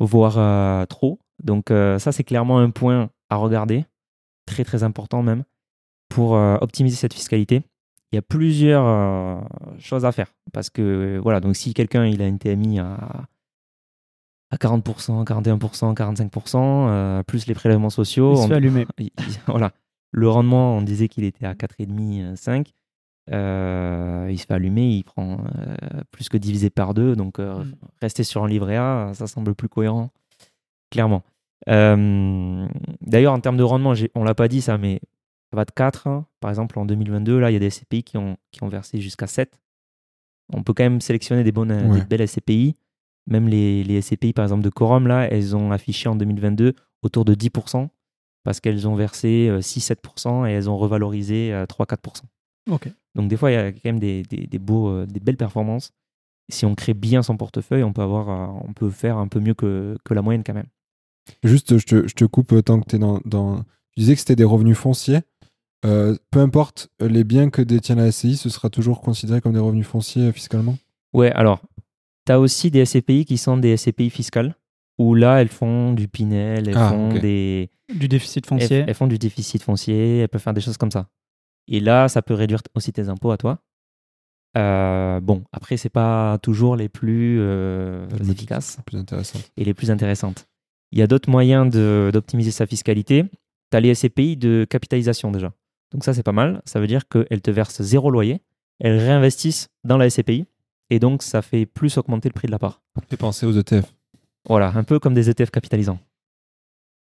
voire 0.00 0.86
trop. 0.88 1.20
Donc, 1.42 1.66
ça, 1.70 2.10
c'est 2.12 2.24
clairement 2.24 2.58
un 2.58 2.70
point 2.70 3.10
à 3.30 3.36
regarder, 3.36 3.84
très 4.46 4.64
très 4.64 4.82
important 4.82 5.22
même, 5.22 5.44
pour 6.08 6.32
optimiser 6.32 6.96
cette 6.96 7.14
fiscalité. 7.14 7.62
Il 8.12 8.16
y 8.16 8.18
a 8.18 8.22
plusieurs 8.22 8.84
euh, 8.86 9.40
choses 9.78 10.04
à 10.04 10.12
faire. 10.12 10.32
Parce 10.52 10.70
que, 10.70 11.18
voilà, 11.22 11.40
donc 11.40 11.56
si 11.56 11.74
quelqu'un 11.74 12.06
il 12.06 12.22
a 12.22 12.26
une 12.26 12.38
TMI 12.38 12.78
à, 12.80 13.26
à 14.50 14.56
40%, 14.56 15.24
41%, 15.24 15.94
45%, 15.94 16.56
euh, 16.88 17.22
plus 17.22 17.46
les 17.46 17.54
prélèvements 17.54 17.90
sociaux, 17.90 18.32
Il 18.32 18.38
se 18.38 18.42
on- 18.44 18.48
fait 18.48 18.54
allumer. 18.54 18.86
il- 18.98 19.10
il- 19.18 19.40
voilà. 19.46 19.72
Le 20.10 20.28
rendement, 20.28 20.74
on 20.76 20.80
disait 20.82 21.08
qu'il 21.08 21.24
était 21.24 21.44
à 21.44 21.54
4,5, 21.54 22.34
5. 22.36 22.72
Euh, 23.30 24.28
il 24.30 24.38
se 24.38 24.46
fait 24.46 24.54
allumer, 24.54 24.88
il 24.88 25.04
prend 25.04 25.32
euh, 25.58 25.76
plus 26.10 26.30
que 26.30 26.38
divisé 26.38 26.70
par 26.70 26.94
deux. 26.94 27.14
Donc, 27.14 27.38
Mm. 27.38 27.74
rester 28.00 28.24
sur 28.24 28.42
un 28.42 28.48
livret 28.48 28.76
A, 28.76 29.10
ça 29.12 29.26
semble 29.26 29.54
plus 29.54 29.68
cohérent, 29.68 30.08
clairement. 30.90 31.22
D'ailleurs, 31.66 33.34
en 33.34 33.40
termes 33.40 33.58
de 33.58 33.62
rendement, 33.62 33.92
on 34.14 34.24
l'a 34.24 34.34
pas 34.34 34.48
dit 34.48 34.62
ça, 34.62 34.78
mais 34.78 35.00
ça 35.50 35.56
va 35.56 35.64
de 35.64 35.70
4. 35.70 36.06
hein. 36.06 36.26
Par 36.40 36.50
exemple, 36.50 36.78
en 36.78 36.84
2022, 36.84 37.38
là, 37.38 37.50
il 37.50 37.54
y 37.54 37.56
a 37.56 37.60
des 37.60 37.70
SCPI 37.70 38.02
qui 38.02 38.16
ont, 38.16 38.36
qui 38.50 38.62
ont 38.62 38.68
versé 38.68 39.00
jusqu'à 39.00 39.26
7. 39.26 39.58
On 40.52 40.62
peut 40.62 40.72
quand 40.74 40.82
même 40.84 41.00
sélectionner 41.00 41.44
des, 41.44 41.52
bonnes, 41.52 41.72
Ouais. 41.72 42.00
des 42.00 42.04
belles 42.06 42.26
SCPI. 42.26 42.76
Même 43.26 43.48
les, 43.48 43.84
les 43.84 44.00
SCPI, 44.00 44.32
par 44.32 44.44
exemple, 44.44 44.62
de 44.62 44.70
Quorum, 44.70 45.06
là, 45.06 45.28
elles 45.30 45.54
ont 45.54 45.70
affiché 45.72 46.08
en 46.08 46.16
2022 46.16 46.74
autour 47.02 47.24
de 47.24 47.34
10% 47.34 47.88
parce 48.44 48.60
qu'elles 48.60 48.88
ont 48.88 48.94
versé 48.94 49.48
euh, 49.50 49.60
6-7% 49.60 50.48
et 50.48 50.52
elles 50.52 50.70
ont 50.70 50.78
revalorisé 50.78 51.52
euh, 51.52 51.66
3-4%. 51.66 52.22
Ok. 52.70 52.88
Donc 53.14 53.28
des 53.28 53.36
fois, 53.36 53.50
il 53.50 53.54
y 53.54 53.56
a 53.58 53.70
quand 53.72 53.84
même 53.84 53.98
des, 53.98 54.22
des, 54.22 54.46
des 54.46 54.58
beaux, 54.58 54.88
euh, 54.88 55.06
des 55.06 55.20
belles 55.20 55.36
performances. 55.36 55.92
Si 56.50 56.64
on 56.64 56.74
crée 56.74 56.94
bien 56.94 57.22
son 57.22 57.36
portefeuille, 57.36 57.82
on 57.82 57.92
peut, 57.92 58.00
avoir, 58.00 58.30
euh, 58.30 58.60
on 58.66 58.72
peut 58.72 58.88
faire 58.90 59.18
un 59.18 59.28
peu 59.28 59.40
mieux 59.40 59.52
que, 59.54 59.98
que 60.04 60.14
la 60.14 60.22
moyenne 60.22 60.44
quand 60.44 60.54
même. 60.54 60.68
Juste, 61.44 61.76
je 61.76 61.84
te, 61.84 62.08
je 62.08 62.14
te 62.14 62.24
coupe 62.24 62.52
euh, 62.52 62.62
tant 62.62 62.80
que 62.80 62.88
tu 62.88 62.96
es 62.96 62.98
dans, 62.98 63.20
dans- 63.26 63.58
Tu 63.92 64.00
disais 64.00 64.14
que 64.14 64.20
c'était 64.20 64.36
des 64.36 64.44
revenus 64.44 64.78
fonciers. 64.78 65.20
Euh, 65.84 66.16
peu 66.30 66.40
importe 66.40 66.88
les 67.00 67.22
biens 67.24 67.50
que 67.50 67.62
détient 67.62 67.94
la 67.94 68.10
SCI, 68.10 68.36
ce 68.36 68.48
sera 68.48 68.68
toujours 68.68 69.00
considéré 69.00 69.40
comme 69.40 69.52
des 69.52 69.60
revenus 69.60 69.86
fonciers 69.86 70.28
euh, 70.28 70.32
fiscalement 70.32 70.76
Ouais, 71.12 71.30
alors, 71.32 71.62
tu 72.26 72.32
as 72.32 72.40
aussi 72.40 72.70
des 72.70 72.84
SCPI 72.84 73.24
qui 73.24 73.38
sont 73.38 73.56
des 73.56 73.76
SCPI 73.76 74.10
fiscales, 74.10 74.54
où 74.98 75.14
là, 75.14 75.40
elles 75.40 75.48
font 75.48 75.92
du 75.92 76.08
Pinel, 76.08 76.68
elles 76.68 76.76
Ah, 76.76 76.90
font 76.90 77.12
des... 77.14 77.70
Du 77.94 78.08
déficit 78.08 78.44
foncier. 78.44 78.84
elles 78.86 78.94
font 78.94 79.06
du 79.06 79.18
déficit 79.18 79.62
foncier, 79.62 80.18
elles 80.18 80.28
peuvent 80.28 80.40
faire 80.42 80.52
des 80.52 80.60
choses 80.60 80.76
comme 80.76 80.90
ça. 80.90 81.06
Et 81.68 81.80
là, 81.80 82.08
ça 82.08 82.22
peut 82.22 82.34
réduire 82.34 82.60
aussi 82.74 82.92
tes 82.92 83.08
impôts 83.08 83.30
à 83.30 83.36
toi. 83.36 83.60
Euh, 84.56 85.20
bon, 85.20 85.44
après, 85.52 85.76
c'est 85.76 85.88
pas 85.88 86.38
toujours 86.42 86.74
les 86.76 86.88
plus 86.88 87.38
euh, 87.40 88.06
efficaces. 88.30 88.78
Plus 88.86 88.98
et 89.56 89.64
les 89.64 89.74
plus 89.74 89.90
intéressantes. 89.90 90.48
Il 90.90 90.98
y 90.98 91.02
a 91.02 91.06
d'autres 91.06 91.30
moyens 91.30 91.70
d'optimiser 92.12 92.50
sa 92.50 92.66
fiscalité. 92.66 93.24
Tu 93.70 93.76
as 93.76 93.80
les 93.80 93.94
SCPI 93.94 94.36
de 94.36 94.66
capitalisation 94.68 95.30
déjà. 95.30 95.52
Donc 95.92 96.04
ça, 96.04 96.14
c'est 96.14 96.22
pas 96.22 96.32
mal. 96.32 96.62
Ça 96.64 96.80
veut 96.80 96.86
dire 96.86 97.08
qu'elles 97.08 97.42
te 97.42 97.50
versent 97.50 97.82
zéro 97.82 98.10
loyer. 98.10 98.42
Elles 98.80 98.98
réinvestissent 98.98 99.68
dans 99.84 99.96
la 99.96 100.08
SCPI. 100.10 100.46
Et 100.90 100.98
donc, 100.98 101.22
ça 101.22 101.42
fait 101.42 101.66
plus 101.66 101.98
augmenter 101.98 102.28
le 102.28 102.34
prix 102.34 102.46
de 102.46 102.52
la 102.52 102.58
part. 102.58 102.80
Fais 103.08 103.16
penser 103.16 103.46
aux 103.46 103.52
ETF. 103.52 103.92
Voilà, 104.48 104.72
un 104.74 104.84
peu 104.84 104.98
comme 104.98 105.14
des 105.14 105.28
ETF 105.28 105.50
capitalisants. 105.50 105.98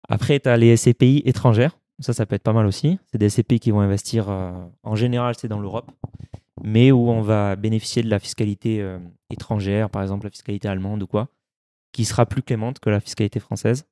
Après, 0.09 0.41
tu 0.41 0.49
as 0.49 0.57
les 0.57 0.77
SCPI 0.77 1.23
étrangères. 1.25 1.79
Ça, 2.01 2.13
ça 2.13 2.27
peut 2.27 2.35
être 2.35 2.43
pas 2.43 2.53
mal 2.53 2.67
aussi. 2.67 2.99
C'est 3.11 3.19
des 3.19 3.29
SCPI 3.29 3.61
qui 3.61 3.71
vont 3.71 3.81
investir, 3.81 4.29
euh, 4.29 4.53
en 4.83 4.95
général, 4.95 5.35
c'est 5.37 5.49
dans 5.49 5.61
l'Europe, 5.61 5.91
mais 6.63 6.93
où 6.93 7.09
on 7.11 7.23
va 7.23 7.57
bénéficier 7.57 8.03
de 8.03 8.09
la 8.11 8.19
fiscalité 8.19 8.81
euh, 8.81 8.99
étrangère, 9.31 9.91
par 9.91 10.03
exemple 10.03 10.27
la 10.27 10.31
fiscalité 10.31 10.69
allemande 10.69 11.03
ou 11.03 11.07
quoi, 11.07 11.29
qui 11.93 12.05
sera 12.05 12.25
plus 12.25 12.43
clémente 12.43 12.79
que 12.79 12.89
la 12.89 13.01
fiscalité 13.01 13.41
française. 13.41 13.85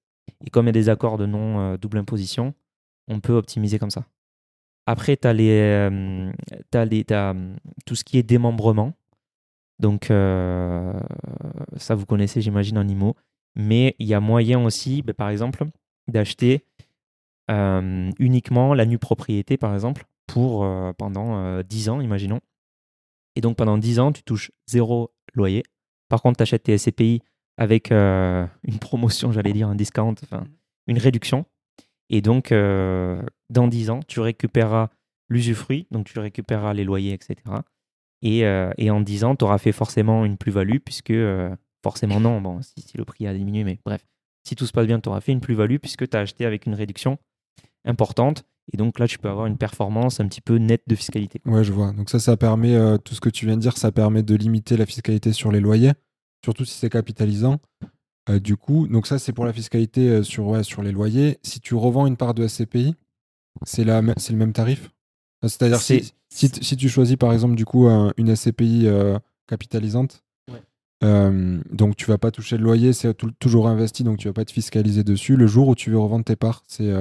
Et 0.44 0.50
comme 0.50 0.66
il 0.66 0.68
y 0.68 0.70
a 0.70 0.72
des 0.72 0.88
accords 0.88 1.18
de 1.18 1.26
non-double 1.26 1.98
imposition, 1.98 2.54
on 3.08 3.20
peut 3.20 3.32
optimiser 3.32 3.78
comme 3.78 3.90
ça. 3.90 4.04
Après, 4.86 5.16
tu 5.16 5.26
as, 5.26 5.32
les, 5.32 5.50
euh, 5.50 6.32
les, 6.72 7.04
hum, 7.10 7.56
tout 7.84 7.94
ce 7.94 8.04
qui 8.04 8.18
est 8.18 8.22
démembrement. 8.22 8.92
Donc, 9.78 10.10
euh, 10.10 10.98
ça, 11.76 11.94
vous 11.94 12.06
connaissez, 12.06 12.40
j'imagine, 12.40 12.78
en 12.78 12.86
IMO. 12.88 13.16
Mais 13.56 13.96
il 13.98 14.06
y 14.06 14.14
a 14.14 14.20
moyen 14.20 14.62
aussi, 14.64 15.02
ben, 15.02 15.12
par 15.14 15.30
exemple, 15.30 15.64
d'acheter 16.08 16.64
euh, 17.50 18.10
uniquement 18.18 18.74
la 18.74 18.86
nue 18.86 18.98
propriété, 18.98 19.56
par 19.56 19.74
exemple, 19.74 20.04
pour 20.26 20.64
euh, 20.64 20.92
pendant 20.92 21.38
euh, 21.38 21.62
10 21.62 21.88
ans, 21.88 22.00
imaginons. 22.00 22.40
Et 23.34 23.40
donc, 23.40 23.56
pendant 23.56 23.78
10 23.78 23.98
ans, 24.00 24.12
tu 24.12 24.22
touches 24.22 24.50
zéro 24.66 25.12
loyer. 25.34 25.62
Par 26.08 26.22
contre, 26.22 26.38
tu 26.38 26.42
achètes 26.42 26.64
tes 26.64 26.78
SCPI 26.78 27.22
avec 27.56 27.90
euh, 27.90 28.46
une 28.64 28.78
promotion, 28.78 29.32
j'allais 29.32 29.52
dire, 29.52 29.68
un 29.68 29.74
discount, 29.74 30.14
enfin, 30.22 30.44
une 30.86 30.98
réduction. 30.98 31.44
Et 32.10 32.20
donc, 32.20 32.52
euh, 32.52 33.20
dans 33.50 33.68
10 33.68 33.90
ans, 33.90 34.00
tu 34.06 34.20
récupéreras 34.20 34.90
l'usufruit, 35.28 35.86
donc 35.90 36.06
tu 36.06 36.18
récupéreras 36.18 36.72
les 36.72 36.84
loyers, 36.84 37.12
etc. 37.12 37.36
Et, 38.22 38.44
euh, 38.46 38.70
et 38.78 38.90
en 38.90 39.00
10 39.00 39.24
ans, 39.24 39.36
tu 39.36 39.44
auras 39.44 39.58
fait 39.58 39.72
forcément 39.72 40.24
une 40.24 40.36
plus-value, 40.36 40.78
puisque 40.78 41.10
euh, 41.10 41.54
forcément 41.82 42.20
non, 42.20 42.40
bon, 42.40 42.62
si, 42.62 42.74
si 42.80 42.96
le 42.96 43.04
prix 43.04 43.26
a 43.26 43.34
diminué, 43.34 43.64
mais 43.64 43.80
bref, 43.84 44.06
si 44.46 44.54
tout 44.54 44.66
se 44.66 44.72
passe 44.72 44.86
bien, 44.86 45.00
tu 45.00 45.08
auras 45.08 45.20
fait 45.20 45.32
une 45.32 45.40
plus-value, 45.40 45.76
puisque 45.76 46.08
tu 46.08 46.16
as 46.16 46.20
acheté 46.20 46.46
avec 46.46 46.66
une 46.66 46.74
réduction 46.74 47.18
importante. 47.84 48.44
Et 48.72 48.76
donc 48.76 48.98
là, 48.98 49.06
tu 49.06 49.18
peux 49.18 49.28
avoir 49.28 49.46
une 49.46 49.58
performance 49.58 50.18
un 50.18 50.26
petit 50.26 50.40
peu 50.40 50.56
nette 50.56 50.82
de 50.88 50.96
fiscalité. 50.96 51.40
Ouais, 51.44 51.62
je 51.62 51.72
vois. 51.72 51.92
Donc 51.92 52.10
ça, 52.10 52.18
ça 52.18 52.36
permet, 52.36 52.76
tout 52.98 53.14
ce 53.14 53.20
que 53.20 53.28
tu 53.28 53.46
viens 53.46 53.56
de 53.56 53.60
dire, 53.60 53.76
ça 53.76 53.92
permet 53.92 54.24
de 54.24 54.34
limiter 54.34 54.76
la 54.76 54.86
fiscalité 54.86 55.32
sur 55.32 55.52
les 55.52 55.60
loyers. 55.60 55.92
surtout 56.44 56.64
si 56.64 56.76
c'est 56.76 56.90
capitalisant. 56.90 57.60
Euh, 58.28 58.40
du 58.40 58.56
coup, 58.56 58.88
donc 58.88 59.06
ça, 59.06 59.18
c'est 59.18 59.32
pour 59.32 59.44
la 59.44 59.52
fiscalité 59.52 60.08
euh, 60.08 60.22
sur, 60.22 60.46
ouais, 60.48 60.62
sur 60.64 60.82
les 60.82 60.90
loyers. 60.92 61.38
Si 61.42 61.60
tu 61.60 61.74
revends 61.74 62.06
une 62.06 62.16
part 62.16 62.34
de 62.34 62.46
SCPI, 62.46 62.94
c'est 63.64 63.84
la 63.84 64.02
me- 64.02 64.14
c'est 64.16 64.32
le 64.32 64.38
même 64.38 64.52
tarif? 64.52 64.90
C'est-à-dire 65.42 65.80
si, 65.80 66.12
si, 66.28 66.76
tu 66.76 66.88
choisis 66.88 67.16
par 67.16 67.32
exemple 67.32 67.54
du 67.54 67.64
coup 67.64 67.86
un- 67.86 68.12
une 68.16 68.28
SCPI 68.34 68.86
euh, 68.86 69.18
capitalisante, 69.46 70.24
Ouais. 70.50 70.60
euh, 71.04 71.60
donc 71.70 71.94
tu 71.96 72.06
vas 72.06 72.18
pas 72.18 72.30
toucher 72.32 72.56
le 72.56 72.64
loyer, 72.64 72.92
c'est 72.92 73.14
tou- 73.14 73.30
toujours 73.38 73.68
investi, 73.68 74.02
donc 74.02 74.18
tu 74.18 74.26
vas 74.26 74.34
pas 74.34 74.44
te 74.44 74.50
fiscaliser 74.52 75.04
dessus. 75.04 75.36
Le 75.36 75.46
jour 75.46 75.68
où 75.68 75.74
tu 75.76 75.90
veux 75.90 75.98
revendre 75.98 76.24
tes 76.24 76.36
parts, 76.36 76.64
c'est 76.66 76.92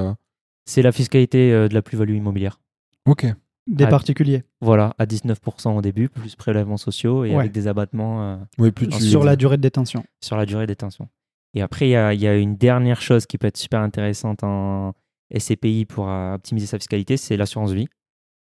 C'est 0.67 0.81
la 0.83 0.91
fiscalité 0.91 1.51
de 1.67 1.73
la 1.73 1.81
plus-value 1.81 2.15
immobilière. 2.15 2.59
ok. 3.07 3.25
Des 3.67 3.88
particuliers. 3.88 4.43
Voilà, 4.62 4.93
à 4.99 5.06
19% 5.06 5.75
au 5.75 5.82
début, 5.82 6.08
plus 6.10 6.36
prélèvements 6.36 6.78
sociaux 6.78 7.25
et 7.25 7.32
Ouais. 7.32 7.39
avec 7.39 7.51
des 7.51 7.67
abattements 7.67 8.23
euh, 8.23 8.38
Oui, 8.60 8.71
plus 8.71 8.88
tu 8.88 8.99
Sur 9.01 9.23
la 9.23 9.36
durée 9.36 9.58
de 9.58 9.62
détention. 9.62 10.04
sur 10.21 10.38
la 10.38 10.45
durée 10.45 10.63
de 10.65 10.71
détention. 10.71 11.10
Et 11.56 11.62
après, 11.62 11.88
il 11.88 11.91
y 11.91 11.95
a, 11.95 12.13
il 12.13 12.19
y 12.21 12.28
a 12.28 12.36
une 12.38 12.58
dernière 12.58 13.01
chose 13.01 13.25
qui 13.25 13.38
peut 13.38 13.47
être 13.47 13.58
super 13.58 13.80
intéressante 13.80 14.43
en 14.43 14.93
SCPI 15.36 15.86
pour 15.86 16.10
euh, 16.10 16.36
optimiser 16.36 16.67
sa 16.67 16.78
fiscalité, 16.78 17.17
c'est 17.17 17.38
l'assurance 17.38 17.71
vie. 17.71 17.88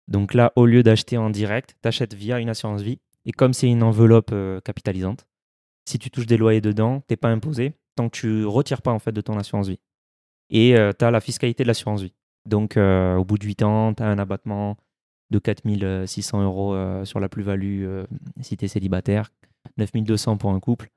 Donc 0.08 0.34
là, 0.34 0.52
au 0.56 0.66
lieu 0.66 0.82
d'acheter 0.82 1.16
en 1.16 1.30
direct, 1.30 1.76
tu 1.80 1.88
achètes 1.88 2.14
via 2.14 2.40
une 2.40 2.48
assurance 2.48 2.82
vie. 2.82 2.98
Et 3.24 3.32
comme 3.32 3.52
c'est 3.52 3.68
une 3.70 3.82
enveloppe 3.82 4.30
euh, 4.32 4.60
capitalisante, 4.60 5.26
si 5.88 5.98
tu 5.98 6.10
touches 6.10 6.26
des 6.26 6.36
loyers 6.36 6.60
dedans, 6.60 7.02
t'es 7.06 7.16
pas 7.16 7.28
imposé 7.28 7.74
tant 7.94 8.08
que 8.08 8.16
tu 8.18 8.44
retires 8.44 8.82
pas 8.82 8.90
en 8.90 8.98
fait 8.98 9.12
de 9.12 9.20
ton 9.20 9.38
assurance 9.38 9.68
vie. 9.68 9.78
Et 10.50 10.74
tu 10.98 11.04
as 11.04 11.10
la 11.10 11.20
fiscalité 11.20 11.62
de 11.62 11.68
l'assurance 11.68 12.02
vie. 12.02 12.12
Donc 12.46 12.76
euh, 12.76 13.16
au 13.16 13.24
bout 13.24 13.38
de 13.38 13.44
8 13.44 13.62
ans, 13.62 13.94
tu 13.94 14.02
as 14.02 14.06
un 14.06 14.18
abattement 14.18 14.76
de 15.34 15.38
4600 15.40 16.42
euros 16.42 16.74
euh, 16.74 17.04
sur 17.04 17.20
la 17.20 17.28
plus-value 17.28 17.86
si 18.40 18.56
tu 18.56 18.64
es 18.64 18.68
célibataire, 18.68 19.30
9200 19.76 20.36
pour 20.36 20.50
un 20.50 20.60
couple. 20.60 20.90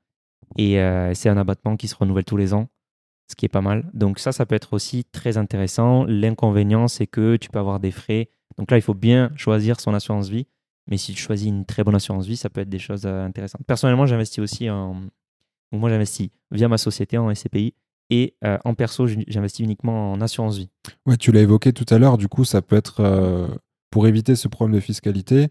Et 0.58 0.80
euh, 0.80 1.14
c'est 1.14 1.30
un 1.30 1.38
abattement 1.38 1.76
qui 1.76 1.88
se 1.88 1.96
renouvelle 1.96 2.24
tous 2.24 2.38
les 2.38 2.54
ans, 2.54 2.70
ce 3.30 3.36
qui 3.36 3.46
est 3.46 3.50
pas 3.50 3.62
mal. 3.62 3.90
Donc 3.94 4.20
ça, 4.20 4.32
ça 4.32 4.46
peut 4.46 4.56
être 4.56 4.74
aussi 4.74 5.04
très 5.06 5.38
intéressant. 5.38 6.06
L'inconvénient, 6.06 6.88
c'est 6.88 7.08
que 7.08 7.36
tu 7.36 7.50
peux 7.50 7.60
avoir 7.60 7.80
des 7.80 7.92
frais. 7.92 8.30
Donc 8.58 8.72
là, 8.72 8.78
il 8.78 8.82
faut 8.82 8.94
bien 8.94 9.32
choisir 9.36 9.80
son 9.80 9.94
assurance 9.94 10.30
vie. 10.30 10.48
Mais 10.90 10.98
si 10.98 11.14
tu 11.14 11.22
choisis 11.22 11.50
une 11.50 11.66
très 11.66 11.84
bonne 11.84 11.96
assurance 11.96 12.26
vie, 12.26 12.38
ça 12.38 12.50
peut 12.50 12.62
être 12.62 12.70
des 12.70 12.80
choses 12.80 13.06
euh, 13.06 13.26
intéressantes. 13.26 13.62
Personnellement, 13.68 14.06
j'investis 14.06 14.40
aussi 14.40 14.70
en... 14.70 15.02
moi, 15.74 15.90
j'investis 15.90 16.30
via 16.52 16.70
ma 16.70 16.78
société 16.78 17.18
en 17.18 17.34
SCPI. 17.34 17.74
Et 18.10 18.36
en 18.64 18.74
perso, 18.74 19.06
j'investis 19.06 19.66
uniquement 19.66 20.14
en 20.14 20.22
assurance 20.22 20.58
vie. 20.58 20.70
Ouais, 21.06 21.18
tu 21.18 21.34
l'as 21.34 21.42
évoqué 21.42 21.74
tout 21.74 21.86
à 21.90 21.98
l'heure, 21.98 22.18
du 22.18 22.30
coup, 22.30 22.46
ça 22.46 22.62
peut 22.62 22.78
être 22.78 23.60
pour 23.90 24.08
éviter 24.08 24.36
ce 24.36 24.48
problème 24.48 24.76
de 24.76 24.82
fiscalité. 24.82 25.50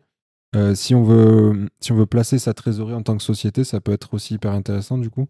euh, 0.55 0.75
si, 0.75 0.95
on 0.95 1.03
veut, 1.03 1.69
si 1.81 1.93
on 1.93 1.97
veut 1.97 2.07
placer 2.07 2.39
sa 2.39 2.55
trésorerie 2.55 2.95
en 2.95 3.03
tant 3.03 3.17
que 3.17 3.23
société, 3.23 3.65
ça 3.65 3.81
peut 3.81 3.93
être 3.93 4.15
aussi 4.15 4.35
hyper 4.35 4.53
intéressant, 4.53 4.99
du 4.99 5.11
coup. 5.11 5.27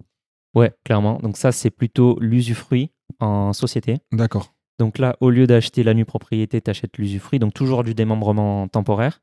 Ouais, 0.54 0.72
clairement. 0.84 1.18
Donc 1.18 1.36
ça, 1.36 1.52
c'est 1.52 1.70
plutôt 1.70 2.18
l'usufruit 2.20 2.92
en 3.20 3.52
société. 3.52 3.98
D'accord. 4.12 4.54
Donc 4.78 4.98
là, 4.98 5.16
au 5.20 5.30
lieu 5.30 5.46
d'acheter 5.46 5.82
la 5.82 5.94
nue 5.94 6.04
propriété, 6.04 6.60
tu 6.60 6.70
achètes 6.70 6.98
l'usufruit, 6.98 7.38
donc 7.38 7.54
toujours 7.54 7.82
du 7.82 7.94
démembrement 7.94 8.68
temporaire. 8.68 9.22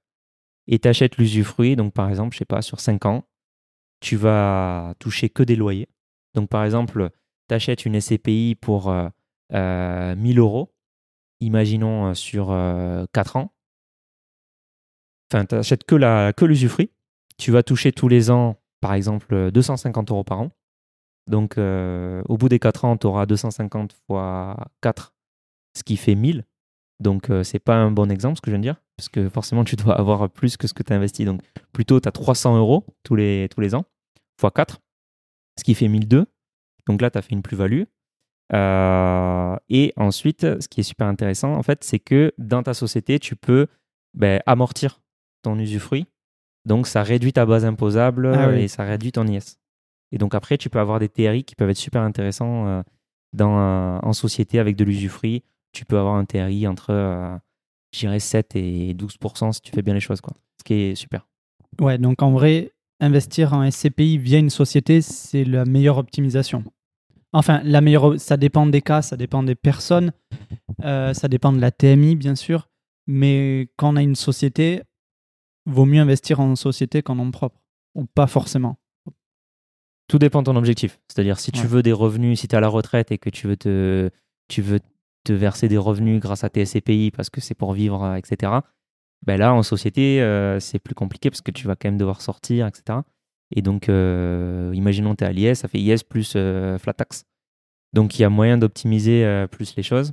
Et 0.68 0.80
tu 0.80 0.88
achètes 0.88 1.18
l'usufruit, 1.18 1.76
donc 1.76 1.94
par 1.94 2.10
exemple, 2.10 2.34
je 2.34 2.40
sais 2.40 2.46
pas, 2.46 2.62
sur 2.62 2.80
5 2.80 3.06
ans, 3.06 3.24
tu 4.00 4.16
vas 4.16 4.94
toucher 5.00 5.30
que 5.30 5.44
des 5.44 5.56
loyers. 5.56 5.90
Donc 6.34 6.50
par 6.50 6.64
exemple, 6.64 7.10
tu 7.50 7.56
achètes 7.56 7.86
une 7.86 8.00
SCPI 8.00 8.56
pour 8.56 8.90
euh, 8.90 9.08
euh, 9.54 10.16
1000 10.16 10.40
euros, 10.40 10.74
imaginons 11.42 12.08
euh, 12.08 12.14
sur 12.14 12.48
4 13.14 13.36
ans. 13.36 13.54
Enfin, 15.32 15.46
tu 15.46 15.56
n'achètes 15.56 15.84
que 15.86 15.96
la- 15.96 16.34
que 16.34 16.46
l'usufruit. 16.46 16.92
tu 17.38 17.52
vas 17.52 17.64
toucher 17.64 17.92
tous 17.92 18.08
les 18.08 18.30
ans, 18.30 18.58
par 18.80 18.94
exemple, 18.94 19.52
250 19.52 20.12
euros 20.12 20.24
par 20.24 20.40
an. 20.40 20.52
Donc 21.30 21.58
euh, 21.58 22.22
au 22.30 22.38
bout 22.38 22.48
des 22.50 22.60
4 22.60 22.86
ans, 22.86 22.96
tu 22.98 23.08
auras 23.08 23.26
250 23.26 23.94
fois 24.06 24.58
4, 24.82 25.14
ce 25.78 25.84
qui 25.84 25.98
fait 25.98 26.16
1000. 26.16 26.46
Donc 27.00 27.30
euh, 27.30 27.44
c'est 27.44 27.60
pas 27.60 27.76
un 27.76 27.90
bon 27.92 28.12
exemple 28.12 28.38
ce 28.38 28.42
que 28.42 28.52
je 28.52 28.56
viens 28.56 28.60
de 28.60 28.64
dire, 28.64 28.82
parce 28.98 29.10
que 29.10 29.30
forcément 29.30 29.64
tu 29.64 29.76
dois 29.76 29.96
avoir 30.00 30.30
plus 30.30 30.58
que 30.58 30.68
ce 30.68 30.74
que 30.74 30.84
tu 30.84 30.94
as 30.94 30.96
investi. 30.98 31.26
Donc 31.26 31.42
plutôt 31.72 32.00
tu 32.00 32.08
as 32.08 32.12
300 32.12 32.58
euros 32.58 32.86
tous 33.04 33.16
les, 33.16 33.48
tous 33.50 33.62
les 33.62 33.74
ans, 33.74 33.86
fois 34.40 34.52
4, 34.52 34.80
ce 35.58 35.64
qui 35.64 35.74
fait 35.74 35.88
1002. 35.88 36.26
Donc 36.88 37.02
là 37.02 37.10
tu 37.10 37.18
as 37.18 37.22
fait 37.24 37.34
une 37.34 37.42
plus-value. 37.42 37.84
Euh, 38.54 39.56
et 39.70 39.94
ensuite, 39.98 40.42
ce 40.62 40.68
qui 40.68 40.82
est 40.82 40.84
super 40.84 41.08
intéressant, 41.08 41.54
en 41.56 41.64
fait, 41.64 41.84
c'est 41.84 42.00
que 42.00 42.34
dans 42.38 42.62
ta 42.62 42.74
société, 42.74 43.18
tu 43.18 43.36
peux 43.36 43.68
ben, 44.14 44.42
amortir 44.46 45.02
ton 45.44 45.58
usufruit. 45.60 46.08
Donc 46.66 46.88
ça 46.88 47.04
réduit 47.04 47.34
ta 47.34 47.46
base 47.46 47.66
imposable 47.66 48.32
Ah 48.34 48.50
oui. 48.50 48.62
et 48.64 48.68
ça 48.68 48.84
réduit 48.84 49.12
ton 49.12 49.28
IS. 49.28 49.58
Et 50.12 50.18
donc 50.18 50.34
après, 50.36 50.58
tu 50.58 50.70
peux 50.70 50.80
avoir 50.80 51.00
des 51.00 51.10
TRI 51.10 51.44
qui 51.44 51.56
peuvent 51.56 51.70
être 51.70 51.78
super 51.78 52.02
intéressants 52.02 52.68
euh, 52.68 52.82
dans, 53.34 53.60
euh, 53.60 54.00
en 54.02 54.14
société 54.14 54.60
avec 54.60 54.76
de 54.76 54.84
l'usufruit. 54.84 55.44
Tu 55.72 55.86
peux 55.86 55.98
avoir 55.98 56.16
un 56.16 56.26
TRI 56.26 56.68
entre, 56.68 56.92
euh, 56.92 57.36
je 57.94 58.00
dirais, 58.00 58.20
7 58.20 58.56
et 58.56 58.94
12% 58.94 59.52
si 59.54 59.62
tu 59.62 59.72
fais 59.72 59.82
bien 59.82 59.94
les 59.94 60.00
choses. 60.00 60.22
Quoi. 60.22 60.34
Ce 60.60 60.64
qui 60.64 60.74
est 60.74 60.96
super. 60.96 61.28
Ouais, 61.82 61.98
donc 61.98 62.22
en 62.22 62.32
vrai, 62.32 62.72
investir 63.00 63.54
en 63.54 63.70
SCPI 63.70 64.18
via 64.20 64.38
une 64.38 64.52
société, 64.52 65.02
c'est 65.02 65.44
la 65.44 65.66
meilleure 65.66 65.98
optimisation. 65.98 66.64
Enfin, 67.34 67.62
la 67.64 67.82
meilleure, 67.82 68.20
ça 68.20 68.38
dépend 68.38 68.68
des 68.68 68.84
cas, 68.84 69.02
ça 69.02 69.18
dépend 69.18 69.42
des 69.42 69.56
personnes, 69.56 70.12
euh, 70.84 71.14
ça 71.16 71.28
dépend 71.28 71.52
de 71.52 71.60
la 71.60 71.72
TMI, 71.72 72.16
bien 72.16 72.36
sûr. 72.36 72.70
Mais 73.08 73.70
quand 73.76 73.94
on 73.94 73.96
a 73.96 74.04
une 74.04 74.16
société, 74.16 74.84
vaut 75.66 75.86
mieux 75.86 76.02
investir 76.02 76.40
en 76.40 76.56
société 76.56 77.02
qu'en 77.02 77.16
nom 77.16 77.32
propre. 77.32 77.60
Ou 77.96 78.06
pas 78.06 78.28
forcément. 78.28 78.78
Tout 80.08 80.20
dépend 80.20 80.42
de 80.42 80.46
ton 80.46 80.56
objectif. 80.56 81.00
C'est-à-dire, 81.08 81.40
si 81.40 81.52
tu 81.52 81.62
Ouais. 81.62 81.68
veux 81.68 81.84
des 81.84 81.94
revenus, 81.94 82.40
si 82.40 82.48
tu 82.48 82.54
es 82.56 82.58
à 82.58 82.62
la 82.62 82.68
retraite 82.68 83.12
et 83.12 83.18
que 83.18 83.30
tu 83.30 83.48
veux 83.48 83.56
te, 83.58 84.10
tu 84.50 84.62
veux 84.62 84.80
te 85.24 85.32
verser 85.34 85.68
des 85.70 85.78
revenus 85.78 86.20
grâce 86.20 86.44
à 86.44 86.50
tes 86.50 86.66
SCPI 86.66 87.12
parce 87.12 87.30
que 87.30 87.40
c'est 87.40 87.56
pour 87.56 87.74
vivre, 87.74 88.04
euh, 88.04 88.16
etc., 88.16 88.52
ben 89.26 89.38
là, 89.38 89.54
en 89.54 89.64
société, 89.64 90.22
euh, 90.22 90.60
c'est 90.60 90.80
plus 90.80 90.96
compliqué 90.96 91.30
parce 91.30 91.40
que 91.42 91.52
tu 91.52 91.66
vas 91.66 91.78
quand 91.78 91.88
même 91.88 91.98
devoir 91.98 92.20
sortir, 92.22 92.68
etc. 92.68 93.00
Et 93.56 93.62
donc, 93.62 93.88
euh, 93.88 94.72
imaginons 94.74 95.16
tu 95.16 95.24
es 95.24 95.28
à 95.28 95.32
l'IS, 95.32 95.60
ça 95.60 95.70
fait 95.70 95.80
IS 95.80 96.04
plus 96.04 96.34
euh, 96.36 96.78
flat 96.78 96.94
tax. 96.94 97.24
Donc, 97.94 98.20
il 98.20 98.24
y 98.24 98.26
a 98.26 98.30
moyen 98.30 98.58
d'optimiser 98.58 99.24
euh, 99.24 99.48
plus 99.48 99.76
les 99.78 99.84
choses. 99.84 100.12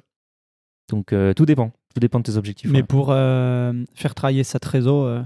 Donc, 0.90 1.14
tout 1.36 1.46
dépend. 1.46 1.70
Tout 1.94 2.00
dépend 2.00 2.18
de 2.18 2.24
tes 2.24 2.36
objectifs. 2.36 2.68
Mais 2.70 2.80
ouais. 2.80 2.86
pour 2.86 3.08
faire 3.08 4.14
travailler 4.16 4.42
sa 4.42 4.58
trésor, 4.58 5.22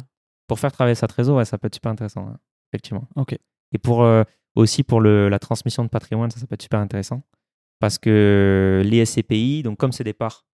Pour 0.46 0.58
faire 0.58 0.72
travailler 0.72 0.94
sa 0.94 1.06
trésor, 1.06 1.36
ouais, 1.38 1.44
ça 1.44 1.58
peut 1.58 1.66
être 1.66 1.74
super 1.74 1.90
intéressant, 1.92 2.24
ouais, 2.26 2.34
effectivement. 2.72 3.06
Ok. 3.16 3.36
Et 3.72 3.78
pour, 3.78 4.02
euh, 4.04 4.22
aussi 4.54 4.82
pour 4.82 5.00
le, 5.00 5.28
la 5.28 5.38
transmission 5.38 5.82
de 5.84 5.88
patrimoine, 5.88 6.30
ça, 6.30 6.38
ça 6.40 6.46
peut 6.46 6.54
être 6.54 6.62
super 6.62 6.80
intéressant. 6.80 7.22
Parce 7.80 7.98
que 7.98 8.82
les 8.84 9.04
SCPI, 9.04 9.62
donc 9.62 9.78
comme 9.78 9.92
c'est 9.92 10.04
des 10.04 10.12
parts, 10.12 10.44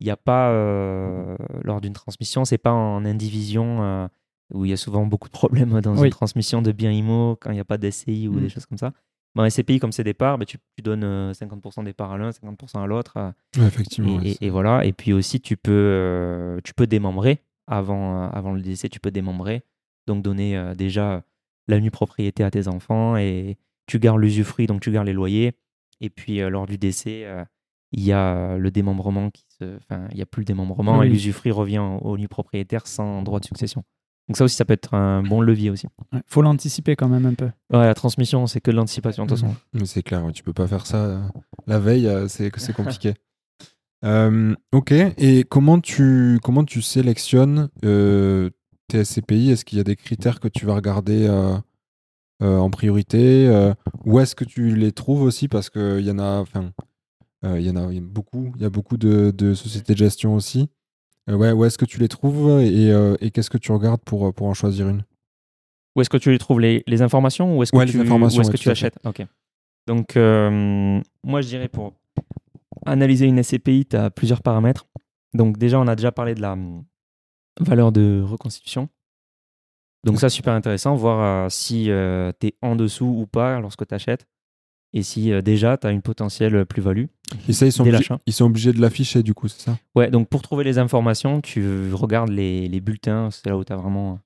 il 0.00 0.04
n'y 0.04 0.10
a 0.10 0.16
pas, 0.16 0.50
euh, 0.50 1.36
lors 1.62 1.80
d'une 1.80 1.92
transmission, 1.92 2.44
c'est 2.44 2.58
pas 2.58 2.72
en 2.72 3.04
indivision 3.04 3.82
euh, 3.82 4.08
où 4.52 4.64
il 4.64 4.70
y 4.70 4.72
a 4.72 4.76
souvent 4.76 5.06
beaucoup 5.06 5.28
de 5.28 5.32
problèmes 5.32 5.80
dans 5.80 5.96
Oui. 5.96 6.06
une 6.06 6.10
transmission 6.10 6.60
de 6.62 6.72
biens 6.72 6.90
immo 6.90 7.36
quand 7.40 7.50
il 7.50 7.54
n'y 7.54 7.60
a 7.60 7.64
pas 7.64 7.78
d'SCI 7.78 8.28
ou 8.28 8.32
Mm. 8.34 8.40
des 8.40 8.48
choses 8.48 8.66
comme 8.66 8.78
ça. 8.78 8.92
Mais 9.36 9.42
en 9.42 9.44
SCPI, 9.46 9.78
comme 9.78 9.92
c'est 9.92 10.02
des 10.04 10.14
parts, 10.14 10.38
ben, 10.38 10.44
tu, 10.44 10.58
tu 10.76 10.82
donnes 10.82 11.04
euh, 11.04 11.32
50% 11.32 11.84
des 11.84 11.92
parts 11.92 12.10
à 12.12 12.18
l'un, 12.18 12.30
50% 12.30 12.82
à 12.82 12.86
l'autre. 12.86 13.14
Ouais, 13.56 13.64
effectivement. 13.66 14.14
et, 14.14 14.16
ouais, 14.18 14.26
et- 14.26 14.32
c'est- 14.34 14.44
et 14.46 14.50
voilà. 14.50 14.84
Et 14.84 14.92
puis 14.92 15.12
aussi, 15.12 15.40
tu 15.40 15.56
peux, 15.56 15.70
euh, 15.72 16.60
tu 16.64 16.74
peux 16.74 16.86
démembrer 16.88 17.40
avant, 17.70 18.24
euh, 18.24 18.28
avant 18.32 18.52
le 18.52 18.60
décès. 18.60 18.88
Tu 18.88 19.00
peux 19.00 19.10
démembrer, 19.10 19.62
donc 20.06 20.22
donner 20.22 20.56
euh, 20.56 20.74
déjà 20.74 21.22
la 21.68 21.80
nue 21.80 21.90
propriété 21.90 22.42
à 22.44 22.50
tes 22.50 22.68
enfants 22.68 23.16
et 23.16 23.56
tu 23.86 23.98
gardes 23.98 24.20
l'usufruit, 24.20 24.66
donc 24.66 24.80
tu 24.80 24.90
gardes 24.90 25.06
les 25.06 25.12
loyers. 25.12 25.52
Et 26.00 26.10
puis 26.10 26.40
euh, 26.40 26.50
lors 26.50 26.66
du 26.66 26.78
décès, 26.78 27.24
euh, 27.24 27.44
il 27.92 28.02
y 28.04 28.12
a 28.12 28.34
euh, 28.34 28.58
le 28.58 28.70
démembrement 28.70 29.30
qui 29.30 29.44
se, 29.58 29.76
enfin, 29.76 30.06
il 30.12 30.18
y 30.18 30.22
a 30.22 30.26
plus 30.26 30.40
le 30.40 30.44
démembrement 30.46 30.98
Oui. 30.98 31.06
et 31.06 31.10
l'usufruit 31.10 31.50
revient 31.52 31.78
au, 31.78 31.98
au 31.98 32.18
nu 32.18 32.28
propriétaire 32.28 32.86
sans 32.86 33.22
droit 33.22 33.40
de 33.40 33.44
succession. 33.44 33.82
Donc 34.28 34.36
ça 34.36 34.44
aussi, 34.44 34.54
ça 34.54 34.64
peut 34.64 34.74
être 34.74 34.94
un 34.94 35.24
bon 35.24 35.40
levier 35.40 35.70
aussi. 35.70 35.88
ouais, 36.12 36.20
faut 36.26 36.40
l'anticiper 36.40 36.94
quand 36.94 37.08
même 37.08 37.26
un 37.26 37.34
peu. 37.34 37.46
Ouais, 37.72 37.84
la 37.84 37.94
transmission, 37.94 38.46
c'est 38.46 38.60
que 38.60 38.70
de 38.70 38.76
l'anticipation 38.76 39.24
de 39.26 39.30
toute 39.30 39.40
façon. 39.40 39.54
Mais 39.72 39.86
C'est 39.86 40.04
clair, 40.04 40.24
tu 40.32 40.44
peux 40.44 40.52
pas 40.52 40.68
faire 40.68 40.86
ça 40.86 41.04
euh, 41.04 41.20
la 41.66 41.80
veille, 41.80 42.06
euh, 42.06 42.28
c'est 42.28 42.50
c'est 42.58 42.72
compliqué. 42.76 43.14
Euh, 44.04 44.54
ok, 44.72 44.92
et 44.92 45.44
comment 45.44 45.78
tu, 45.80 46.38
comment 46.42 46.64
tu 46.64 46.80
sélectionnes 46.80 47.68
euh, 47.84 48.48
tes 48.88 49.04
SCPI 49.04 49.50
Est-ce 49.50 49.64
qu'il 49.64 49.78
y 49.78 49.80
a 49.80 49.84
des 49.84 49.96
critères 49.96 50.40
que 50.40 50.48
tu 50.48 50.64
vas 50.64 50.74
regarder 50.74 51.26
euh, 51.28 51.54
euh, 52.42 52.58
en 52.58 52.70
priorité 52.70 53.46
Où 54.04 54.20
est-ce 54.20 54.34
que 54.34 54.44
tu 54.44 54.74
les 54.74 54.92
trouves 54.92 55.22
aussi 55.22 55.48
Parce 55.48 55.68
qu'il 55.68 56.00
y 56.00 56.10
en 56.10 56.18
a, 56.18 56.38
enfin, 56.40 56.72
il 57.44 57.60
y 57.60 57.70
en 57.70 57.76
a, 57.76 57.86
beaucoup, 58.00 58.52
il 58.56 58.62
y 58.62 58.64
a 58.64 58.70
beaucoup 58.70 58.96
de, 58.96 59.32
de 59.36 59.54
sociétés 59.54 59.92
de 59.92 59.98
gestion 59.98 60.34
aussi. 60.34 60.68
Ouais, 61.28 61.52
où 61.52 61.64
est-ce 61.64 61.78
que 61.78 61.84
tu 61.84 62.00
les 62.00 62.08
trouves 62.08 62.60
et, 62.60 62.88
et 63.20 63.30
qu'est-ce 63.30 63.50
que 63.50 63.58
tu 63.58 63.70
regardes 63.70 64.00
pour, 64.02 64.32
pour 64.32 64.46
en 64.46 64.54
choisir 64.54 64.88
une? 64.88 65.04
Où 65.94 66.00
est-ce 66.00 66.10
que 66.10 66.16
tu 66.16 66.30
les 66.30 66.38
trouves? 66.38 66.60
Les, 66.60 66.82
les 66.86 67.02
informations 67.02 67.56
ou 67.56 67.62
est-ce 67.62 67.72
que 67.72 67.76
Ouais, 67.76 67.84
les 67.84 67.92
tu, 67.92 68.00
informations, 68.00 68.38
ou 68.38 68.40
est-ce 68.40 68.50
ouais, 68.50 68.56
que 68.56 68.62
tu 68.62 68.70
achètes? 68.70 68.96
Ok. 69.04 69.24
Donc, 69.86 70.16
moi, 70.16 71.40
je 71.42 71.48
dirais 71.48 71.68
pour 71.68 71.92
analyser 72.86 73.26
une 73.26 73.42
SCPI, 73.42 73.86
tu 73.86 73.96
as 73.96 74.10
plusieurs 74.10 74.42
paramètres. 74.42 74.86
Donc, 75.34 75.58
déjà, 75.58 75.78
on 75.78 75.86
a 75.86 75.96
déjà 75.96 76.12
parlé 76.12 76.34
de 76.34 76.40
la 76.40 76.52
hum, 76.52 76.84
valeur 77.60 77.92
de 77.92 78.22
reconstitution. 78.24 78.88
Donc 80.02 80.18
ça, 80.18 80.30
super 80.30 80.54
intéressant, 80.54 80.94
voir 80.94 81.44
euh, 81.44 81.48
si 81.50 81.84
tu 82.40 82.46
es 82.46 82.54
en 82.62 82.74
dessous 82.74 83.04
ou 83.04 83.26
pas 83.26 83.60
lorsque 83.60 83.86
tu 83.86 83.94
achètes. 83.94 84.26
Et 84.92 85.02
si 85.02 85.32
euh, 85.32 85.40
déjà 85.40 85.76
tu 85.76 85.86
as 85.86 85.90
une 85.90 86.02
potentielle 86.02 86.64
plus-value. 86.66 87.06
Et 87.48 87.52
ça, 87.52 87.66
ils 87.66 87.72
sont, 87.72 87.86
obligés, 87.86 88.08
ils 88.26 88.32
sont 88.32 88.46
obligés 88.46 88.72
de 88.72 88.80
l'afficher, 88.80 89.22
du 89.22 89.34
coup, 89.34 89.46
c'est 89.46 89.62
ça? 89.62 89.78
Ouais, 89.94 90.10
donc 90.10 90.28
pour 90.28 90.42
trouver 90.42 90.64
les 90.64 90.78
informations, 90.78 91.40
tu 91.40 91.92
regardes 91.92 92.30
les, 92.30 92.66
les 92.66 92.80
bulletins, 92.80 93.30
c'est 93.30 93.48
là 93.48 93.56
où 93.56 93.64
tu 93.64 93.72
as 93.72 93.76
vraiment 93.76 94.18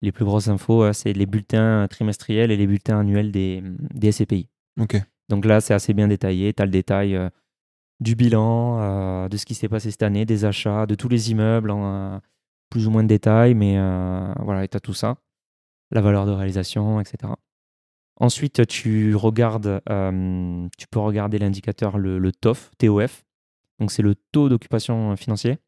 les 0.00 0.12
plus 0.12 0.24
grosses 0.24 0.48
infos, 0.48 0.82
hein, 0.82 0.92
c'est 0.92 1.12
les 1.12 1.26
bulletins 1.26 1.86
trimestriels 1.90 2.50
et 2.50 2.56
les 2.56 2.66
bulletins 2.66 3.00
annuels 3.00 3.32
des, 3.32 3.62
des 3.92 4.12
SCPI. 4.12 4.48
Ok. 4.80 4.96
Donc 5.28 5.44
là, 5.44 5.60
c'est 5.60 5.74
assez 5.74 5.92
bien 5.92 6.08
détaillé, 6.08 6.54
tu 6.54 6.62
as 6.62 6.66
le 6.66 6.70
détail 6.70 7.14
euh, 7.14 7.28
du 8.00 8.14
bilan, 8.14 8.80
euh, 8.80 9.28
de 9.28 9.36
ce 9.36 9.44
qui 9.44 9.54
s'est 9.54 9.68
passé 9.68 9.90
cette 9.90 10.02
année, 10.02 10.24
des 10.24 10.44
achats, 10.44 10.86
de 10.86 10.94
tous 10.94 11.08
les 11.08 11.30
immeubles, 11.30 11.70
en 11.70 11.84
euh, 11.84 12.18
plus 12.70 12.86
ou 12.86 12.90
moins 12.90 13.02
de 13.02 13.08
détails, 13.08 13.54
mais 13.54 13.76
euh, 13.78 14.32
voilà, 14.40 14.66
tu 14.68 14.76
as 14.76 14.80
tout 14.80 14.94
ça, 14.94 15.16
la 15.90 16.00
valeur 16.00 16.26
de 16.26 16.32
réalisation, 16.32 17.00
etc. 17.00 17.32
Ensuite, 18.20 18.66
tu 18.66 19.14
regardes, 19.14 19.80
tu 20.76 20.86
peux 20.90 20.98
regarder 20.98 21.38
l'indicateur, 21.38 21.98
le, 21.98 22.32
TOF, 22.32 22.72
TOF. 22.76 23.24
Donc, 23.78 23.92
c'est 23.92 24.02
le 24.02 24.16
taux 24.16 24.48
d'occupation 24.48 25.14
financier. 25.14 25.58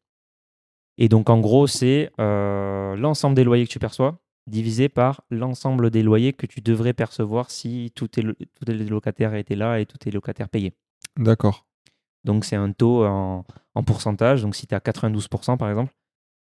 Et 0.97 1.07
donc, 1.07 1.29
en 1.29 1.39
gros, 1.39 1.65
c'est 1.65 2.11
l'ensemble 2.17 3.35
des 3.35 3.45
loyers 3.45 3.65
que 3.65 3.71
tu 3.71 3.79
perçois 3.79 4.19
divisé 4.47 4.89
par 4.89 5.23
l'ensemble 5.29 5.91
des 5.91 6.03
loyers 6.03 6.33
que 6.33 6.45
tu 6.45 6.59
devrais 6.61 6.93
percevoir 6.93 7.51
si 7.51 7.91
tous 7.95 8.09
tes, 8.09 8.23
tous 8.23 8.65
tes 8.65 8.73
locataires 8.73 9.33
étaient 9.35 9.55
là 9.55 9.79
et 9.79 9.85
tous 9.85 9.99
tes 9.99 10.11
locataires 10.11 10.49
payés. 10.49 10.73
D'accord. 11.17 11.65
Donc, 12.23 12.45
c'est 12.45 12.55
un 12.55 12.71
taux 12.71 13.05
en, 13.05 13.45
en 13.75 13.83
pourcentage. 13.83 14.41
Donc, 14.43 14.55
si 14.55 14.67
tu 14.67 14.73
es 14.73 14.77
à 14.77 14.79
92%, 14.79 15.57
par 15.57 15.69
exemple, 15.69 15.91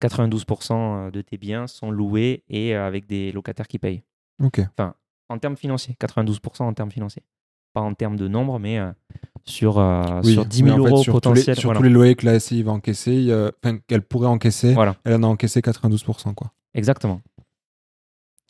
92% 0.02 1.12
de 1.12 1.22
tes 1.22 1.38
biens 1.38 1.68
sont 1.68 1.92
loués 1.92 2.44
et 2.50 2.76
euh, 2.76 2.86
avec 2.88 3.06
des 3.06 3.32
locataires 3.32 3.68
qui 3.68 3.80
payent. 3.80 4.04
Ok. 4.44 4.62
En 5.30 5.38
termes 5.38 5.58
financiers, 5.58 5.96
92% 6.00 6.64
en 6.64 6.74
termes 6.74 6.92
financiers. 6.92 7.24
Pas 7.74 7.82
en 7.82 7.94
termes 7.94 8.16
de 8.16 8.28
nombre, 8.28 8.58
mais 8.60 8.80
euh, 8.80 8.92
sur, 9.46 9.78
euh, 9.78 10.22
Oui, 10.24 10.34
sur 10.34 10.46
10 10.46 10.64
oui, 10.64 10.70
000 10.70 10.80
en 10.82 10.84
fait, 10.86 10.90
euros 10.92 11.04
sur 11.04 11.14
tous 11.14 11.30
les- 11.30 11.34
potentiels. 11.34 11.56
sur 11.56 11.68
voilà. 11.68 11.80
tous 11.80 11.84
les 11.84 11.90
loyers 11.92 12.16
que 12.16 12.26
la 12.26 12.40
SCI 12.40 12.64
va 12.64 12.72
encaisser, 12.72 13.50
enfin, 13.64 13.78
qu'elle 13.88 14.02
pourrait 14.02 14.28
encaisser, 14.28 14.74
Voilà, 14.74 14.96
elle 15.06 15.14
en 15.16 15.24
a 15.24 15.28
encaissé 15.28 15.62
92%. 15.62 16.34
Quoi. 16.34 16.52
exactement. 16.74 17.22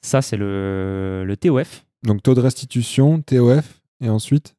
Ça, 0.02 0.22
c'est 0.22 0.38
le, 0.38 1.24
le 1.28 1.38
TOF. 1.38 1.86
Donc, 2.04 2.24
taux 2.24 2.34
de 2.34 2.40
restitution, 2.40 3.22
TOF, 3.22 3.82
et 4.02 4.10
ensuite 4.10 4.56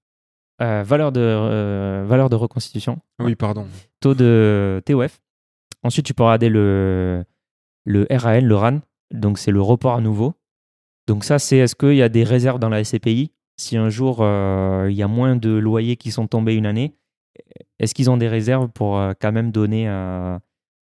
Euh, 0.62 0.82
valeur, 0.82 1.11
de, 1.11 1.20
euh, 1.20 2.04
valeur 2.06 2.28
de 2.28 2.36
reconstitution. 2.36 2.98
Oui, 3.18 3.34
pardon. 3.34 3.66
Taux 4.00 4.14
de 4.14 4.82
TOF. 4.84 5.20
Ensuite, 5.82 6.04
tu 6.04 6.12
peux 6.12 6.22
regarder 6.22 6.50
le, 6.50 7.24
le 7.84 8.06
RAN, 8.11 8.40
le 8.40 8.54
RAN. 8.54 8.80
Donc, 9.11 9.38
c'est 9.38 9.52
le 9.52 9.62
report 9.62 9.94
à 9.94 10.00
nouveau. 10.02 10.34
Donc, 11.06 11.24
ça, 11.24 11.38
c'est 11.38 11.56
est-ce 11.56 11.74
qu'il 11.74 11.94
y 11.94 12.02
a 12.02 12.11
des 12.11 12.24
réserves 12.24 12.58
dans 12.58 12.68
la 12.68 12.84
SCPI 12.84 13.32
Si 13.56 13.78
un 13.78 13.88
jour, 13.88 14.18
euh, 14.20 14.88
il 14.90 14.96
y 14.96 15.02
a 15.02 15.08
moins 15.08 15.34
de 15.34 15.50
loyers 15.50 15.96
qui 15.96 16.11
sont 16.11 16.26
tombés 16.26 16.54
une 16.54 16.66
année, 16.66 16.94
est-ce 17.78 17.94
qu'ils 17.94 18.11
ont 18.11 18.18
des 18.18 18.28
réserves 18.28 18.68
pour 18.68 19.00
quand 19.18 19.32
même 19.32 19.50
donner 19.50 19.88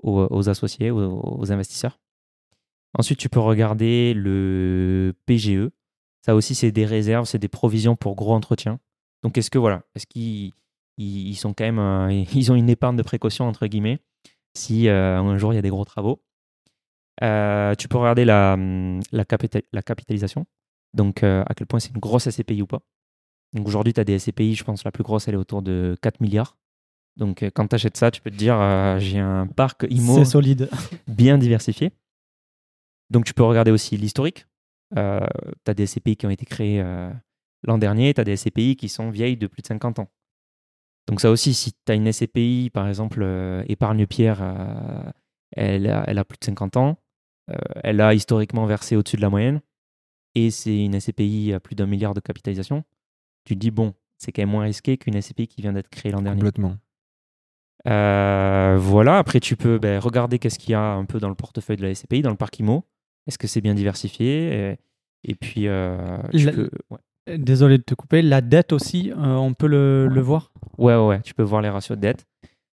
aux, 0.03 0.27
aux 0.29 0.49
associés, 0.49 0.91
aux, 0.91 1.39
aux 1.39 1.53
investisseurs? 1.53 2.01
Ensuite, 2.99 3.19
tu 3.19 3.29
peux 3.29 3.39
regarder 3.39 4.13
le 4.13 5.15
PGE. 5.27 5.71
Ça 6.27 6.35
aussi, 6.35 6.57
c'est 6.57 6.73
des 6.73 6.85
réserves, 6.85 7.27
c'est 7.27 7.39
des 7.39 7.49
provisions 7.49 7.95
pour 7.95 8.17
gros 8.17 8.35
entretien. 8.35 8.81
Donc, 9.23 9.37
est-ce 9.39 9.51
que 9.51 9.59
voilà, 9.59 9.83
est-ce 9.95 10.07
qu'ils 10.07 10.53
ils, 10.97 11.29
ils 11.29 11.35
sont 11.37 11.53
quand 11.55 11.65
même, 11.65 11.79
euh, 11.79 12.11
ils 12.35 12.53
ont 12.53 12.55
une 12.55 12.71
épargne 12.71 12.97
de 12.97 13.03
précaution 13.03 13.47
entre 13.47 13.67
guillemets 13.67 13.99
si 14.55 14.89
euh, 14.89 15.19
un 15.19 15.39
jour 15.39 15.53
il 15.53 15.57
y 15.57 15.59
a 15.59 15.63
des 15.63 15.71
gros 15.71 15.85
travaux? 15.85 16.23
Euh, 17.23 17.75
tu 17.75 17.89
peux 17.89 17.99
regarder 17.99 18.25
la, 18.25 18.55
hum, 18.55 19.01
la, 19.13 19.25
capita- 19.25 19.63
la 19.73 19.83
capitalisation. 19.83 20.47
Donc, 20.95 21.23
à 21.23 21.45
quel 21.57 21.67
point 21.67 21.81
c'est 21.81 21.91
une 21.93 22.01
grosse 22.01 22.29
SCPI 22.29 22.63
ou 22.63 22.67
pas. 22.67 22.81
Donc, 23.55 23.67
aujourd'hui, 23.67 23.93
tu 23.93 24.01
as 24.01 24.05
des 24.05 24.19
SCPI, 24.19 24.55
je 24.55 24.65
pense 24.65 24.85
la 24.85 24.91
plus 24.93 25.03
grosse, 25.05 25.27
elle 25.29 25.35
est 25.35 25.39
autour 25.39 25.63
de 25.63 25.97
4 26.03 26.21
milliards. 26.21 26.57
Donc, 27.17 27.43
quand 27.55 27.67
tu 27.69 27.75
achètes 27.75 27.97
ça, 27.97 28.11
tu 28.11 28.21
peux 28.23 28.31
te 28.31 28.37
dire, 28.37 28.57
j'ai 29.01 29.19
un 29.19 29.47
parc 29.47 29.87
C'est 30.25 30.25
solide. 30.25 30.71
bien 31.09 31.37
diversifié. 31.39 31.91
Donc, 33.11 33.25
tu 33.25 33.35
peux 33.35 33.43
regarder 33.43 33.71
aussi 33.71 33.97
l'historique. 33.97 34.47
tu 34.95 34.99
as 35.01 35.75
des 35.75 35.87
SCPI 35.87 36.17
qui 36.17 36.27
ont 36.27 36.31
été 36.31 36.47
créés 36.47 36.83
l'an 37.63 37.79
dernier, 37.79 38.15
tu 38.15 38.21
as 38.21 38.25
des 38.25 38.37
SCPI 38.37 38.77
qui 38.77 38.89
sont 38.89 39.11
vieilles 39.11 39.37
de 39.37 39.47
plus 39.47 39.63
de 39.63 39.67
50 39.67 39.99
ans. 39.99 40.09
Donc, 41.09 41.21
ça 41.21 41.31
aussi, 41.31 41.55
si 41.55 41.73
tu 41.73 41.93
as 41.93 41.95
une 41.95 42.07
SCPI, 42.13 42.71
par 42.71 42.87
exemple, 42.87 43.21
euh, 43.23 43.65
épargne-pierre, 43.67 44.41
euh, 44.43 45.11
elle, 45.53 45.89
a, 45.89 46.05
elle 46.07 46.19
a 46.19 46.25
plus 46.25 46.37
de 46.39 46.45
50 46.45 46.77
ans, 46.77 46.99
euh, 47.51 47.55
elle 47.83 48.01
a 48.03 48.13
historiquement 48.15 48.67
versé 48.67 48.95
au-dessus 48.95 49.17
de 49.17 49.23
la 49.23 49.31
moyenne, 49.31 49.63
et 50.35 50.51
c'est 50.51 50.85
une 50.85 51.01
SCPI 51.01 51.55
à 51.55 51.61
plus 51.61 51.75
d'un 51.75 51.87
milliard 51.87 52.13
de 52.15 52.21
capitalisation, 52.21 52.85
tu 53.45 53.55
te 53.55 53.59
dis, 53.59 53.71
bon, 53.71 53.95
c'est 54.19 54.33
quand 54.33 54.43
même 54.43 54.51
moins 54.51 54.65
risqué 54.65 54.99
qu'une 54.99 55.15
SCPI 55.21 55.49
qui 55.49 55.63
vient 55.63 55.73
d'être 55.73 55.89
créée 55.89 56.13
l'an 56.13 56.21
dernier. 56.23 56.41
Complètement. 56.41 56.77
Voilà, 57.87 59.19
après 59.19 59.41
tu 59.41 59.57
peux 59.57 59.79
ben, 59.79 59.99
regarder 59.99 60.39
qu'est-ce 60.39 60.59
qu'il 60.59 60.71
y 60.73 60.75
a 60.75 60.93
un 60.93 61.07
peu 61.07 61.19
dans 61.21 61.31
le 61.31 61.35
portefeuille 61.35 61.77
de 61.77 61.83
la 61.87 61.95
SCPI, 61.95 62.23
dans 62.23 62.31
le 62.31 62.37
parc 62.37 62.59
IMO. 62.59 62.85
Est-ce 63.27 63.39
que 63.39 63.47
c'est 63.47 63.61
bien 63.63 63.75
diversifié? 63.75 64.73
Et, 64.73 64.79
et 65.25 65.35
puis, 65.35 65.63
tu 65.63 65.67
La- 66.45 66.53
peux- 66.53 66.71
ouais. 66.91 66.99
Désolé 67.37 67.79
de 67.79 67.83
te 67.83 67.95
couper. 67.95 68.23
La 68.23 68.41
dette 68.41 68.73
aussi, 68.73 69.11
euh, 69.11 69.15
on 69.37 69.55
peut 69.55 69.67
le, 69.67 70.07
le 70.09 70.21
voir? 70.21 70.51
Ouais, 70.79 70.95
ouais, 70.97 71.07
ouais, 71.07 71.21
tu 71.23 71.35
peux 71.35 71.43
voir 71.43 71.61
les 71.63 71.69
ratios 71.69 71.97
de 71.97 72.03
dette. 72.03 72.27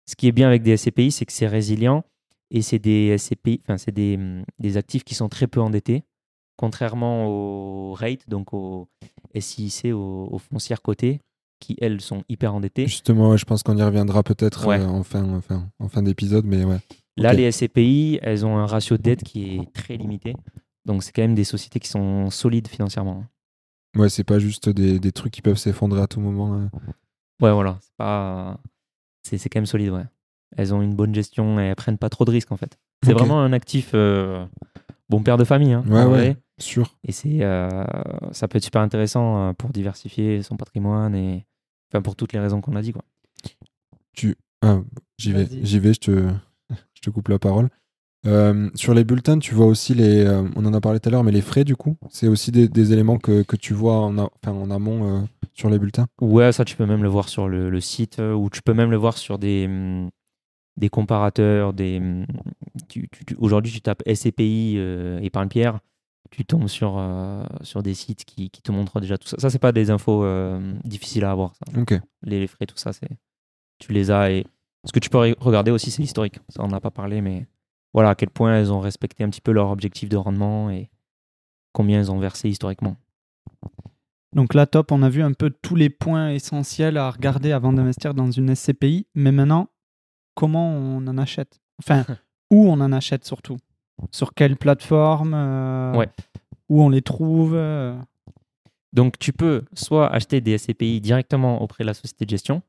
Ce 0.08 0.16
qui 0.16 0.28
est 0.28 0.32
bien 0.32 0.48
avec 0.48 0.62
des 0.64 0.78
SCPI, 0.78 1.12
c'est 1.12 1.26
que 1.26 1.34
c'est 1.34 1.48
résilient 1.48 2.04
et 2.52 2.62
c'est 2.62 2.80
des 2.80 3.18
SCPI, 3.18 3.62
enfin, 3.64 3.78
c'est 3.78 3.92
des, 3.92 4.16
hum, 4.16 4.44
des 4.60 4.78
actifs 4.78 5.04
qui 5.04 5.16
sont 5.16 5.30
très 5.30 5.48
peu 5.48 5.60
endettés, 5.60 6.04
contrairement 6.58 7.28
aux 7.28 7.94
REIT, 7.94 8.20
donc 8.28 8.54
aux 8.54 8.88
SIC, 9.38 9.86
aux, 9.94 10.30
aux 10.32 10.38
foncières 10.38 10.82
cotées, 10.82 11.20
qui 11.60 11.76
elles 11.82 12.02
sont 12.02 12.24
hyper 12.30 12.54
endettées. 12.54 12.86
Justement, 12.88 13.32
ouais, 13.32 13.38
je 13.38 13.46
pense 13.46 13.64
qu'on 13.64 13.78
y 13.78 13.84
reviendra 13.84 14.22
peut-être 14.24 14.68
Ouais. 14.68 14.80
euh, 14.80 14.88
en 14.88 15.04
fin, 15.04 15.24
en 15.24 15.42
fin, 15.42 15.68
en 15.80 15.88
fin 15.90 16.04
d'épisode, 16.04 16.46
mais 16.46 16.64
ouais. 16.64 16.78
Là, 17.18 17.34
les 17.34 17.50
SCPI, 17.52 18.20
elles 18.22 18.46
ont 18.46 18.58
un 18.58 18.66
ratio 18.66 18.98
de 18.98 19.02
dette 19.02 19.24
qui 19.24 19.56
est 19.56 19.74
très 19.74 19.96
limité. 19.96 20.36
Donc, 20.86 21.02
c'est 21.02 21.14
quand 21.14 21.22
même 21.22 21.34
des 21.34 21.46
sociétés 21.46 21.80
qui 21.80 21.88
sont 21.88 22.30
solides 22.30 22.68
financièrement. 22.68 23.24
Ouais, 23.96 24.10
c'est 24.10 24.24
pas 24.24 24.40
juste 24.40 24.70
des, 24.70 25.00
des 25.00 25.12
trucs 25.12 25.34
qui 25.34 25.42
peuvent 25.42 25.58
s'effondrer 25.58 26.02
à 26.02 26.08
tout 26.08 26.20
moment. 26.20 26.54
hein. 26.54 26.70
Ouais, 27.42 27.52
voilà. 27.52 27.78
C'est 27.82 27.96
pas... 27.98 28.60
c'est, 29.24 29.38
quand 29.50 29.60
même 29.60 29.66
solide, 29.66 29.90
ouais. 29.90 30.06
Elles 30.58 30.74
ont 30.74 30.82
une 30.82 30.96
bonne 30.96 31.14
gestion 31.14 31.60
et 31.60 31.64
elles 31.64 31.76
prennent 31.76 31.98
pas 31.98 32.10
trop 32.10 32.26
de 32.26 32.32
risques, 32.32 32.52
en 32.52 32.58
fait. 32.58 32.78
C'est 33.04 33.14
vraiment 33.14 33.42
un 33.42 33.54
actif 33.54 33.92
euh, 33.94 34.46
bon 35.10 35.22
père 35.22 35.38
de 35.38 35.44
famille, 35.44 35.74
hein, 35.74 35.84
Ouais, 35.88 36.04
ouais. 36.04 36.06
vrai. 36.06 36.38
Sûr. 36.58 36.96
Et 37.04 37.12
c'est, 37.12 37.44
euh, 37.44 37.84
ça 38.32 38.48
peut 38.48 38.58
être 38.58 38.64
super 38.64 38.82
intéressant 38.82 39.50
euh, 39.50 39.54
pour 39.54 39.72
diversifier 39.72 40.42
son 40.42 40.56
patrimoine 40.56 41.14
et 41.14 41.46
enfin, 41.92 42.02
pour 42.02 42.16
toutes 42.16 42.32
les 42.34 42.40
raisons 42.40 42.62
qu'on 42.62 42.76
a 42.76 42.82
dit, 42.82 42.94
quoi. 42.94 43.04
Ah, 44.62 44.80
j'y 45.20 45.32
vais, 45.34 45.48
j'y 45.62 45.80
vais, 45.80 45.94
je 45.94 46.00
te, 46.00 46.30
je 46.94 47.02
te 47.02 47.10
coupe 47.10 47.28
la 47.28 47.38
parole. 47.38 47.70
Euh, 48.26 48.70
sur 48.74 48.94
les 48.94 49.04
bulletins, 49.04 49.38
tu 49.40 49.54
vois 49.54 49.68
aussi 49.68 49.94
les. 49.94 50.26
euh, 50.26 50.44
on 50.56 50.66
en 50.66 50.74
a 50.74 50.82
parlé 50.82 51.00
tout 51.00 51.10
à 51.10 51.12
l'heure, 51.12 51.24
mais 51.24 51.32
les 51.32 51.42
frais, 51.42 51.64
du 51.64 51.76
coup, 51.76 51.96
c'est 52.10 52.28
aussi 52.28 52.52
des, 52.52 52.68
des 52.68 52.92
éléments 52.92 53.18
que, 53.18 53.44
que 53.44 53.56
tu 53.56 53.74
vois 53.74 53.98
en, 54.00 54.18
a- 54.18 54.30
enfin, 54.44 54.52
en 54.58 54.72
amont 54.72 55.18
euh, 55.20 55.22
sur 55.54 55.70
les 55.70 55.78
bulletins? 55.78 56.08
Ouais, 56.22 56.52
ça, 56.52 56.66
tu 56.66 56.76
peux 56.76 56.86
même 56.86 57.04
le 57.04 57.10
voir 57.10 57.30
sur 57.30 57.48
le, 57.48 57.70
le 57.70 57.82
site 57.82 58.20
euh, 58.20 58.34
ou 58.34 58.50
tu 58.50 58.62
peux 58.64 58.74
même 58.74 58.90
le 58.90 58.98
voir 58.98 59.18
sur 59.18 59.38
des, 59.38 59.66
hum, 59.68 60.10
des 60.78 60.90
comparateurs. 60.90 61.74
Des, 61.74 61.98
hum, 62.00 62.26
tu- 62.90 63.08
tu- 63.10 63.26
tu- 63.26 63.36
Aujourd'hui, 63.38 63.72
tu 63.72 63.82
tapes 63.82 64.02
SCPI 64.08 64.76
euh, 64.78 65.20
épargne-pierre, 65.22 65.80
tu 66.32 66.46
tombes 66.46 66.68
sur, 66.68 66.96
euh, 66.98 67.44
sur 67.62 67.84
des 67.84 67.94
sites 67.94 68.26
qui, 68.26 68.50
qui 68.50 68.62
te 68.64 68.72
montrent 68.72 69.00
déjà 69.02 69.18
tout 69.20 69.28
ça. 69.28 69.38
Ça, 69.40 69.50
c'est 69.52 69.60
pas 69.60 69.72
des 69.72 69.92
infos 69.92 70.24
euh, 70.24 70.74
difficiles 70.84 71.26
à 71.26 71.32
avoir. 71.32 71.54
Ça. 71.56 71.80
Ok. 71.80 71.94
Les, 72.24 72.40
les 72.40 72.48
frais, 72.48 72.66
tout 72.66 72.78
ça, 72.78 72.92
c'est 72.92 73.10
tu 73.78 73.92
les 73.94 74.10
as. 74.10 74.32
Et 74.32 74.46
ce 74.86 74.92
que 74.92 75.00
tu 75.00 75.10
peux 75.10 75.20
re- 75.20 75.36
regarder 75.40 75.70
aussi, 75.72 75.92
c'est 75.92 76.02
l'historique. 76.02 76.40
Ça, 76.50 76.64
on 76.64 76.70
n'a 76.70 76.80
pas 76.80 76.92
parlé, 76.92 77.22
mais 77.22 77.46
voilà 77.96 78.10
à 78.10 78.16
quel 78.16 78.30
point 78.30 78.58
elles 78.58 78.74
ont 78.74 78.82
respecté 78.82 79.24
un 79.24 79.30
petit 79.30 79.40
peu 79.40 79.54
leur 79.54 79.70
objectif 79.70 80.10
de 80.10 80.18
rendement 80.18 80.70
et 80.70 80.90
combien 81.72 81.98
elles 81.98 82.12
ont 82.12 82.20
versé 82.20 82.50
historiquement. 82.50 82.98
Donc 84.34 84.54
là, 84.54 84.66
top, 84.66 84.92
on 84.92 85.02
a 85.02 85.08
vu 85.08 85.24
un 85.24 85.32
peu 85.32 85.50
tous 85.50 85.76
les 85.76 85.90
points 85.90 86.32
essentiels 86.32 86.98
à 86.98 87.10
regarder 87.10 87.54
avant 87.54 87.72
d'investir 87.72 88.14
dans 88.14 88.30
une 88.30 88.54
SCPI. 88.54 89.08
Mais 89.16 89.32
maintenant, 89.32 89.70
comment 90.34 90.72
on 90.72 91.08
en 91.08 91.18
achète? 91.18 91.62
Enfin, 91.80 92.04
où 92.52 92.68
on 92.68 92.82
en 92.82 92.92
achète 92.92 93.24
surtout? 93.24 93.56
Sur 94.12 94.34
quelle 94.34 94.58
plateforme 94.58 95.34
euh, 95.34 95.94
Ouais. 95.94 96.10
Où 96.68 96.84
on 96.84 96.90
les 96.90 97.02
trouve 97.02 97.54
euh, 97.56 97.98
Donc, 98.92 99.18
tu 99.20 99.32
peux 99.32 99.64
soit 99.74 100.14
acheter 100.14 100.42
des 100.42 100.58
SCPI 100.58 101.00
directement 101.00 101.62
auprès 101.62 101.86
de 101.86 101.88
la 101.88 101.94
société 101.94 102.26
de 102.26 102.30
gestion. 102.32 102.62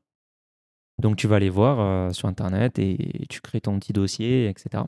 Donc, 0.99 1.17
tu 1.17 1.27
vas 1.27 1.39
les 1.39 1.49
voir 1.49 1.81
euh, 1.81 2.11
sur 2.11 2.29
Internet 2.29 2.79
et 2.79 3.25
tu 3.27 3.41
crées 3.41 3.59
ton 3.59 3.77
petit 3.77 3.91
dossier, 3.91 4.47
etc. 4.47 4.83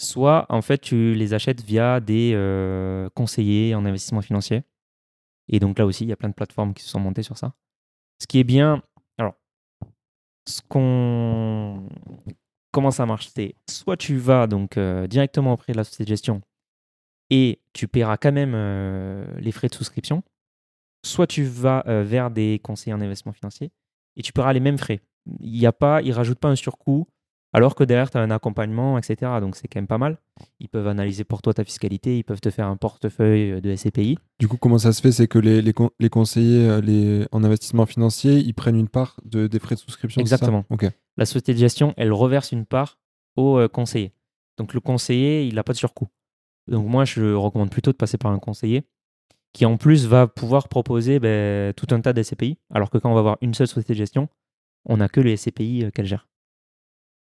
Soit, 0.00 0.46
en 0.48 0.62
fait, 0.62 0.78
tu 0.78 1.14
les 1.14 1.34
achètes 1.34 1.62
via 1.62 2.00
des 2.00 2.32
euh, 2.34 3.08
conseillers 3.14 3.74
en 3.74 3.84
investissement 3.84 4.22
financier. 4.22 4.64
Et 5.48 5.60
donc, 5.60 5.78
là 5.78 5.86
aussi, 5.86 6.04
il 6.04 6.08
y 6.08 6.12
a 6.12 6.16
plein 6.16 6.28
de 6.28 6.34
plateformes 6.34 6.74
qui 6.74 6.82
se 6.82 6.88
sont 6.88 7.00
montées 7.00 7.22
sur 7.22 7.36
ça. 7.36 7.54
Ce 8.20 8.26
qui 8.26 8.38
est 8.38 8.44
bien, 8.44 8.82
alors, 9.18 9.34
ce 10.48 10.60
qu'on. 10.68 11.88
Comment 12.72 12.90
ça 12.90 13.06
marche 13.06 13.28
C'est 13.28 13.54
soit 13.70 13.96
tu 13.96 14.16
vas 14.16 14.48
donc 14.48 14.78
euh, 14.78 15.06
directement 15.06 15.52
auprès 15.52 15.72
de 15.72 15.76
la 15.76 15.84
société 15.84 16.04
de 16.04 16.08
gestion 16.08 16.42
et 17.30 17.60
tu 17.72 17.86
paieras 17.86 18.16
quand 18.16 18.32
même 18.32 18.52
euh, 18.54 19.24
les 19.38 19.52
frais 19.52 19.68
de 19.68 19.74
souscription, 19.74 20.24
soit 21.04 21.28
tu 21.28 21.44
vas 21.44 21.84
vers 21.86 22.32
des 22.32 22.60
conseillers 22.64 22.94
en 22.94 23.00
investissement 23.00 23.32
financier 23.32 23.70
et 24.16 24.22
tu 24.22 24.32
paieras 24.32 24.52
les 24.52 24.60
mêmes 24.60 24.78
frais. 24.78 25.00
Il 25.40 25.56
y 25.56 25.66
a 25.66 25.72
pas, 25.72 26.02
ils 26.02 26.12
rajoutent 26.12 26.40
pas 26.40 26.48
un 26.48 26.56
surcoût 26.56 27.06
alors 27.54 27.74
que 27.74 27.84
derrière, 27.84 28.10
tu 28.10 28.18
as 28.18 28.20
un 28.20 28.30
accompagnement, 28.30 28.98
etc. 28.98 29.30
Donc, 29.40 29.56
c'est 29.56 29.68
quand 29.68 29.78
même 29.78 29.86
pas 29.86 29.96
mal. 29.96 30.18
Ils 30.60 30.68
peuvent 30.68 30.88
analyser 30.88 31.24
pour 31.24 31.40
toi 31.40 31.54
ta 31.54 31.64
fiscalité, 31.64 32.18
ils 32.18 32.24
peuvent 32.24 32.40
te 32.40 32.50
faire 32.50 32.66
un 32.66 32.76
portefeuille 32.76 33.62
de 33.62 33.74
SCPI. 33.74 34.18
Du 34.40 34.48
coup, 34.48 34.56
comment 34.58 34.76
ça 34.78 34.92
se 34.92 35.00
fait? 35.00 35.12
C'est 35.12 35.28
que 35.28 35.38
les, 35.38 35.62
les, 35.62 35.72
con- 35.72 35.90
les 36.00 36.10
conseillers 36.10 36.68
euh, 36.68 36.80
les, 36.82 37.26
en 37.32 37.42
investissement 37.44 37.86
financier, 37.86 38.34
ils 38.38 38.52
prennent 38.54 38.76
une 38.78 38.88
part 38.88 39.18
de, 39.24 39.46
des 39.46 39.58
frais 39.60 39.76
de 39.76 39.80
souscription 39.80 40.20
Exactement. 40.20 40.64
La 41.16 41.24
société 41.24 41.54
de 41.54 41.58
gestion, 41.58 41.94
elle 41.96 42.12
reverse 42.12 42.50
une 42.52 42.66
part 42.66 42.98
au 43.36 43.58
euh, 43.58 43.68
conseiller. 43.68 44.12
Donc, 44.58 44.74
le 44.74 44.80
conseiller, 44.80 45.46
il 45.46 45.54
n'a 45.54 45.62
pas 45.64 45.72
de 45.72 45.78
surcoût. 45.78 46.08
Donc, 46.68 46.86
moi, 46.88 47.04
je 47.04 47.32
recommande 47.34 47.70
plutôt 47.70 47.92
de 47.92 47.96
passer 47.96 48.18
par 48.18 48.32
un 48.32 48.38
conseiller 48.38 48.82
qui, 49.52 49.64
en 49.64 49.76
plus, 49.76 50.06
va 50.06 50.26
pouvoir 50.26 50.68
proposer 50.68 51.20
ben, 51.20 51.72
tout 51.74 51.86
un 51.94 52.00
tas 52.00 52.12
de 52.12 52.20
SCPI. 52.20 52.58
Alors 52.72 52.90
que 52.90 52.98
quand 52.98 53.10
on 53.12 53.14
va 53.14 53.20
avoir 53.20 53.38
une 53.40 53.54
seule 53.54 53.68
société 53.68 53.92
de 53.92 53.98
gestion, 53.98 54.28
on 54.86 54.96
n'a 54.96 55.08
que 55.08 55.20
les 55.20 55.36
SCPI 55.36 55.84
euh, 55.84 55.90
qu'elle 55.92 56.06
gère. 56.06 56.26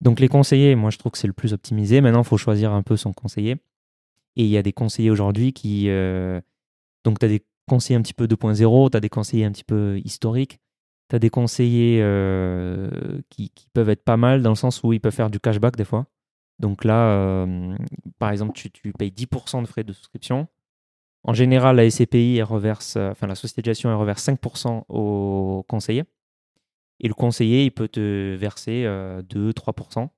Donc, 0.01 0.19
les 0.19 0.27
conseillers, 0.27 0.75
moi, 0.75 0.89
je 0.91 0.97
trouve 0.97 1.11
que 1.11 1.17
c'est 1.17 1.27
le 1.27 1.33
plus 1.33 1.53
optimisé. 1.53 2.01
Maintenant, 2.01 2.21
il 2.21 2.27
faut 2.27 2.37
choisir 2.37 2.71
un 2.71 2.83
peu 2.83 2.95
son 2.95 3.13
conseiller. 3.13 3.57
Et 4.35 4.43
il 4.43 4.49
y 4.49 4.57
a 4.57 4.63
des 4.63 4.73
conseillers 4.73 5.11
aujourd'hui 5.11 5.53
qui. 5.53 5.85
euh, 5.89 6.39
donc, 7.03 7.19
tu 7.19 7.25
as 7.25 7.29
des 7.29 7.43
conseillers 7.67 7.97
un 7.97 8.01
petit 8.01 8.13
peu 8.13 8.25
2.0, 8.25 8.91
tu 8.91 8.97
as 8.97 8.99
des 8.99 9.09
conseillers 9.09 9.45
un 9.45 9.51
petit 9.51 9.63
peu 9.63 9.99
historiques. 10.03 10.59
Tu 11.09 11.15
as 11.15 11.19
des 11.19 11.29
conseillers 11.29 11.99
euh, 12.01 12.89
qui, 13.29 13.51
peuvent 13.73 13.89
être 13.89 14.03
pas 14.03 14.17
mal 14.17 14.41
dans 14.41 14.51
le 14.51 14.55
sens 14.55 14.83
où 14.83 14.93
ils 14.93 14.99
peuvent 15.01 15.13
faire 15.13 15.29
du 15.29 15.39
cashback 15.39 15.75
des 15.75 15.85
fois. 15.85 16.05
Donc 16.59 16.83
là, 16.83 17.11
euh, 17.11 17.75
par 18.19 18.31
exemple, 18.31 18.53
tu, 18.53 18.69
payes 18.93 19.11
10% 19.11 19.61
de 19.61 19.67
frais 19.67 19.83
de 19.83 19.93
souscription. 19.93 20.47
En 21.23 21.33
général, 21.33 21.77
la 21.77 21.89
SCPI, 21.89 22.41
reverse, 22.43 22.95
enfin 22.95 23.27
la 23.27 23.35
société 23.35 23.61
de 23.61 23.65
gestion, 23.65 23.97
reverse 23.97 24.25
5% 24.25 24.83
au 24.87 25.65
conseiller. 25.67 26.03
Et 26.99 27.07
le 27.07 27.13
conseiller, 27.13 27.65
il 27.65 27.71
peut 27.71 27.87
te 27.87 28.35
verser 28.35 28.83
euh, 28.85 29.21
2-3% 29.23 30.09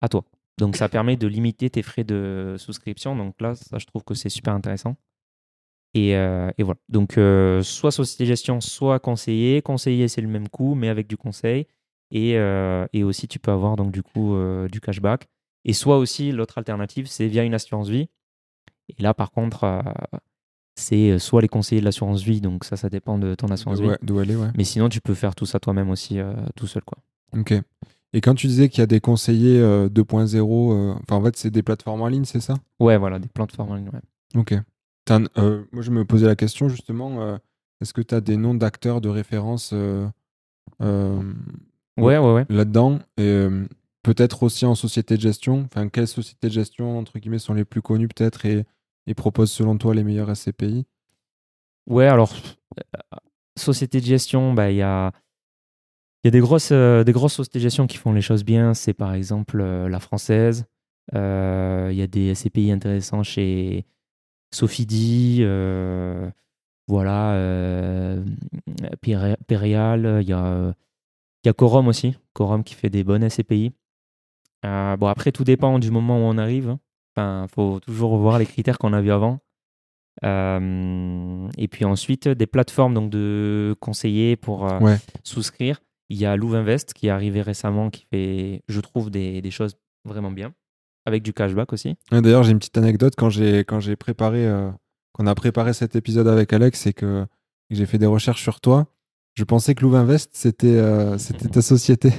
à 0.00 0.08
toi. 0.08 0.24
Donc 0.58 0.76
ça 0.76 0.88
permet 0.88 1.16
de 1.16 1.26
limiter 1.26 1.70
tes 1.70 1.82
frais 1.82 2.04
de 2.04 2.56
souscription. 2.58 3.16
Donc 3.16 3.40
là, 3.40 3.54
ça, 3.54 3.78
je 3.78 3.86
trouve 3.86 4.04
que 4.04 4.14
c'est 4.14 4.28
super 4.28 4.54
intéressant. 4.54 4.96
Et, 5.94 6.16
euh, 6.16 6.50
et 6.58 6.62
voilà. 6.64 6.80
Donc, 6.88 7.18
euh, 7.18 7.62
soit 7.62 7.92
société 7.92 8.26
gestion, 8.26 8.60
soit 8.60 8.98
conseiller. 8.98 9.62
Conseiller, 9.62 10.08
c'est 10.08 10.20
le 10.20 10.28
même 10.28 10.48
coût, 10.48 10.74
mais 10.74 10.88
avec 10.88 11.06
du 11.06 11.16
conseil. 11.16 11.66
Et, 12.10 12.36
euh, 12.36 12.86
et 12.92 13.04
aussi, 13.04 13.28
tu 13.28 13.38
peux 13.38 13.52
avoir 13.52 13.76
donc 13.76 13.92
du 13.92 14.02
coup 14.02 14.34
euh, 14.34 14.68
du 14.68 14.80
cashback. 14.80 15.28
Et 15.64 15.72
soit 15.72 15.98
aussi, 15.98 16.32
l'autre 16.32 16.58
alternative, 16.58 17.06
c'est 17.06 17.26
via 17.28 17.44
une 17.44 17.54
assurance 17.54 17.88
vie. 17.88 18.08
Et 18.88 19.02
là, 19.02 19.14
par 19.14 19.30
contre, 19.30 19.64
euh, 19.64 19.82
c'est 20.74 21.18
soit 21.18 21.40
les 21.42 21.48
conseillers 21.48 21.80
de 21.80 21.84
l'assurance 21.84 22.22
vie, 22.22 22.40
donc 22.40 22.64
ça, 22.64 22.76
ça 22.76 22.88
dépend 22.88 23.18
de 23.18 23.34
ton 23.34 23.48
assurance 23.48 23.80
vie. 23.80 23.88
D'où 24.02 24.16
ouais. 24.16 24.26
Mais 24.56 24.64
sinon, 24.64 24.88
tu 24.88 25.00
peux 25.00 25.14
faire 25.14 25.34
tout 25.34 25.46
ça 25.46 25.60
toi-même 25.60 25.90
aussi, 25.90 26.18
euh, 26.18 26.34
tout 26.56 26.66
seul. 26.66 26.82
quoi. 26.82 26.98
Ok. 27.38 27.54
Et 28.12 28.20
quand 28.20 28.34
tu 28.34 28.46
disais 28.46 28.68
qu'il 28.68 28.78
y 28.78 28.82
a 28.82 28.86
des 28.86 29.00
conseillers 29.00 29.58
euh, 29.60 29.88
2.0, 29.88 30.72
euh, 30.72 30.94
enfin 31.02 31.16
en 31.16 31.24
fait 31.24 31.36
c'est 31.36 31.50
des 31.50 31.64
plateformes 31.64 32.00
en 32.02 32.06
ligne, 32.06 32.24
c'est 32.24 32.40
ça? 32.40 32.54
Ouais, 32.78 32.96
voilà, 32.96 33.18
des 33.18 33.28
plateformes 33.28 33.72
en 33.72 33.74
ligne. 33.74 33.90
ouais. 33.92 34.40
Ok. 34.40 34.54
Euh, 35.10 35.64
moi 35.72 35.82
je 35.82 35.90
me 35.90 36.04
posais 36.04 36.26
la 36.26 36.36
question 36.36 36.68
justement, 36.68 37.20
euh, 37.20 37.36
est-ce 37.80 37.92
que 37.92 38.00
tu 38.00 38.14
as 38.14 38.20
des 38.20 38.36
noms 38.36 38.54
d'acteurs 38.54 39.00
de 39.00 39.08
référence 39.08 39.70
euh, 39.72 40.06
euh, 40.80 41.20
Ouais, 41.98 42.18
ouais, 42.18 42.32
ouais. 42.32 42.46
là-dedans? 42.48 43.00
Et 43.16 43.22
euh, 43.22 43.66
peut-être 44.02 44.42
aussi 44.44 44.64
en 44.64 44.74
société 44.76 45.16
de 45.16 45.20
gestion? 45.20 45.64
Enfin, 45.64 45.88
quelles 45.88 46.08
sociétés 46.08 46.48
de 46.48 46.52
gestion 46.52 46.98
entre 46.98 47.18
guillemets 47.18 47.38
sont 47.40 47.54
les 47.54 47.64
plus 47.64 47.82
connues 47.82 48.08
peut-être? 48.08 48.46
Et, 48.46 48.64
et 49.06 49.14
proposent 49.14 49.52
selon 49.52 49.76
toi 49.78 49.94
les 49.94 50.04
meilleurs 50.04 50.34
SCPI 50.34 50.86
Ouais, 51.86 52.06
alors, 52.06 52.32
euh, 52.78 53.18
société 53.56 54.00
de 54.00 54.06
gestion, 54.06 54.54
bah, 54.54 54.70
il 54.70 54.76
y 54.76 54.82
a, 54.82 55.12
il 56.22 56.28
y 56.28 56.28
a 56.28 56.30
des, 56.30 56.40
grosses, 56.40 56.70
euh, 56.72 57.04
des 57.04 57.12
grosses 57.12 57.34
sociétés 57.34 57.58
de 57.58 57.64
gestion 57.64 57.86
qui 57.86 57.98
font 57.98 58.12
les 58.12 58.22
choses 58.22 58.44
bien. 58.44 58.74
C'est 58.74 58.94
par 58.94 59.14
exemple 59.14 59.60
euh, 59.60 59.88
la 59.88 60.00
française. 60.00 60.66
Il 61.12 61.18
y 61.18 62.02
a 62.02 62.06
des 62.06 62.34
SCPI 62.34 62.72
intéressants 62.72 63.22
chez 63.22 63.84
Sofidi. 64.52 65.44
voilà. 66.88 68.22
Péréal. 69.46 70.20
Il 70.22 70.28
y 70.28 70.32
a, 70.32 70.74
y 71.44 71.48
a 71.48 71.52
Corum 71.52 71.88
aussi. 71.88 72.16
Corum 72.32 72.64
qui 72.64 72.74
fait 72.74 72.90
des 72.90 73.04
bonnes 73.04 73.28
SCPI. 73.28 73.72
Bon, 74.62 75.06
après, 75.06 75.30
tout 75.30 75.44
dépend 75.44 75.78
du 75.78 75.90
moment 75.90 76.18
où 76.18 76.22
on 76.22 76.38
arrive. 76.38 76.78
Enfin, 77.16 77.46
faut 77.54 77.80
toujours 77.80 78.16
voir 78.16 78.38
les 78.38 78.46
critères 78.46 78.78
qu'on 78.78 78.92
a 78.92 79.00
vus 79.00 79.12
avant. 79.12 79.40
Euh, 80.24 81.48
et 81.58 81.68
puis 81.68 81.84
ensuite, 81.84 82.28
des 82.28 82.46
plateformes 82.46 82.94
donc, 82.94 83.10
de 83.10 83.74
conseillers 83.80 84.36
pour 84.36 84.70
euh, 84.70 84.78
Ouais. 84.80 84.98
souscrire. 85.22 85.80
Il 86.08 86.18
y 86.18 86.26
a 86.26 86.36
Louvinvest 86.36 86.92
qui 86.92 87.06
est 87.06 87.10
arrivé 87.10 87.40
récemment, 87.42 87.90
qui 87.90 88.06
fait, 88.10 88.62
je 88.68 88.80
trouve, 88.80 89.10
des, 89.10 89.40
des 89.42 89.50
choses 89.50 89.74
vraiment 90.04 90.30
bien, 90.30 90.52
avec 91.06 91.22
du 91.22 91.32
cashback 91.32 91.72
aussi. 91.72 91.96
D'ailleurs, 92.10 92.42
j'ai 92.42 92.52
une 92.52 92.58
petite 92.58 92.76
anecdote 92.78 93.14
quand 93.16 93.30
j'ai 93.30 93.60
quand 93.64 93.80
j'ai 93.80 93.96
préparé 93.96 94.46
euh, 94.46 94.70
qu'on 95.12 95.26
a 95.26 95.34
préparé 95.34 95.72
cet 95.72 95.96
épisode 95.96 96.28
avec 96.28 96.52
Alex 96.52 96.86
et 96.86 96.92
que, 96.92 97.26
j'ai 97.70 97.86
fait 97.86 97.98
des 97.98 98.06
recherches 98.06 98.42
sur 98.42 98.60
toi. 98.60 98.86
Je 99.34 99.42
pensais 99.42 99.74
que 99.74 99.82
Louvinvest 99.82 100.30
c'était 100.34 100.76
euh, 100.76 101.16
c'était 101.18 101.48
ta 101.48 101.62
société, 101.74 102.12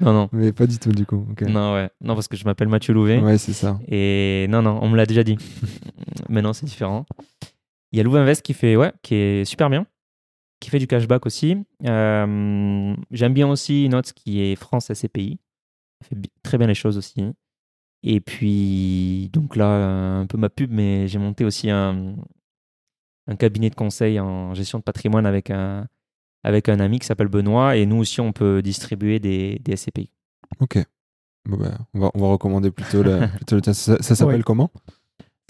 Non, 0.00 0.12
non, 0.12 0.28
mais 0.32 0.52
pas 0.52 0.66
du 0.66 0.78
tout 0.78 0.92
du 0.92 1.04
coup. 1.04 1.26
Non, 1.48 1.74
ouais. 1.74 1.90
non, 2.00 2.14
parce 2.14 2.28
que 2.28 2.36
je 2.36 2.44
m'appelle 2.44 2.68
Mathieu 2.68 2.94
Louvet. 2.94 3.18
Ouais, 3.20 3.36
c'est 3.36 3.52
ça. 3.52 3.80
Et 3.88 4.46
non, 4.48 4.62
non, 4.62 4.78
on 4.80 4.88
me 4.88 4.96
l'a 4.96 5.06
déjà 5.06 5.24
dit. 5.24 5.36
Mais 6.28 6.40
non, 6.40 6.52
c'est 6.52 6.66
différent. 6.66 7.04
Il 7.90 7.96
y 7.96 8.00
a 8.00 8.04
Louvinvest 8.04 8.42
qui 8.42 8.54
fait, 8.54 8.76
ouais, 8.76 8.92
qui 9.02 9.14
est 9.14 9.44
super 9.44 9.70
bien, 9.70 9.86
qui 10.60 10.70
fait 10.70 10.78
du 10.78 10.86
cashback 10.86 11.26
aussi. 11.26 11.56
Euh, 11.84 12.94
J'aime 13.10 13.34
bien 13.34 13.48
aussi 13.48 13.86
une 13.86 13.94
autre 13.94 14.12
qui 14.14 14.40
est 14.40 14.56
France 14.56 14.92
SCPI. 14.92 15.38
Elle 16.00 16.06
fait 16.06 16.30
très 16.42 16.58
bien 16.58 16.66
les 16.68 16.74
choses 16.74 16.96
aussi. 16.96 17.24
Et 18.04 18.20
puis, 18.20 19.30
donc 19.32 19.56
là, 19.56 20.18
un 20.20 20.26
peu 20.26 20.38
ma 20.38 20.48
pub, 20.48 20.70
mais 20.70 21.08
j'ai 21.08 21.18
monté 21.18 21.44
aussi 21.44 21.70
un, 21.70 22.14
un 23.26 23.36
cabinet 23.36 23.70
de 23.70 23.74
conseil 23.74 24.20
en 24.20 24.54
gestion 24.54 24.78
de 24.78 24.84
patrimoine 24.84 25.26
avec 25.26 25.50
un, 25.50 25.88
avec 26.48 26.68
un 26.68 26.80
ami 26.80 26.98
qui 26.98 27.06
s'appelle 27.06 27.28
Benoît. 27.28 27.76
Et 27.76 27.86
nous 27.86 27.96
aussi, 27.96 28.20
on 28.20 28.32
peut 28.32 28.62
distribuer 28.62 29.20
des, 29.20 29.58
des 29.62 29.76
SCPI. 29.76 30.10
Ok. 30.60 30.78
Bon, 31.48 31.56
bah, 31.58 31.78
on, 31.94 32.00
va, 32.00 32.10
on 32.14 32.20
va 32.20 32.26
recommander 32.28 32.70
plutôt 32.70 33.02
le, 33.02 33.26
plutôt 33.36 33.56
le 33.56 33.62
tien. 33.62 33.74
Ça, 33.74 33.96
ça 34.00 34.14
s'appelle 34.14 34.36
Ouais. 34.36 34.42
comment? 34.42 34.70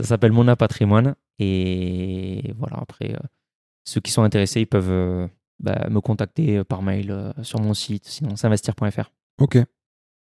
Ça 0.00 0.06
s'appelle 0.06 0.32
Mona 0.32 0.56
Patrimoine. 0.56 1.14
Et 1.38 2.52
voilà, 2.58 2.78
après, 2.78 3.14
euh, 3.14 3.18
ceux 3.84 4.00
qui 4.00 4.10
sont 4.10 4.22
intéressés, 4.22 4.60
ils 4.60 4.66
peuvent 4.66 4.90
euh, 4.90 5.28
bah, 5.60 5.86
me 5.88 6.00
contacter 6.00 6.58
euh, 6.58 6.64
par 6.64 6.82
mail 6.82 7.10
euh, 7.10 7.32
sur 7.42 7.60
mon 7.60 7.74
site, 7.74 8.06
sinon 8.06 8.34
s'investir.fr. 8.36 9.10
Ok. 9.40 9.58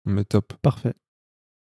Mais 0.05 0.23
top. 0.25 0.53
Parfait. 0.61 0.93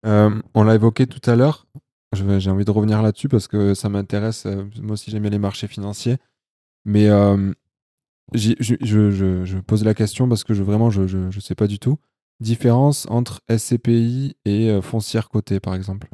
Euh, 0.07 0.40
on 0.55 0.62
l'a 0.62 0.74
évoqué 0.74 1.07
tout 1.07 1.28
à 1.30 1.36
l'heure. 1.36 1.66
J'ai 2.12 2.51
envie 2.51 2.64
de 2.64 2.70
revenir 2.70 3.03
là-dessus 3.03 3.28
parce 3.28 3.48
que 3.48 3.72
ça 3.74 3.88
m'intéresse. 3.88 4.46
Moi 4.80 4.92
aussi, 4.92 5.11
j'aime 5.11 5.22
bien 5.22 5.30
les 5.30 5.38
marchés 5.38 5.68
financiers. 5.68 6.16
Mais 6.84 7.09
euh, 7.09 7.53
je, 8.35 9.59
pose 9.61 9.85
la 9.85 9.95
question 9.95 10.28
parce 10.28 10.45
que 10.45 10.53
vraiment, 10.53 10.91
je 10.91 11.18
ne 11.18 11.31
sais 11.41 11.55
pas 11.55 11.66
du 11.66 11.78
tout. 11.78 11.99
Différence 12.41 13.07
entre 13.11 13.43
SCPI 13.55 14.37
et 14.47 14.70
euh, 14.70 14.81
foncière 14.81 15.28
cotée, 15.28 15.61
par 15.61 15.74
exemple. 15.74 16.09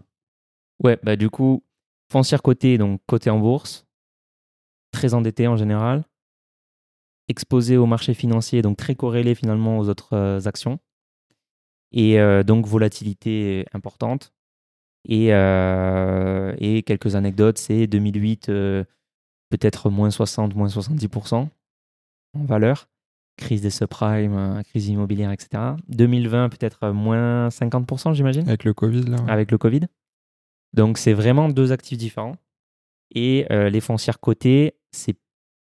Ouais, 0.82 0.98
bah 1.02 1.14
du 1.14 1.30
coup, 1.30 1.62
foncière 2.10 2.42
cotée, 2.42 2.78
donc 2.78 3.00
cotée 3.06 3.30
en 3.30 3.38
bourse, 3.38 3.86
très 4.90 5.14
endetté 5.14 5.46
en 5.46 5.56
général, 5.56 6.04
exposé 7.28 7.76
au 7.76 7.86
marché 7.86 8.12
financier, 8.12 8.60
donc 8.62 8.76
très 8.76 8.94
corrélé 8.94 9.34
finalement 9.34 9.78
aux 9.78 9.88
autres 9.88 10.14
euh, 10.14 10.40
actions, 10.46 10.80
et 11.92 12.20
euh, 12.20 12.42
donc 12.42 12.66
volatilité 12.66 13.66
importante. 13.72 14.32
Et, 15.08 15.26
et 15.28 16.82
quelques 16.82 17.14
anecdotes, 17.14 17.58
c'est 17.58 17.86
2008, 17.86 18.48
euh, 18.48 18.82
peut-être 19.50 19.88
moins 19.88 20.10
60, 20.10 20.56
moins 20.56 20.66
70% 20.66 21.48
en 22.36 22.44
valeur, 22.44 22.88
crise 23.36 23.62
des 23.62 23.70
subprimes, 23.70 24.36
euh, 24.36 24.62
crise 24.62 24.88
immobilière, 24.88 25.30
etc. 25.32 25.74
2020, 25.88 26.48
peut-être 26.50 26.84
euh, 26.84 26.92
moins 26.92 27.48
50%, 27.48 28.14
j'imagine 28.14 28.48
Avec 28.48 28.64
le 28.64 28.74
Covid, 28.74 29.02
là. 29.02 29.16
ouais. 29.22 29.30
avec 29.30 29.50
le 29.50 29.58
Covid. 29.58 29.82
Donc, 30.72 30.98
c'est 30.98 31.12
vraiment 31.12 31.48
deux 31.48 31.72
actifs 31.72 31.98
différents. 31.98 32.36
Et 33.14 33.46
euh, 33.50 33.70
les 33.70 33.80
foncières 33.80 34.20
cotées, 34.20 34.74
c'est 34.90 35.16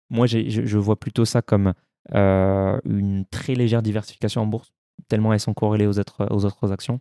moi, 0.09 0.25
je, 0.25 0.49
je 0.49 0.77
vois 0.77 0.99
plutôt 0.99 1.25
ça 1.25 1.41
comme 1.41 1.73
euh, 2.15 2.79
une 2.85 3.25
très 3.25 3.53
légère 3.53 3.81
diversification 3.81 4.41
en 4.41 4.47
bourse, 4.47 4.73
tellement 5.07 5.33
elles 5.33 5.39
sont 5.39 5.53
corrélées 5.53 5.85
aux 5.85 5.99
autres, 5.99 6.27
aux 6.31 6.45
autres 6.45 6.71
actions. 6.71 6.99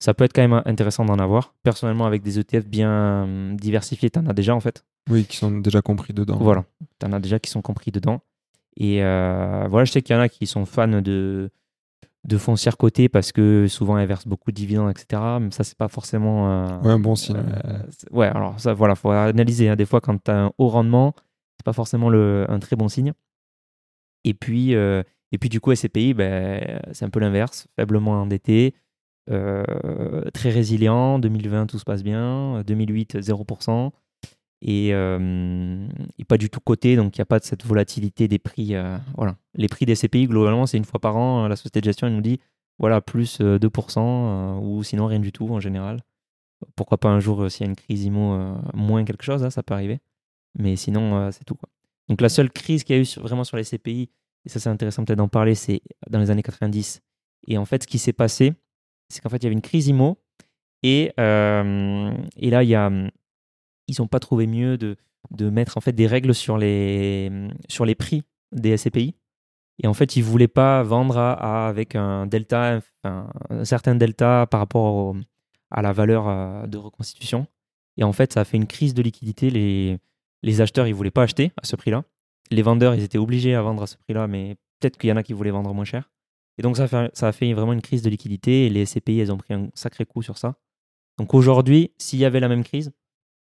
Ça 0.00 0.14
peut 0.14 0.22
être 0.24 0.32
quand 0.32 0.46
même 0.46 0.62
intéressant 0.64 1.04
d'en 1.04 1.18
avoir. 1.18 1.54
Personnellement, 1.64 2.06
avec 2.06 2.22
des 2.22 2.38
ETF 2.38 2.66
bien 2.66 3.24
hum, 3.24 3.56
diversifiés, 3.56 4.10
tu 4.10 4.18
en 4.20 4.26
as 4.26 4.32
déjà 4.32 4.54
en 4.54 4.60
fait. 4.60 4.84
Oui, 5.10 5.24
qui 5.24 5.36
sont 5.36 5.50
déjà 5.50 5.82
compris 5.82 6.12
dedans. 6.12 6.38
Voilà, 6.38 6.64
tu 7.00 7.06
en 7.06 7.12
as 7.12 7.18
déjà 7.18 7.38
qui 7.40 7.50
sont 7.50 7.62
compris 7.62 7.90
dedans. 7.90 8.20
Et 8.78 9.02
euh, 9.04 9.66
voilà, 9.68 9.84
je 9.84 9.92
sais 9.92 10.02
qu'il 10.02 10.14
y 10.14 10.18
en 10.18 10.22
a 10.22 10.28
qui 10.28 10.46
sont 10.46 10.64
fans 10.64 10.86
de, 11.02 11.50
de 12.24 12.38
foncières 12.38 12.76
cotées 12.76 13.08
parce 13.08 13.32
que 13.32 13.66
souvent 13.68 13.98
elles 13.98 14.06
versent 14.08 14.26
beaucoup 14.28 14.50
de 14.52 14.56
dividendes, 14.56 14.90
etc. 14.90 15.20
Mais 15.40 15.50
ça, 15.50 15.64
c'est 15.64 15.76
pas 15.76 15.88
forcément. 15.88 16.48
euh, 16.48 16.80
Ouais, 16.82 16.92
un 16.92 16.98
bon 17.00 17.16
signe. 17.16 17.36
euh, 17.64 17.78
ouais, 18.12 18.28
alors 18.28 18.58
ça, 18.60 18.72
voilà, 18.74 18.94
faut 18.94 19.10
analyser. 19.10 19.68
hein. 19.68 19.74
Des 19.76 19.84
fois, 19.86 20.00
quand 20.00 20.22
tu 20.22 20.30
as 20.30 20.44
un 20.44 20.52
haut 20.58 20.68
rendement, 20.68 21.14
c'est 21.58 21.64
pas 21.64 21.72
forcément 21.72 22.08
le, 22.08 22.46
un 22.48 22.60
très 22.60 22.76
bon 22.76 22.88
signe. 22.88 23.12
Et 24.24 24.34
puis, 24.34 24.74
euh, 24.74 25.02
et 25.32 25.38
puis 25.38 25.48
du 25.48 25.60
coup, 25.60 25.72
SCPI, 25.74 26.14
ben, 26.14 26.80
c'est 26.92 27.04
un 27.04 27.10
peu 27.10 27.18
l'inverse, 27.20 27.66
faiblement 27.76 28.12
endetté, 28.22 28.74
euh, 29.30 29.64
très 30.32 30.50
résilient. 30.50 31.18
2020, 31.18 31.66
tout 31.66 31.78
se 31.78 31.84
passe 31.84 32.02
bien. 32.02 32.62
2008, 32.62 33.16
0%. 33.20 33.92
Et, 34.60 34.92
euh, 34.92 35.86
et 36.18 36.24
pas 36.24 36.36
du 36.36 36.50
tout 36.50 36.60
coté, 36.60 36.96
donc 36.96 37.16
il 37.16 37.20
n'y 37.20 37.22
a 37.22 37.26
pas 37.26 37.38
de 37.38 37.44
cette 37.44 37.64
volatilité 37.64 38.26
des 38.26 38.38
prix. 38.38 38.74
euh, 38.74 38.98
voilà. 39.16 39.36
Les 39.54 39.68
prix 39.68 39.86
des 39.86 39.94
CPI, 39.94 40.26
globalement, 40.26 40.66
c'est 40.66 40.76
une 40.76 40.84
fois 40.84 41.00
par 41.00 41.16
an. 41.16 41.46
La 41.46 41.56
société 41.56 41.80
de 41.80 41.84
gestion, 41.84 42.06
elle 42.08 42.14
nous 42.14 42.20
dit 42.20 42.40
voilà, 42.78 43.00
plus 43.00 43.38
euh, 43.40 43.58
2%, 43.58 43.98
euh, 43.98 44.58
ou 44.60 44.82
sinon 44.82 45.06
rien 45.06 45.20
du 45.20 45.32
tout 45.32 45.48
en 45.48 45.60
général. 45.60 46.00
Pourquoi 46.76 46.98
pas 46.98 47.08
un 47.08 47.20
jour, 47.20 47.42
euh, 47.42 47.48
s'il 47.48 47.66
y 47.66 47.68
a 47.68 47.70
une 47.70 47.76
crise 47.76 48.04
IMO, 48.04 48.34
euh, 48.34 48.54
moins 48.74 49.04
quelque 49.04 49.24
chose, 49.24 49.44
hein, 49.44 49.50
ça 49.50 49.62
peut 49.62 49.74
arriver. 49.74 50.00
Mais 50.58 50.76
sinon, 50.76 51.16
euh, 51.16 51.30
c'est 51.30 51.44
tout. 51.44 51.54
Quoi. 51.54 51.68
Donc 52.08 52.20
la 52.20 52.28
seule 52.28 52.50
crise 52.50 52.82
qu'il 52.84 52.96
y 52.96 52.98
a 52.98 53.02
eu 53.02 53.20
vraiment 53.20 53.44
sur 53.44 53.56
les 53.56 53.64
CPI, 53.64 54.10
et 54.44 54.48
ça 54.48 54.58
c'est 54.60 54.68
intéressant 54.68 55.04
peut-être 55.04 55.18
d'en 55.18 55.28
parler, 55.28 55.54
c'est 55.54 55.82
dans 56.10 56.18
les 56.18 56.30
années 56.30 56.42
90. 56.42 57.00
Et 57.46 57.58
en 57.58 57.64
fait, 57.64 57.82
ce 57.84 57.88
qui 57.88 57.98
s'est 57.98 58.12
passé, 58.12 58.54
c'est 59.08 59.20
qu'en 59.22 59.28
fait, 59.28 59.38
il 59.38 59.44
y 59.44 59.46
avait 59.46 59.54
une 59.54 59.60
crise 59.62 59.88
IMO, 59.88 60.18
et, 60.82 61.12
euh, 61.18 62.12
et 62.36 62.50
là, 62.50 62.62
il 62.62 62.68
y 62.68 62.74
a, 62.74 62.90
ils 63.88 63.96
n'ont 63.98 64.06
pas 64.06 64.20
trouvé 64.20 64.46
mieux 64.46 64.78
de, 64.78 64.96
de 65.30 65.50
mettre 65.50 65.76
en 65.76 65.80
fait 65.80 65.92
des 65.92 66.06
règles 66.06 66.34
sur 66.34 66.58
les, 66.58 67.30
sur 67.68 67.84
les 67.84 67.94
prix 67.94 68.22
des 68.52 68.76
SCPI. 68.76 69.14
Et 69.82 69.86
en 69.86 69.94
fait, 69.94 70.16
ils 70.16 70.20
ne 70.20 70.24
voulaient 70.24 70.48
pas 70.48 70.82
vendre 70.82 71.18
à, 71.18 71.68
avec 71.68 71.94
un 71.94 72.26
delta, 72.26 72.80
un 73.04 73.64
certain 73.64 73.94
delta 73.94 74.46
par 74.50 74.60
rapport 74.60 75.14
à 75.70 75.82
la 75.82 75.92
valeur 75.92 76.28
euh, 76.28 76.66
de 76.66 76.78
reconstitution. 76.78 77.46
Et 77.96 78.04
en 78.04 78.12
fait, 78.12 78.32
ça 78.32 78.40
a 78.40 78.44
fait 78.44 78.56
une 78.56 78.66
crise 78.66 78.94
de 78.94 79.02
liquidité. 79.02 79.50
Les, 79.50 79.98
les 80.42 80.60
acheteurs, 80.60 80.86
ils 80.86 80.92
ne 80.92 80.96
voulaient 80.96 81.10
pas 81.10 81.22
acheter 81.22 81.52
à 81.60 81.66
ce 81.66 81.76
prix-là. 81.76 82.04
Les 82.50 82.62
vendeurs, 82.62 82.94
ils 82.94 83.02
étaient 83.02 83.18
obligés 83.18 83.54
à 83.54 83.62
vendre 83.62 83.82
à 83.82 83.86
ce 83.86 83.96
prix-là, 83.96 84.26
mais 84.26 84.56
peut-être 84.80 84.96
qu'il 84.96 85.10
y 85.10 85.12
en 85.12 85.16
a 85.16 85.22
qui 85.22 85.32
voulaient 85.32 85.50
vendre 85.50 85.72
moins 85.74 85.84
cher. 85.84 86.10
Et 86.56 86.62
donc, 86.62 86.76
ça 86.76 86.84
a 86.84 86.88
fait, 86.88 87.10
ça 87.14 87.28
a 87.28 87.32
fait 87.32 87.52
vraiment 87.52 87.72
une 87.72 87.82
crise 87.82 88.02
de 88.02 88.10
liquidité. 88.10 88.66
Et 88.66 88.70
les 88.70 88.84
SCPI, 88.84 89.20
elles 89.20 89.32
ont 89.32 89.36
pris 89.36 89.54
un 89.54 89.68
sacré 89.74 90.04
coup 90.04 90.22
sur 90.22 90.38
ça. 90.38 90.56
Donc 91.18 91.34
aujourd'hui, 91.34 91.92
s'il 91.98 92.18
y 92.18 92.24
avait 92.24 92.40
la 92.40 92.48
même 92.48 92.64
crise, 92.64 92.92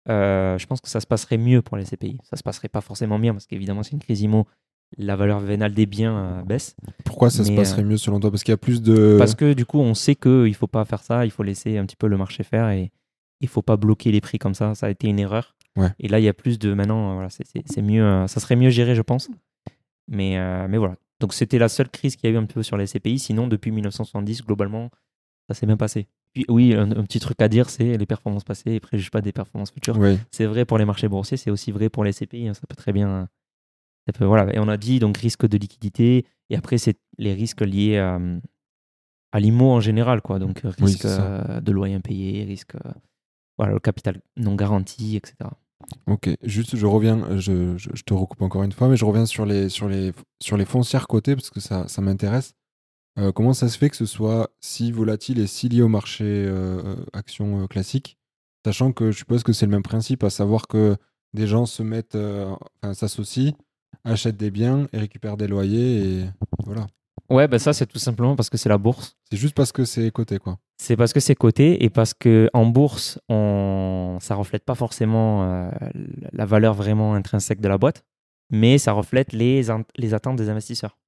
euh, 0.08 0.58
je 0.58 0.66
pense 0.66 0.80
que 0.80 0.88
ça 0.88 1.00
se 1.00 1.06
passerait 1.06 1.38
mieux 1.38 1.62
pour 1.62 1.76
les 1.76 1.84
CPI. 1.84 2.18
Ça 2.24 2.36
se 2.36 2.42
passerait 2.42 2.68
pas 2.68 2.80
forcément 2.80 3.18
bien 3.18 3.32
parce 3.32 3.46
qu'évidemment, 3.46 3.82
c'est 3.82 3.92
une 3.92 4.00
crise 4.00 4.20
IMO. 4.22 4.46
La 4.98 5.16
valeur 5.16 5.40
vénale 5.40 5.72
des 5.72 5.86
biens 5.86 6.14
euh, 6.16 6.42
baisse. 6.42 6.76
Pourquoi 7.04 7.30
ça 7.30 7.44
se 7.44 7.50
passerait 7.56 7.82
mieux 7.82 7.96
selon 7.96 8.20
toi? 8.20 8.30
Parce 8.30 8.42
qu'il 8.44 8.52
y 8.52 8.54
a 8.54 8.58
plus 8.58 8.82
de. 8.82 9.16
Parce 9.18 9.34
que 9.34 9.54
du 9.54 9.64
coup, 9.64 9.78
on 9.78 9.94
sait 9.94 10.14
qu'il 10.16 10.30
ne 10.48 10.52
faut 10.52 10.66
pas 10.66 10.84
faire 10.84 11.02
ça. 11.02 11.24
Il 11.24 11.30
faut 11.30 11.42
laisser 11.42 11.78
un 11.78 11.86
petit 11.86 11.96
peu 11.96 12.08
le 12.08 12.18
marché 12.18 12.42
faire 12.42 12.68
et 12.68 12.90
il 13.40 13.48
faut 13.48 13.62
pas 13.62 13.78
bloquer 13.78 14.12
les 14.12 14.20
prix 14.20 14.38
comme 14.38 14.54
ça. 14.54 14.74
Ça 14.74 14.86
a 14.86 14.90
été 14.90 15.08
une 15.08 15.18
erreur. 15.18 15.56
Ouais. 15.76 15.88
Et 15.98 16.08
là, 16.08 16.18
il 16.18 16.24
y 16.24 16.28
a 16.28 16.34
plus 16.34 16.58
de. 16.58 16.74
Maintenant, 16.74 17.12
euh, 17.12 17.14
voilà, 17.14 17.30
c'est- 17.30 17.80
mieux. 17.80 18.04
euh, 18.04 18.26
ça 18.26 18.38
serait 18.40 18.56
mieux 18.56 18.68
géré, 18.68 18.94
je 18.94 19.00
pense. 19.00 19.30
Mais, 20.08 20.36
euh, 20.36 20.66
mais 20.68 20.76
voilà. 20.76 20.96
Donc, 21.20 21.32
c'était 21.32 21.58
la 21.58 21.68
seule 21.70 21.88
crise 21.88 22.16
qu'il 22.16 22.28
y 22.28 22.32
a 22.32 22.36
eu 22.36 22.38
un 22.38 22.44
peu 22.44 22.62
sur 22.62 22.76
les 22.76 22.86
CPI. 22.86 23.18
Sinon, 23.18 23.46
depuis 23.46 23.70
1970, 23.70 24.42
globalement, 24.44 24.90
ça 25.48 25.54
s'est 25.54 25.64
bien 25.66 25.76
passé. 25.78 26.06
Puis, 26.32 26.44
oui, 26.48 26.74
un, 26.74 26.90
un 26.92 27.02
petit 27.04 27.20
truc 27.20 27.40
à 27.42 27.48
dire, 27.48 27.68
c'est 27.68 27.96
les 27.98 28.06
performances 28.06 28.44
passées 28.44 28.72
et 28.72 28.80
préjugent 28.80 29.10
pas 29.10 29.20
des 29.20 29.32
performances 29.32 29.70
futures. 29.70 29.98
Oui. 29.98 30.18
C'est 30.30 30.46
vrai 30.46 30.64
pour 30.64 30.78
les 30.78 30.84
marchés 30.84 31.08
boursiers, 31.08 31.36
c'est 31.36 31.50
aussi 31.50 31.72
vrai 31.72 31.88
pour 31.90 32.04
les 32.04 32.12
CPI. 32.12 32.48
hein, 32.48 32.54
ça 32.54 32.62
peut 32.68 32.74
très 32.76 32.92
bien. 32.92 33.28
ça 34.06 34.12
peut- 34.12 34.24
voilà. 34.24 34.54
Et 34.54 34.58
on 34.58 34.68
a 34.68 34.76
dit 34.76 34.98
donc 34.98 35.16
risque 35.18 35.46
de 35.46 35.58
liquidité. 35.58 36.24
Et 36.50 36.56
après, 36.56 36.78
c'est 36.78 36.98
les 37.18 37.34
risques 37.34 37.60
liés 37.60 37.98
à, 37.98 38.18
à 39.32 39.40
l'IMO 39.40 39.70
en 39.72 39.80
général. 39.80 40.20
Quoi. 40.22 40.38
Donc, 40.38 40.60
Oui, 40.64 40.70
risque 40.86 41.04
euh, 41.04 41.60
de 41.60 41.72
loyer 41.72 41.94
impayé, 41.94 42.44
risque. 42.44 42.74
euh, 42.76 42.90
voilà, 43.58 43.74
le 43.74 43.80
capital 43.80 44.20
non 44.36 44.54
garanti, 44.54 45.16
etc. 45.16 45.50
Ok, 46.06 46.30
juste 46.42 46.76
je 46.76 46.86
reviens, 46.86 47.38
je, 47.38 47.76
je- 47.76 47.90
je 47.92 48.02
te 48.02 48.14
recoupe 48.14 48.40
encore 48.40 48.62
une 48.62 48.72
fois, 48.72 48.88
mais 48.88 48.96
je 48.96 49.04
reviens 49.04 49.26
sur 49.26 49.44
les, 49.44 49.68
sur 49.68 49.88
les, 49.88 50.12
sur 50.42 50.56
les 50.56 50.64
foncières 50.64 51.06
cotées 51.06 51.34
parce 51.34 51.50
que 51.50 51.60
ça, 51.60 51.86
ça 51.88 52.00
m'intéresse. 52.00 52.54
Euh, 53.18 53.30
comment 53.32 53.52
ça 53.52 53.68
se 53.68 53.76
fait 53.76 53.90
que 53.90 53.96
ce 53.96 54.06
soit 54.06 54.50
si 54.60 54.90
volatile 54.90 55.38
et 55.38 55.46
si 55.46 55.68
lié 55.68 55.82
au 55.82 55.88
marché 55.88 56.24
euh, 56.24 56.96
action 57.12 57.62
euh, 57.62 57.66
classique, 57.66 58.16
sachant 58.64 58.92
que 58.92 59.10
je 59.12 59.18
suppose 59.18 59.42
que 59.42 59.52
c'est 59.52 59.66
le 59.66 59.72
même 59.72 59.82
principe, 59.82 60.24
à 60.24 60.30
savoir 60.30 60.66
que 60.66 60.96
des 61.34 61.46
gens 61.46 61.66
se 61.66 61.82
mettent, 61.82 62.16
enfin, 62.82 62.94
s'associent, 62.94 63.52
achètent 64.04 64.36
des 64.38 64.50
biens 64.50 64.86
et 64.92 64.98
récupèrent 64.98 65.36
des 65.36 65.46
loyers 65.46 66.20
et 66.20 66.24
voilà. 66.64 66.86
Ouais, 67.30 67.48
bah 67.48 67.58
ça, 67.58 67.72
c'est 67.72 67.86
tout 67.86 67.98
simplement 67.98 68.36
parce 68.36 68.50
que 68.50 68.56
c'est 68.58 68.68
la 68.68 68.78
bourse. 68.78 69.16
C'est 69.30 69.36
juste 69.38 69.54
parce 69.54 69.72
que 69.72 69.84
c'est 69.84 70.10
coté 70.10 70.38
quoi. 70.38 70.58
C'est 70.78 70.96
parce 70.96 71.12
que 71.12 71.20
c'est 71.20 71.34
coté 71.34 71.84
et 71.84 71.90
parce 71.90 72.14
que 72.14 72.50
en 72.52 72.66
bourse, 72.66 73.18
on... 73.28 74.18
ça 74.20 74.34
reflète 74.34 74.64
pas 74.64 74.74
forcément 74.74 75.44
euh, 75.44 75.70
la 76.32 76.44
valeur 76.44 76.74
vraiment 76.74 77.14
intrinsèque 77.14 77.60
de 77.60 77.68
la 77.68 77.78
boîte, 77.78 78.04
mais 78.50 78.78
ça 78.78 78.92
reflète 78.92 79.32
les, 79.32 79.70
in- 79.70 79.84
les 79.96 80.14
attentes 80.14 80.36
des 80.36 80.48
investisseurs. 80.48 80.98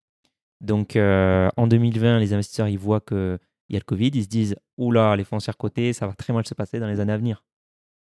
Donc 0.65 0.97
euh, 0.97 1.49
en 1.57 1.67
2020, 1.67 2.19
les 2.19 2.33
investisseurs 2.33 2.69
ils 2.69 2.79
voient 2.79 3.01
qu'il 3.01 3.39
y 3.71 3.77
a 3.77 3.79
le 3.79 3.85
Covid, 3.85 4.11
ils 4.15 4.25
se 4.25 4.29
disent 4.29 4.57
oula, 4.79 5.15
les 5.17 5.25
foncières 5.25 5.57
cotées, 5.57 5.93
ça 5.93 6.07
va 6.07 6.12
très 6.15 6.33
mal 6.33 6.47
se 6.47 6.55
passer 6.55 6.81
dans 6.81 6.87
les 6.89 7.01
années 7.01 7.12
à 7.12 7.19
venir. 7.19 7.45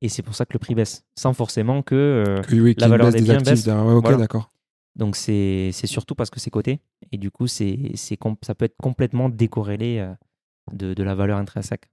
Et 0.03 0.09
c'est 0.09 0.23
pour 0.23 0.35
ça 0.35 0.45
que 0.45 0.53
le 0.53 0.59
prix 0.59 0.75
baisse, 0.75 1.05
sans 1.19 1.33
forcément 1.33 1.83
que. 1.83 1.95
euh, 1.95 2.43
Que, 2.43 2.55
oui, 2.57 2.75
la 2.79 2.89
valeur 2.89 3.07
baisse 3.07 3.15
des 3.15 3.21
des 3.21 3.25
biens 3.27 3.35
actifs 3.39 3.65
baisse. 3.65 3.67
Ouais, 3.67 3.93
ok, 3.93 4.03
Voilà. 4.03 4.17
d'accord. 4.19 4.51
donc 4.95 5.17
c'est 5.17 5.71
c'est 5.73 5.87
surtout 5.87 6.15
parce 6.15 6.31
que 6.31 6.41
c'est 6.41 6.51
coté 6.51 6.81
et 7.13 7.19
du 7.19 7.31
coup 7.31 7.47
c'est 7.47 7.93
ça 7.97 8.55
peut 8.55 8.65
être 8.65 8.77
complètement 8.83 9.29
décorrélé 9.29 9.99
euh, 9.99 10.13
de, 10.73 10.95
de 10.95 11.03
la 11.03 11.15
valeur 11.15 11.39
intrinsèque. 11.39 11.85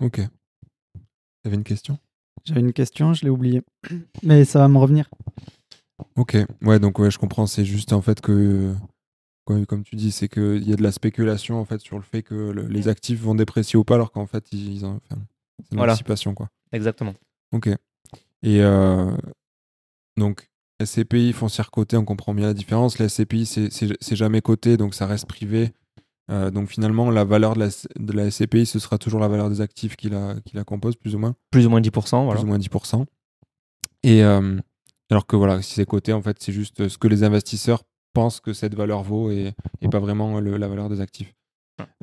Ok. 0.00 0.20
T'avais 1.42 1.56
une 1.56 1.64
question? 1.64 1.98
J'avais 2.44 2.60
une 2.60 2.72
question, 2.72 3.12
je 3.14 3.24
l'ai 3.24 3.30
oubliée. 3.30 3.62
Mais 4.22 4.44
ça 4.44 4.58
va 4.60 4.68
me 4.68 4.78
revenir. 4.78 5.08
Ok, 6.16 6.36
ouais, 6.62 6.78
donc 6.78 6.98
ouais, 6.98 7.10
je 7.10 7.18
comprends. 7.18 7.46
C'est 7.46 7.64
juste 7.66 7.92
en 7.92 8.00
fait 8.02 8.20
que, 8.22 8.74
comme 9.66 9.82
tu 9.84 9.96
dis, 9.96 10.10
c'est 10.12 10.28
qu'il 10.28 10.68
y 10.68 10.72
a 10.72 10.76
de 10.76 10.82
la 10.82 10.92
spéculation 10.92 11.58
en 11.60 11.64
fait 11.64 11.80
sur 11.80 11.96
le 11.96 12.02
fait 12.02 12.22
que 12.22 12.34
le- 12.34 12.66
les 12.66 12.88
actifs 12.88 13.20
vont 13.20 13.34
déprécier 13.34 13.76
ou 13.78 13.84
pas, 13.84 13.94
alors 13.96 14.12
qu'en 14.12 14.26
fait, 14.26 14.44
ils 14.52 14.84
ont, 14.84 15.00
enfin, 15.10 15.20
c'est 15.68 15.76
Voilà. 15.76 15.92
l'anticipation 15.92 16.34
quoi. 16.34 16.48
Exactement. 16.72 17.14
Ok. 17.52 17.68
Et 18.42 18.62
euh, 18.62 19.10
donc, 20.16 20.48
SCPI, 20.82 21.32
foncière 21.32 21.70
cotée, 21.70 21.96
on 21.96 22.04
comprend 22.04 22.32
bien 22.34 22.46
la 22.46 22.54
différence. 22.54 22.98
La 22.98 23.06
SCPI, 23.08 23.44
c'est- 23.46 24.14
jamais 24.16 24.40
coté, 24.40 24.76
donc 24.76 24.94
ça 24.94 25.06
reste 25.06 25.26
privé. 25.26 25.72
Euh, 26.30 26.50
donc 26.50 26.68
finalement, 26.68 27.10
la 27.10 27.24
valeur 27.24 27.54
de 27.54 27.60
la, 27.60 27.68
de 27.98 28.12
la 28.12 28.26
SCPI, 28.30 28.64
ce 28.64 28.78
sera 28.78 28.98
toujours 28.98 29.20
la 29.20 29.28
valeur 29.28 29.50
des 29.50 29.60
actifs 29.60 29.96
qui 29.96 30.08
la, 30.08 30.36
qui 30.44 30.54
la 30.56 30.64
composent, 30.64 30.96
plus 30.96 31.14
ou 31.14 31.18
moins 31.18 31.34
Plus 31.50 31.66
ou 31.66 31.70
moins 31.70 31.80
10%, 31.80 32.24
voilà. 32.24 32.38
plus 32.40 32.44
ou 32.44 32.48
moins 32.48 32.58
10%. 32.58 33.04
Et 34.04 34.22
euh, 34.22 34.56
alors 35.10 35.26
que 35.26 35.34
voilà, 35.36 35.60
si 35.60 35.74
c'est 35.74 35.84
coté, 35.86 36.12
en 36.12 36.22
fait, 36.22 36.36
c'est 36.40 36.52
juste 36.52 36.88
ce 36.88 36.96
que 36.98 37.08
les 37.08 37.24
investisseurs 37.24 37.82
pensent 38.12 38.40
que 38.40 38.52
cette 38.52 38.74
valeur 38.74 39.02
vaut 39.02 39.30
et, 39.30 39.52
et 39.80 39.88
pas 39.88 39.98
vraiment 40.00 40.40
le- 40.40 40.56
la 40.56 40.68
valeur 40.68 40.88
des 40.88 41.00
actifs. 41.00 41.34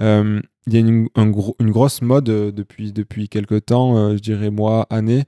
Euh, 0.01 0.41
Il 0.67 0.73
y 0.73 0.77
a 0.77 0.79
une, 0.79 1.07
un 1.15 1.29
gros- 1.29 1.55
une 1.59 1.71
grosse 1.71 2.01
mode 2.01 2.29
euh, 2.29 2.51
depuis, 2.51 2.91
depuis 2.91 3.29
quelques 3.29 3.65
temps, 3.65 3.97
euh, 3.97 4.13
je 4.17 4.21
dirais 4.21 4.49
mois, 4.49 4.85
années, 4.89 5.23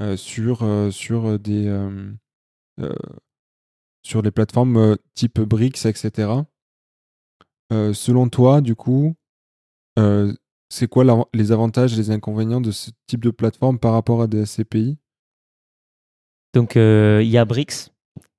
euh, 0.00 0.16
sur, 0.16 0.62
euh, 0.62 0.90
sur 0.90 1.38
des 1.38 1.66
euh, 1.66 2.12
euh, 2.80 2.94
sur 4.02 4.22
les 4.22 4.30
plateformes 4.30 4.76
euh, 4.76 4.96
type 5.14 5.40
BRICS, 5.40 5.86
etc. 5.86 6.30
Euh, 7.72 7.92
selon 7.92 8.28
toi, 8.28 8.60
du 8.60 8.74
coup, 8.74 9.14
euh, 9.98 10.32
c'est 10.70 10.86
quoi 10.88 11.04
la- 11.04 11.24
les 11.34 11.52
avantages 11.52 11.92
et 11.94 11.96
les 11.96 12.10
inconvénients 12.10 12.60
de 12.60 12.70
ce 12.70 12.90
type 13.06 13.22
de 13.24 13.30
plateforme 13.30 13.78
par 13.78 13.92
rapport 13.92 14.22
à 14.22 14.26
des 14.26 14.46
SCPI 14.46 14.96
Donc 16.54 16.76
euh, 16.76 17.20
il 17.22 17.28
y 17.28 17.36
a 17.38 17.44
Brix, 17.44 17.90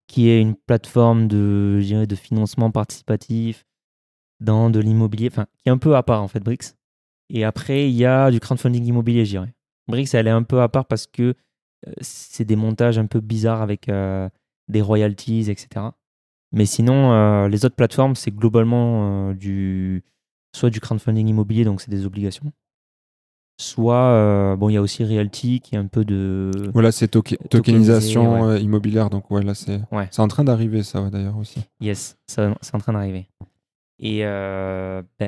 qui 0.10 0.28
est 0.28 0.42
une 0.42 0.56
plateforme 0.56 1.28
de, 1.28 1.80
financement 2.16 2.72
participatif 2.72 3.66
dans 4.42 4.70
de 4.70 4.80
l'immobilier, 4.80 5.30
qui 5.30 5.40
est 5.68 5.70
un 5.70 5.78
peu 5.78 5.96
à 5.96 6.04
part 6.04 6.24
en 6.24 6.28
fait 6.28 6.40
Brix. 6.40 6.74
Et 7.30 7.46
après 7.46 7.90
il 7.90 7.96
y 7.96 8.06
a 8.06 8.32
du 8.32 8.40
crowdfunding 8.40 8.84
immobilier, 8.86 9.24
je 9.24 9.30
dirais. 9.30 9.54
Brix, 9.88 10.10
elle 10.14 10.28
est 10.28 10.32
un 10.32 10.44
peu 10.44 10.62
à 10.62 10.68
part 10.68 10.86
parce 10.86 11.06
que 11.06 11.36
euh, 11.88 11.94
c'est 12.02 12.44
des 12.44 12.56
montages 12.56 12.98
un 12.98 13.06
peu 13.06 13.20
bizarres 13.20 13.62
avec 13.62 13.88
euh, 13.88 14.28
des 14.68 14.82
royalties, 14.82 15.50
etc. 15.52 15.86
Mais 16.52 16.66
sinon, 16.66 17.14
euh, 17.14 17.48
les 17.48 17.64
autres 17.66 17.76
plateformes, 17.76 18.16
c'est 18.16 18.32
globalement 18.32 19.34
soit 20.56 20.72
du 20.72 20.80
crowdfunding 20.80 21.28
immobilier, 21.28 21.64
donc 21.66 21.82
c'est 21.82 21.92
des 21.92 22.08
obligations. 22.08 22.52
Soit, 23.62 23.96
euh, 24.14 24.56
bon, 24.56 24.70
il 24.70 24.74
y 24.74 24.78
a 24.78 24.82
aussi 24.82 25.04
Realty 25.04 25.60
qui 25.60 25.76
est 25.76 25.78
un 25.78 25.88
peu 25.88 26.06
de. 26.06 26.50
Voilà, 26.74 26.94
c'est 26.94 27.10
Tokenisé, 27.10 27.50
tokenisation 27.50 28.44
ouais. 28.46 28.54
euh, 28.54 28.60
immobilière. 28.60 29.10
Donc, 29.10 29.30
ouais, 29.32 29.44
là, 29.44 29.54
c'est 29.54 29.82
Ouais. 29.92 30.08
c'est 30.12 30.22
en 30.22 30.30
train 30.30 30.46
d'arriver, 30.46 30.82
ça, 30.82 31.02
ouais, 31.02 31.10
d'ailleurs, 31.10 31.36
aussi. 31.38 31.60
Yes, 31.82 32.18
c'est 32.26 32.42
en 32.74 32.78
train 32.80 32.94
d'arriver. 32.94 33.28
Et 34.00 34.22
euh, 34.24 35.02
ben, 35.20 35.28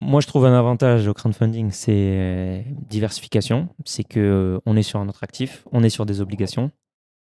moi, 0.00 0.20
je 0.20 0.28
trouve 0.28 0.46
un 0.46 0.56
avantage 0.56 1.08
au 1.08 1.14
crowdfunding, 1.14 1.72
c'est 1.72 2.64
diversification. 2.88 3.68
C'est 3.84 4.04
que 4.04 4.60
on 4.64 4.76
est 4.76 4.84
sur 4.84 5.00
un 5.00 5.08
autre 5.08 5.24
actif, 5.24 5.66
on 5.72 5.82
est 5.82 5.90
sur 5.90 6.06
des 6.06 6.20
obligations, 6.20 6.70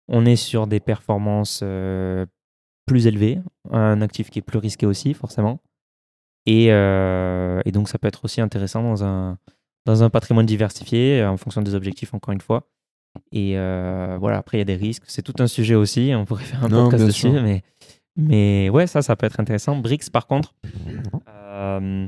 on 0.10 0.26
est 0.26 0.36
sur 0.36 0.68
des 0.68 0.82
performances 0.82 1.62
euh, 1.64 2.26
plus 2.86 3.08
élevées, 3.08 3.40
un 3.72 4.02
actif 4.02 4.30
qui 4.30 4.40
est 4.40 4.42
plus 4.42 4.60
risqué 4.60 4.86
aussi, 4.86 5.14
forcément. 5.14 5.62
Et, 6.46 6.68
euh, 6.72 7.62
et 7.66 7.72
donc, 7.72 7.88
ça 7.90 7.98
peut 7.98 8.08
être 8.08 8.26
aussi 8.26 8.42
intéressant 8.42 8.84
dans 8.84 9.04
un, 9.04 9.38
dans 9.86 10.04
un 10.04 10.10
patrimoine 10.10 10.46
diversifié, 10.46 11.24
en 11.24 11.38
fonction 11.38 11.62
des 11.62 11.76
objectifs, 11.76 12.14
encore 12.14 12.34
une 12.34 12.42
fois. 12.42 12.68
Et 13.32 13.58
euh, 13.58 14.18
voilà, 14.20 14.38
après, 14.40 14.58
il 14.58 14.62
y 14.62 14.64
a 14.64 14.66
des 14.66 14.76
risques. 14.76 15.04
C'est 15.08 15.22
tout 15.22 15.36
un 15.40 15.48
sujet 15.48 15.76
aussi. 15.76 16.12
On 16.16 16.26
pourrait 16.26 16.44
faire 16.44 16.64
un 16.64 16.70
Non, 16.70 16.84
podcast 16.86 17.06
dessus. 17.06 17.30
sûr. 17.32 17.42
Mais, 17.44 17.64
mais 18.18 18.70
ouais, 18.70 18.88
ça, 18.88 19.02
ça 19.02 19.16
peut 19.16 19.26
être 19.26 19.40
intéressant. 19.40 19.78
BRICS, 19.78 20.10
par 20.10 20.28
contre, 20.28 20.54
euh, 21.30 22.08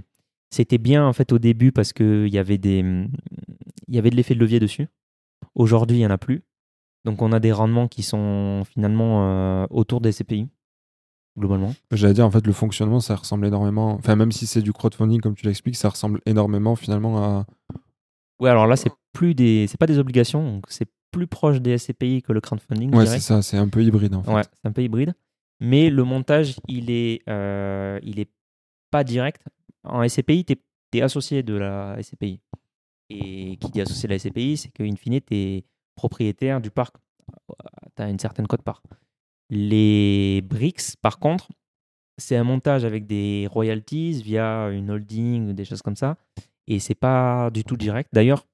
c'était 0.49 0.77
bien 0.77 1.05
en 1.05 1.13
fait 1.13 1.31
au 1.31 1.39
début 1.39 1.71
parce 1.71 1.93
qu'il 1.93 2.27
y 2.27 2.37
avait 2.37 2.57
des, 2.57 2.79
il 3.87 3.95
y 3.95 3.97
avait 3.97 4.09
de 4.09 4.15
l'effet 4.15 4.35
de 4.35 4.39
levier 4.39 4.59
dessus. 4.59 4.87
Aujourd'hui, 5.53 5.97
il 5.97 5.99
n'y 6.01 6.05
en 6.07 6.11
a 6.11 6.17
plus. 6.17 6.43
Donc, 7.05 7.21
on 7.21 7.31
a 7.31 7.39
des 7.39 7.51
rendements 7.51 7.87
qui 7.87 8.01
sont 8.03 8.63
finalement 8.65 9.27
euh, 9.27 9.67
autour 9.69 10.01
des 10.01 10.11
CPI, 10.11 10.47
globalement. 11.37 11.73
J'allais 11.91 12.13
dire, 12.13 12.25
en 12.25 12.31
fait, 12.31 12.45
le 12.45 12.53
fonctionnement, 12.53 12.99
ça 12.99 13.15
ressemble 13.15 13.45
énormément. 13.45 13.93
Enfin, 13.93 14.15
même 14.15 14.31
si 14.31 14.47
c'est 14.47 14.61
du 14.61 14.73
crowdfunding, 14.73 15.21
comme 15.21 15.35
tu 15.35 15.45
l'expliques, 15.45 15.75
ça 15.75 15.89
ressemble 15.89 16.21
énormément 16.25 16.75
finalement 16.75 17.23
à. 17.23 17.45
Ouais, 18.39 18.49
alors 18.49 18.67
là, 18.67 18.75
c'est 18.75 18.91
plus 19.13 19.33
des, 19.33 19.65
c'est 19.67 19.77
pas 19.77 19.87
des 19.87 19.99
obligations, 19.99 20.43
donc 20.43 20.65
c'est 20.69 20.89
plus 21.11 21.27
proche 21.27 21.61
des 21.61 21.77
SCPI 21.77 22.21
que 22.21 22.33
le 22.33 22.41
crowdfunding. 22.41 22.93
Ouais, 22.93 23.05
c'est 23.05 23.19
ça, 23.19 23.41
c'est 23.41 23.57
un 23.57 23.69
peu 23.69 23.83
hybride 23.83 24.15
en 24.15 24.23
fait. 24.23 24.33
Ouais, 24.33 24.41
c'est 24.43 24.67
un 24.67 24.71
peu 24.71 24.83
hybride. 24.83 25.13
Mais 25.61 25.89
le 25.89 26.03
montage, 26.03 26.57
il 26.67 26.91
est, 26.91 27.21
euh, 27.29 27.99
il 28.03 28.19
est 28.19 28.29
pas 28.91 29.03
direct. 29.03 29.41
En 29.83 30.07
SCPI, 30.07 30.45
tu 30.45 30.57
es, 30.93 31.01
associé 31.01 31.43
de 31.43 31.53
la 31.53 31.97
SCPI. 32.01 32.41
Et 33.09 33.57
qui 33.57 33.69
dit 33.71 33.81
associé 33.81 34.07
de 34.07 34.13
la 34.13 34.19
SCPI, 34.19 34.57
c'est 34.57 34.69
qu'in 34.69 34.95
fine, 34.95 35.21
tu 35.21 35.35
es 35.35 35.63
propriétaire 35.95 36.59
du 36.59 36.71
parc. 36.71 36.95
Tu 37.95 38.01
as 38.01 38.09
une 38.09 38.19
certaine 38.19 38.47
cote 38.47 38.63
part. 38.63 38.81
Les 39.49 40.41
BRICS, 40.41 40.95
par 41.01 41.19
contre, 41.19 41.49
c'est 42.17 42.35
un 42.35 42.43
montage 42.43 42.85
avec 42.85 43.05
des 43.07 43.47
royalties 43.51 44.21
via 44.23 44.69
une 44.69 44.89
holding 44.89 45.49
ou 45.49 45.53
des 45.53 45.65
choses 45.65 45.81
comme 45.81 45.95
ça. 45.95 46.17
Et 46.67 46.79
c'est 46.79 46.95
pas 46.95 47.49
du 47.51 47.63
tout 47.63 47.77
direct. 47.77 48.09
D'ailleurs, 48.13 48.45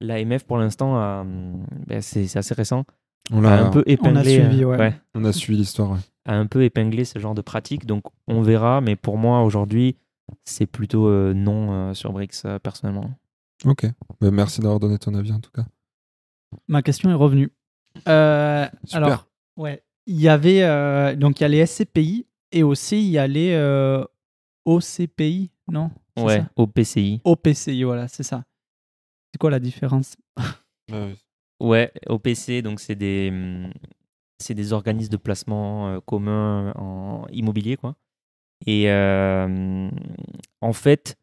l'AMF, 0.00 0.44
pour 0.44 0.58
l'instant, 0.58 0.96
a, 0.96 1.20
hum, 1.22 1.64
ben, 1.86 2.02
c'est 2.02 2.26
c'est 2.26 2.38
assez 2.38 2.54
récent, 2.54 2.84
On, 3.32 3.42
a 3.44 3.56
l'a- 3.56 3.66
un 3.66 3.70
peu 3.70 3.82
épinglé. 3.86 4.34
suivi, 4.34 4.64
euh, 4.64 4.76
ouais. 4.76 4.94
on 5.14 5.24
a 5.24 5.32
suivi 5.32 5.58
l'histoire. 5.58 5.92
ouais. 5.92 5.98
a 6.26 6.34
un 6.34 6.46
peu 6.46 6.62
épinglé 6.64 7.04
ce 7.04 7.18
genre 7.18 7.34
de 7.34 7.40
pratique. 7.40 7.86
Donc 7.86 8.02
on 8.26 8.42
verra, 8.42 8.80
mais 8.82 8.96
pour 8.96 9.16
moi 9.16 9.42
aujourd'hui, 9.42 9.96
c'est 10.44 10.66
plutôt 10.66 11.06
euh, 11.08 11.32
non 11.32 11.72
euh, 11.72 11.94
sur 11.94 12.12
Brix 12.12 12.42
euh, 12.44 12.58
personnellement. 12.58 13.10
Ok. 13.64 13.86
Bah, 14.20 14.30
merci 14.30 14.60
d'avoir 14.60 14.78
donné 14.78 14.98
ton 14.98 15.14
avis 15.14 15.32
en 15.32 15.40
tout 15.40 15.50
cas. 15.52 15.64
Ma 16.68 16.82
question 16.82 17.08
est 17.10 17.14
revenue. 17.14 17.50
Euh, 18.08 18.66
Super. 18.84 18.96
alors, 19.04 19.26
ouais, 19.56 19.82
il 20.08 20.20
y 20.20 20.28
avait 20.28 20.62
euh, 20.62 21.14
donc 21.14 21.38
il 21.38 21.42
y 21.42 21.44
a 21.44 21.48
les 21.48 21.66
SCPI 21.66 22.26
et 22.50 22.62
aussi 22.62 22.98
il 22.98 23.10
y 23.10 23.18
a 23.18 23.26
les 23.26 23.52
euh, 23.52 24.02
OCPI, 24.64 25.50
non? 25.70 25.90
Ouais, 26.18 26.38
ça? 26.38 26.50
Au 26.56 26.66
PCI. 26.66 27.20
OPCI, 27.24 27.84
voilà, 27.84 28.08
c'est 28.08 28.22
ça. 28.22 28.44
C'est 29.32 29.38
quoi 29.38 29.50
la 29.50 29.60
différence? 29.60 30.16
Ouais, 31.60 31.92
au 32.06 32.18
PC, 32.18 32.62
donc 32.62 32.80
c'est 32.80 32.94
des, 32.94 33.28
hum, 33.30 33.70
c'est 34.38 34.54
des 34.54 34.72
organismes 34.72 35.12
de 35.12 35.16
placement 35.18 35.88
euh, 35.88 36.00
communs 36.00 36.72
en 36.76 37.26
immobilier, 37.30 37.76
quoi. 37.76 37.96
Et 38.66 38.90
euh, 38.90 39.90
en 40.60 40.72
fait, 40.72 41.18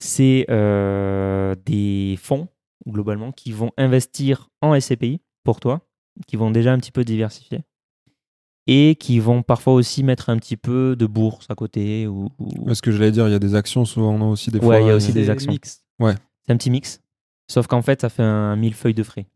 c'est 0.00 0.46
euh, 0.50 1.54
des 1.64 2.16
fonds, 2.20 2.48
globalement, 2.86 3.32
qui 3.32 3.52
vont 3.52 3.70
investir 3.76 4.50
en 4.60 4.74
SCPI 4.78 5.20
pour 5.44 5.60
toi, 5.60 5.86
qui 6.26 6.36
vont 6.36 6.50
déjà 6.50 6.72
un 6.72 6.78
petit 6.78 6.92
peu 6.92 7.04
diversifier. 7.04 7.64
Et 8.66 8.96
qui 8.98 9.18
vont 9.20 9.42
parfois 9.42 9.74
aussi 9.74 10.02
mettre 10.02 10.30
un 10.30 10.38
petit 10.38 10.56
peu 10.56 10.96
de 10.96 11.04
bourse 11.06 11.46
à 11.50 11.54
côté. 11.54 12.06
Ou, 12.06 12.30
ou- 12.38 12.64
Parce 12.64 12.80
que 12.80 12.90
je 12.92 12.98
l'allais 12.98 13.12
dire, 13.12 13.28
il 13.28 13.32
y 13.32 13.34
a 13.34 13.38
des 13.38 13.54
actions, 13.54 13.84
souvent 13.84 14.14
on 14.14 14.22
a 14.22 14.24
aussi 14.30 14.50
des 14.50 14.58
Ouais, 14.58 14.64
fois. 14.64 14.80
il 14.80 14.86
y 14.86 14.90
a 14.90 14.96
aussi 14.96 15.12
des 15.12 15.24
C'est 15.24 15.30
actions. 15.30 15.52
mix. 15.52 15.84
C'est 16.00 16.52
un 16.52 16.56
petit 16.56 16.70
mix. 16.70 17.00
Sauf 17.50 17.66
qu'en 17.66 17.82
fait, 17.82 18.00
ça 18.00 18.08
fait 18.08 18.22
un 18.22 18.56
millefeuille 18.56 18.94
de 18.94 19.02
frais. 19.02 19.26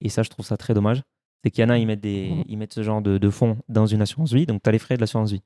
Et 0.00 0.08
ça, 0.08 0.22
je 0.22 0.30
trouve 0.30 0.46
ça 0.46 0.56
très 0.56 0.72
dommage. 0.74 1.02
C'est 1.44 1.50
qu'il 1.50 1.62
y 1.62 1.66
en 1.66 1.70
a, 1.70 1.78
ils 1.78 1.86
mettent, 1.86 2.00
des, 2.00 2.44
ils 2.48 2.56
mettent 2.56 2.72
ce 2.72 2.82
genre 2.82 3.02
de, 3.02 3.18
de 3.18 3.30
fonds 3.30 3.58
dans 3.68 3.86
une 3.86 4.00
assurance 4.00 4.32
vie. 4.32 4.46
Donc, 4.46 4.62
tu 4.62 4.68
as 4.68 4.72
les 4.72 4.78
frais 4.78 4.96
de 4.96 5.00
l'assurance 5.00 5.32
vie. 5.32 5.42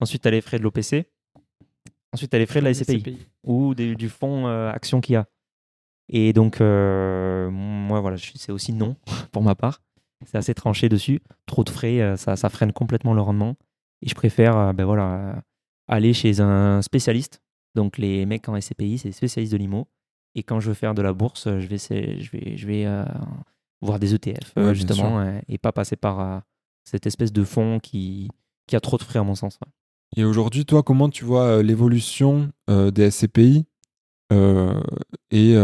Ensuite, 0.00 0.22
tu 0.22 0.28
as 0.28 0.30
les 0.30 0.40
frais 0.40 0.58
de 0.58 0.62
l'OPC. 0.64 1.04
Ensuite, 2.12 2.30
tu 2.30 2.36
as 2.36 2.38
les 2.38 2.46
frais 2.46 2.60
de 2.60 2.64
la 2.64 2.70
SCPI 2.74 3.18
ou 3.44 3.74
des- 3.74 3.94
du 3.94 4.08
fonds 4.08 4.46
euh, 4.46 4.70
action 4.72 5.00
qu'il 5.00 5.12
y 5.14 5.16
a. 5.16 5.26
Et 6.08 6.32
donc, 6.32 6.60
euh, 6.60 7.50
moi, 7.50 8.00
voilà, 8.00 8.16
c'est 8.16 8.52
aussi 8.52 8.72
non 8.72 8.96
pour 9.32 9.42
ma 9.42 9.54
part. 9.54 9.82
C'est 10.24 10.38
assez 10.38 10.54
tranché 10.54 10.88
dessus. 10.88 11.20
Trop 11.46 11.62
de 11.64 11.70
frais, 11.70 12.00
euh, 12.00 12.16
ça, 12.16 12.36
ça 12.36 12.48
freine 12.48 12.72
complètement 12.72 13.12
le 13.14 13.20
rendement. 13.20 13.56
Et 14.02 14.08
je 14.08 14.14
préfère 14.14 14.56
euh, 14.56 14.72
ben 14.72 14.84
voilà, 14.84 15.14
euh, 15.14 15.34
aller 15.88 16.12
chez 16.14 16.40
un 16.40 16.80
spécialiste. 16.82 17.42
Donc, 17.74 17.98
les 17.98 18.24
mecs 18.24 18.48
en 18.48 18.58
SCPI, 18.58 18.98
c'est 18.98 19.08
des 19.08 19.12
spécialistes 19.12 19.52
de 19.52 19.58
l'IMO. 19.58 19.86
Et 20.34 20.42
quand 20.42 20.60
je 20.60 20.68
veux 20.68 20.74
faire 20.74 20.94
de 20.94 21.02
la 21.02 21.12
bourse, 21.12 21.44
je 21.44 21.66
vais, 21.66 21.78
je 21.78 22.30
vais, 22.30 22.56
je 22.56 22.66
vais 22.66 22.86
euh, 22.86 23.04
voir 23.80 23.98
des 23.98 24.14
ETF, 24.14 24.52
Ouais, 24.56 24.74
justement, 24.74 25.40
et 25.48 25.58
pas 25.58 25.72
passer 25.72 25.96
par 25.96 26.20
euh, 26.20 26.38
cette 26.84 27.06
espèce 27.06 27.32
de 27.32 27.44
fonds 27.44 27.78
qui, 27.80 28.28
qui 28.66 28.76
a 28.76 28.80
trop 28.80 28.96
de 28.98 29.02
frais, 29.02 29.18
à 29.18 29.22
mon 29.22 29.34
sens. 29.34 29.58
ouais. 29.62 29.72
Et 30.16 30.24
aujourd'hui, 30.24 30.64
toi, 30.64 30.82
comment 30.82 31.08
tu 31.08 31.24
vois 31.24 31.62
l'évolution 31.62 32.50
euh, 32.70 32.90
des 32.90 33.10
SCPI 33.10 33.66
et 35.30 35.54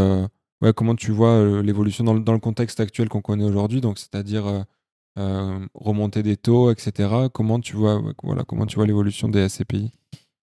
ouais, 0.63 0.73
comment 0.73 0.95
tu 0.95 1.11
vois 1.13 1.31
euh, 1.31 1.63
l'évolution 1.63 2.05
dans, 2.05 2.15
le- 2.15 2.21
dans 2.21 2.33
le 2.33 2.39
contexte 2.39 2.81
actuel 2.81 3.09
qu'on 3.09 3.21
connaît 3.21 3.45
aujourd'hui, 3.45 3.81
donc 3.81 3.99
c'est-à-dire 3.99 4.47
euh, 4.47 4.61
euh, 5.19 5.59
remontée 5.75 6.23
des 6.23 6.37
taux, 6.37 6.71
etc. 6.71 7.29
Comment 7.33 7.61
tu 7.61 7.77
vois, 7.77 8.01
voilà, 8.23 8.45
comment 8.45 8.65
tu 8.67 8.77
vois 8.77 8.87
l'évolution 8.87 9.29
des 9.29 9.49
SCPI 9.49 9.91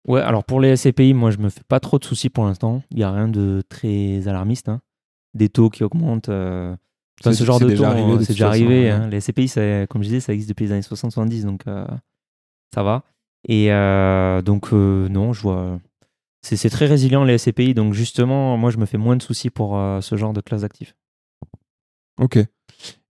Ouais, 0.08 0.22
alors 0.22 0.44
pour 0.44 0.60
les 0.60 0.76
SCPI, 0.76 1.14
moi 1.14 1.32
je 1.32 1.38
me 1.38 1.50
fais 1.50 1.64
pas 1.68 1.80
trop 1.80 1.98
de 2.00 2.04
soucis 2.06 2.30
pour 2.30 2.46
l'instant. 2.46 2.82
Il 2.92 2.98
n'y 2.98 3.04
a 3.04 3.12
rien 3.12 3.28
de 3.28 3.62
très 3.70 4.28
alarmiste. 4.28 4.70
hein. 4.70 4.82
Des 5.34 5.50
taux 5.50 5.70
qui 5.70 5.84
augmentent. 5.84 6.30
euh, 6.30 6.76
enfin, 7.22 7.32
ce 7.34 7.44
genre 7.46 7.60
de 7.60 7.66
taux, 7.76 7.84
de 8.20 8.24
c'est 8.26 8.34
déjà 8.34 8.50
arrivé. 8.50 8.90
hein. 8.92 9.08
Les 9.08 9.18
SCPI, 9.22 9.48
ça- 9.48 9.88
comme 9.88 10.04
je 10.04 10.08
disais, 10.10 10.20
ça 10.20 10.34
existe 10.34 10.50
depuis 10.50 10.66
les 10.66 10.72
années 10.74 10.82
60-70, 10.82 11.44
donc 11.46 11.62
euh, 11.68 11.86
ça 12.74 12.84
va. 12.84 13.04
Et 13.48 13.72
euh, 13.72 14.42
donc 14.42 14.72
non, 14.72 15.34
je 15.34 15.42
vois. 15.42 15.80
C'est 16.46 16.70
très 16.70 16.86
résilient 16.86 17.24
les 17.24 17.38
SCPI, 17.38 17.74
donc 17.74 17.94
justement, 17.94 18.58
moi 18.58 18.70
je 18.70 18.78
me 18.78 18.86
fais 18.86 18.98
moins 18.98 19.16
de 19.16 19.22
soucis 19.24 19.50
pour 19.50 19.78
euh, 19.78 20.02
ce 20.02 20.18
genre 20.18 20.34
de 20.34 20.42
classe 20.42 20.62
d'actifs. 20.62 20.94
Ok. 22.22 22.38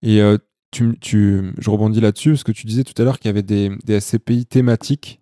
Et 0.04 0.22
euh, 0.22 0.38
tu, 0.72 0.98
tu, 1.00 1.52
je 1.58 1.70
rebondis 1.70 2.00
là-dessus 2.00 2.32
parce 2.32 2.44
que 2.44 2.52
tu 2.52 2.68
disais 2.68 2.84
tout 2.84 3.00
à 3.02 3.06
l'heure 3.06 3.18
qu'il 3.20 3.30
y 3.30 3.32
avait 3.32 3.42
des, 3.44 3.72
des 3.86 4.00
SCPI 4.00 4.46
thématiques. 4.46 5.20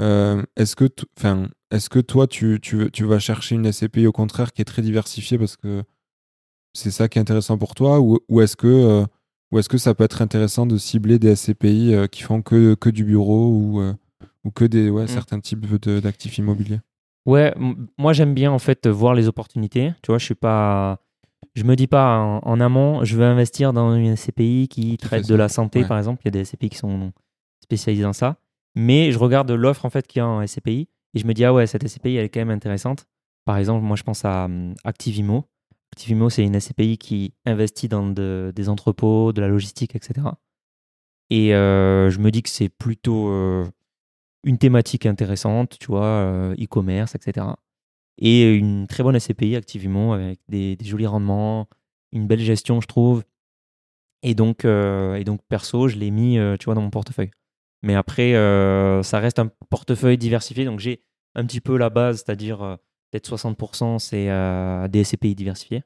Euh, 0.00 0.42
est-ce 0.56 0.76
que, 0.76 0.84
t- 0.84 1.04
enfin, 1.18 1.48
est-ce 1.70 1.90
que 1.90 1.98
toi, 1.98 2.26
tu, 2.26 2.58
tu, 2.62 2.90
tu 2.92 3.04
vas 3.04 3.18
chercher 3.18 3.56
une 3.56 3.70
SCPI 3.72 4.06
au 4.06 4.12
contraire 4.12 4.52
qui 4.52 4.62
est 4.62 4.66
très 4.66 4.82
diversifiée 4.82 5.36
parce 5.38 5.56
que 5.56 5.82
c'est 6.74 6.90
ça 6.90 7.08
qui 7.08 7.18
est 7.18 7.22
intéressant 7.22 7.58
pour 7.58 7.74
toi? 7.74 7.98
Ou, 8.00 8.20
ou 8.28 8.40
est-ce 8.40 8.56
que, 8.56 9.04
ou 9.50 9.58
est-ce 9.58 9.68
que 9.68 9.78
ça 9.78 9.94
peut 9.94 10.04
être 10.04 10.22
intéressant 10.22 10.64
de 10.66 10.78
cibler 10.78 11.18
des 11.18 11.34
SCPI 11.34 11.94
qui 12.12 12.22
font 12.22 12.40
que, 12.42 12.74
que 12.74 12.90
du 12.90 13.04
bureau 13.04 13.48
ou, 13.50 13.82
ou 14.44 14.50
que 14.52 14.64
des 14.64 14.90
ouais, 14.90 15.04
Mm. 15.04 15.08
certains 15.08 15.40
types 15.40 15.66
d'actifs 15.88 16.38
immobiliers? 16.38 16.80
Ouais, 17.26 17.52
moi 17.98 18.12
j'aime 18.12 18.34
bien 18.34 18.52
en 18.52 18.58
fait 18.58 18.86
voir 18.86 19.14
les 19.14 19.26
opportunités. 19.28 19.92
Tu 20.02 20.08
vois, 20.12 20.18
je 20.18 20.24
suis 20.24 20.34
pas, 20.36 21.00
je 21.54 21.64
me 21.64 21.74
dis 21.76 21.86
pas 21.88 22.18
en, 22.18 22.38
en 22.38 22.60
amont, 22.60 23.04
je 23.04 23.16
veux 23.16 23.24
investir 23.24 23.72
dans 23.72 23.94
une 23.96 24.16
SCPI 24.16 24.68
qui 24.68 24.96
traite 24.96 25.28
de 25.28 25.34
la 25.34 25.48
santé 25.48 25.80
Ouais. 25.80 25.88
par 25.88 25.98
exemple. 25.98 26.22
Il 26.24 26.26
y 26.26 26.28
a 26.28 26.30
des 26.32 26.44
SCPI 26.44 26.68
qui 26.70 26.78
sont 26.78 27.12
spécialisés 27.62 28.04
dans 28.04 28.12
ça, 28.12 28.36
mais 28.76 29.10
je 29.12 29.18
regarde 29.18 29.50
l'offre 29.50 29.84
en 29.84 29.90
fait 29.90 30.06
qu'il 30.06 30.20
y 30.20 30.22
a 30.22 30.26
en 30.28 30.40
SCPI 30.46 30.88
et 31.14 31.18
je 31.18 31.26
me 31.26 31.34
dis 31.34 31.44
ah 31.44 31.52
ouais 31.52 31.66
cette 31.66 31.82
SCPI 31.86 32.14
elle 32.16 32.24
est 32.26 32.28
quand 32.28 32.40
même 32.40 32.50
intéressante. 32.50 33.06
Par 33.44 33.56
exemple, 33.58 33.84
moi 33.84 33.96
je 33.96 34.02
pense 34.04 34.24
à 34.24 34.44
hum, 34.44 34.74
Activimo. 34.84 35.46
Activimo 35.92 36.30
c'est 36.30 36.44
une 36.44 36.54
SCPI 36.60 36.96
qui 36.98 37.34
investit 37.44 37.88
dans 37.88 38.06
de- 38.08 38.52
des 38.54 38.68
entrepôts, 38.68 39.32
de 39.32 39.40
la 39.40 39.48
logistique, 39.48 39.96
etc. 39.96 40.28
Et 41.30 41.54
euh, 41.54 42.08
je 42.10 42.20
me 42.20 42.30
dis 42.30 42.42
que 42.42 42.48
c'est 42.50 42.68
plutôt 42.68 43.30
euh, 43.30 43.64
une 44.46 44.58
thématique 44.58 45.06
intéressante, 45.06 45.76
tu 45.78 45.88
vois, 45.88 46.04
euh, 46.06 46.54
e-commerce, 46.54 47.16
etc. 47.16 47.48
Et 48.16 48.54
une 48.54 48.86
très 48.86 49.02
bonne 49.02 49.18
SCPI, 49.18 49.56
Activimo, 49.56 50.12
avec 50.12 50.38
des, 50.48 50.78
jolis 50.80 51.06
rendements, 51.06 51.68
une 52.12 52.28
belle 52.28 52.40
gestion, 52.40 52.80
je 52.80 52.86
trouve. 52.86 53.24
Et 54.22 54.34
donc, 54.34 54.64
euh, 54.64 55.22
perso, 55.48 55.88
je 55.88 55.96
l'ai 55.96 56.12
mis, 56.12 56.38
euh, 56.38 56.56
tu 56.56 56.66
vois, 56.66 56.74
dans 56.74 56.80
mon 56.80 56.90
portefeuille. 56.90 57.32
Mais 57.82 57.96
après, 57.96 58.32
ça 59.02 59.18
reste 59.18 59.40
un 59.40 59.50
portefeuille 59.68 60.16
diversifié. 60.16 60.64
Donc, 60.64 60.78
j'ai 60.78 61.02
un 61.34 61.44
petit 61.44 61.60
peu 61.60 61.76
la 61.76 61.90
base, 61.90 62.22
c'est-à-dire 62.24 62.78
peut-être 63.10 63.28
60%, 63.28 63.98
c'est 63.98 64.26
des 64.88 65.04
SCPI 65.04 65.34
diversifiés. 65.34 65.82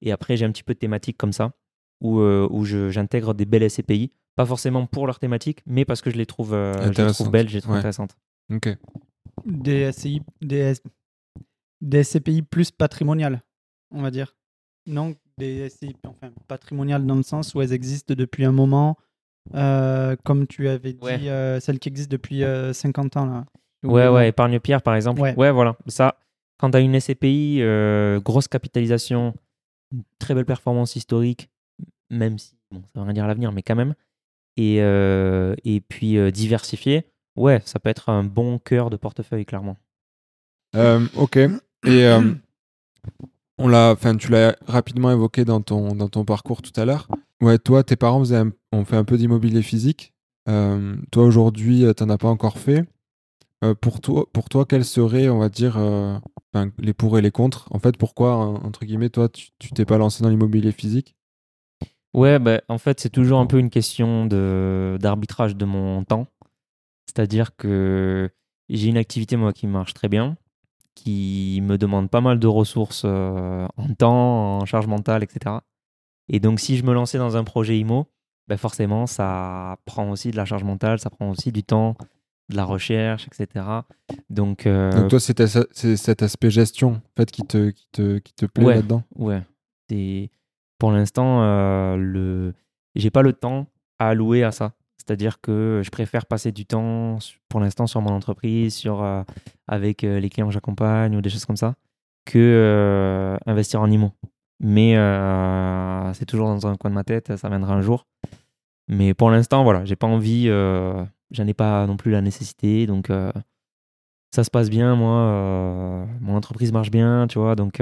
Et 0.00 0.12
après, 0.12 0.36
j'ai 0.36 0.44
un 0.44 0.52
petit 0.52 0.62
peu 0.62 0.74
de 0.74 0.78
thématiques 0.78 1.16
comme 1.16 1.32
ça, 1.32 1.52
où, 2.00 2.20
où 2.20 2.64
j'intègre 2.64 3.34
des 3.34 3.44
belles 3.44 3.68
SCPI. 3.70 4.12
Pas 4.36 4.46
forcément 4.46 4.86
pour 4.86 5.06
leur 5.06 5.18
thématique, 5.18 5.60
mais 5.66 5.84
parce 5.84 6.00
que 6.02 6.10
je 6.10 6.16
les 6.16 6.26
trouve, 6.26 6.54
euh, 6.54 6.72
je 6.72 6.78
les 6.78 6.82
trouve 6.82 6.90
Intéressantes, 6.90 7.30
belles, 7.30 7.48
je 7.48 7.54
les 7.54 7.60
trouve 7.60 7.72
ouais. 7.74 7.78
intéressantes. 7.78 8.16
Ok. 8.52 8.68
Des 9.46 9.92
SCI, 9.92 10.22
des, 10.40 10.56
S- 10.58 10.82
des 11.80 12.02
SCPI 12.02 12.42
plus 12.42 12.70
patrimoniales, 12.70 13.42
on 13.92 14.02
va 14.02 14.10
dire. 14.10 14.34
Non, 14.86 15.14
des 15.38 15.68
SCI 15.70 15.94
enfin, 16.06 16.30
patrimoniales 16.48 17.06
dans 17.06 17.14
le 17.14 17.22
sens 17.22 17.54
où 17.54 17.62
elles 17.62 17.72
existent 17.72 18.14
depuis 18.14 18.44
un 18.44 18.52
moment, 18.52 18.96
euh, 19.54 20.16
comme 20.24 20.46
tu 20.46 20.68
avais 20.68 20.92
dit, 20.94 21.04
Ouais. 21.04 21.28
euh, 21.28 21.60
celles 21.60 21.78
qui 21.78 21.88
existent 21.88 22.10
depuis 22.12 22.42
euh, 22.44 22.72
50 22.72 23.16
ans. 23.16 23.26
Là. 23.26 23.44
Ouais, 23.84 24.08
Ou- 24.08 24.14
ouais, 24.14 24.28
épargne 24.30 24.58
pierre 24.60 24.82
par 24.82 24.94
exemple. 24.96 25.20
Ouais. 25.20 25.34
Ouais, 25.36 25.50
voilà. 25.52 25.76
Ça, 25.86 26.16
quand 26.58 26.70
tu 26.70 26.76
as 26.76 26.80
une 26.80 26.98
SCPI, 26.98 27.58
euh, 27.60 28.20
grosse 28.20 28.48
capitalisation, 28.48 29.34
très 30.18 30.34
belle 30.34 30.46
performance 30.46 30.96
historique, 30.96 31.50
même 32.10 32.38
si, 32.38 32.56
bon, 32.70 32.82
ça 32.94 33.00
veut 33.00 33.04
rien 33.04 33.12
dire 33.14 33.24
à 33.24 33.28
l'avenir, 33.28 33.52
mais 33.52 33.62
quand 33.62 33.76
même. 33.76 33.94
Et, 34.56 34.80
euh, 34.80 35.54
et 35.64 35.80
puis 35.80 36.16
euh, 36.16 36.30
diversifié, 36.30 37.06
ouais, 37.36 37.60
ça 37.64 37.80
peut 37.80 37.88
être 37.90 38.08
un 38.08 38.22
bon 38.24 38.58
cœur 38.58 38.90
de 38.90 38.96
portefeuille, 38.96 39.44
clairement. 39.44 39.76
Euh, 40.76 41.06
ok. 41.16 41.36
Et 41.36 41.50
euh, 41.86 42.32
on 43.58 43.68
l'a, 43.68 43.92
enfin, 43.92 44.16
tu 44.16 44.30
l'as 44.30 44.56
rapidement 44.66 45.10
évoqué 45.10 45.44
dans 45.44 45.60
ton, 45.60 45.94
dans 45.94 46.08
ton 46.08 46.24
parcours 46.24 46.62
tout 46.62 46.78
à 46.80 46.84
l'heure. 46.84 47.08
Ouais, 47.40 47.58
toi, 47.58 47.84
tes 47.84 47.96
parents 47.96 48.22
ont 48.72 48.84
fait 48.84 48.96
un 48.96 49.04
peu 49.04 49.16
d'immobilier 49.18 49.62
physique. 49.62 50.14
Toi, 50.46 51.24
aujourd'hui, 51.24 51.84
tu 51.96 52.04
n'en 52.04 52.10
as 52.10 52.18
pas 52.18 52.28
encore 52.28 52.58
fait. 52.58 52.84
Pour, 53.80 54.00
toi, 54.00 54.26
pour 54.32 54.48
toi, 54.48 54.66
quels 54.66 54.84
seraient, 54.84 55.28
on 55.28 55.38
va 55.38 55.48
dire, 55.48 55.78
les 56.78 56.94
pour 56.94 57.18
et 57.18 57.22
les 57.22 57.30
contre? 57.30 57.68
En 57.70 57.78
fait, 57.78 57.96
pourquoi, 57.96 58.34
en- 58.36 58.54
entre 58.56 58.84
guillemets, 58.84 59.10
toi, 59.10 59.28
tu 59.28 59.50
t'es 59.74 59.84
pas 59.84 59.98
lancé 59.98 60.22
dans 60.22 60.30
l'immobilier 60.30 60.72
physique? 60.72 61.16
Ouais, 62.14 62.38
bah, 62.38 62.60
en 62.68 62.78
fait, 62.78 63.00
c'est 63.00 63.10
toujours 63.10 63.40
un 63.40 63.46
peu 63.46 63.58
une 63.58 63.70
question 63.70 64.26
de, 64.26 64.96
d'arbitrage 65.00 65.56
de 65.56 65.64
mon 65.64 66.04
temps. 66.04 66.26
C'est-à-dire 67.06 67.56
que 67.56 68.30
j'ai 68.68 68.88
une 68.88 68.96
activité, 68.96 69.36
moi, 69.36 69.52
qui 69.52 69.66
marche 69.66 69.94
très 69.94 70.08
bien, 70.08 70.36
qui 70.94 71.60
me 71.62 71.76
demande 71.76 72.08
pas 72.08 72.20
mal 72.20 72.38
de 72.38 72.46
ressources 72.46 73.02
euh, 73.04 73.66
en 73.76 73.88
temps, 73.94 74.58
en 74.60 74.64
charge 74.64 74.86
mentale, 74.86 75.22
etc. 75.24 75.56
Et 76.28 76.40
donc, 76.40 76.60
si 76.60 76.76
je 76.76 76.84
me 76.84 76.94
lançais 76.94 77.18
dans 77.18 77.36
un 77.36 77.44
projet 77.44 77.78
IMO, 77.78 78.06
bah, 78.48 78.56
forcément, 78.56 79.06
ça 79.06 79.76
prend 79.84 80.10
aussi 80.10 80.30
de 80.30 80.36
la 80.36 80.44
charge 80.44 80.64
mentale, 80.64 80.98
ça 81.00 81.10
prend 81.10 81.30
aussi 81.30 81.50
du 81.52 81.62
temps, 81.64 81.96
de 82.48 82.56
la 82.56 82.64
recherche, 82.64 83.26
etc. 83.26 83.64
Donc, 84.30 84.66
euh, 84.66 84.92
Donc, 84.92 85.10
toi, 85.10 85.20
c'est 85.20 85.96
cet 85.96 86.22
aspect 86.22 86.50
gestion 86.50 86.92
en 86.92 87.00
fait, 87.16 87.30
qui, 87.30 87.42
te, 87.42 87.70
qui, 87.70 87.88
te, 87.90 88.18
qui 88.18 88.34
te 88.34 88.46
plaît 88.46 88.64
Ouais. 88.64 88.74
là-dedans? 88.76 89.02
Ouais. 89.16 89.42
C'est 89.90 90.30
pour 90.84 90.92
l'instant 90.92 91.40
euh, 91.40 91.96
le 91.96 92.52
j'ai 92.94 93.10
pas 93.10 93.22
le 93.22 93.32
temps 93.32 93.68
à 93.98 94.10
allouer 94.10 94.44
à 94.44 94.52
ça. 94.52 94.72
C'est-à-dire 94.98 95.40
que 95.40 95.80
je 95.82 95.88
préfère 95.88 96.26
passer 96.26 96.52
du 96.52 96.66
temps 96.66 97.16
pour 97.48 97.60
l'instant 97.60 97.86
sur 97.86 98.02
mon 98.02 98.10
entreprise, 98.10 98.74
sur 98.74 99.02
euh, 99.02 99.22
avec 99.66 100.04
euh, 100.04 100.20
les 100.20 100.28
clients 100.28 100.46
que 100.46 100.52
j'accompagne 100.52 101.16
ou 101.16 101.22
des 101.22 101.30
choses 101.30 101.46
comme 101.46 101.56
ça, 101.56 101.74
que 102.26 102.38
euh, 102.38 103.38
investir 103.46 103.80
en 103.80 103.90
IMO. 103.90 104.12
Mais 104.60 104.92
c'est 106.12 106.26
toujours 106.26 106.48
dans 106.48 106.66
un 106.66 106.76
coin 106.76 106.90
de 106.90 106.96
ma 106.96 107.04
tête, 107.04 107.34
ça 107.34 107.48
viendra 107.48 107.72
un 107.72 107.80
jour. 107.80 108.06
Mais 108.86 109.14
pour 109.14 109.30
l'instant, 109.30 109.64
voilà, 109.64 109.86
j'ai 109.86 109.96
pas 109.96 110.06
envie, 110.06 110.48
j'en 110.48 111.46
ai 111.46 111.54
pas 111.54 111.86
non 111.86 111.96
plus 111.96 112.10
la 112.10 112.20
nécessité, 112.20 112.86
donc 112.86 113.10
ça 114.34 114.44
se 114.44 114.50
passe 114.50 114.68
bien, 114.68 114.96
moi, 114.96 116.06
mon 116.20 116.36
entreprise 116.36 116.72
marche 116.72 116.90
bien, 116.90 117.26
tu 117.26 117.38
vois, 117.38 117.56
donc 117.56 117.80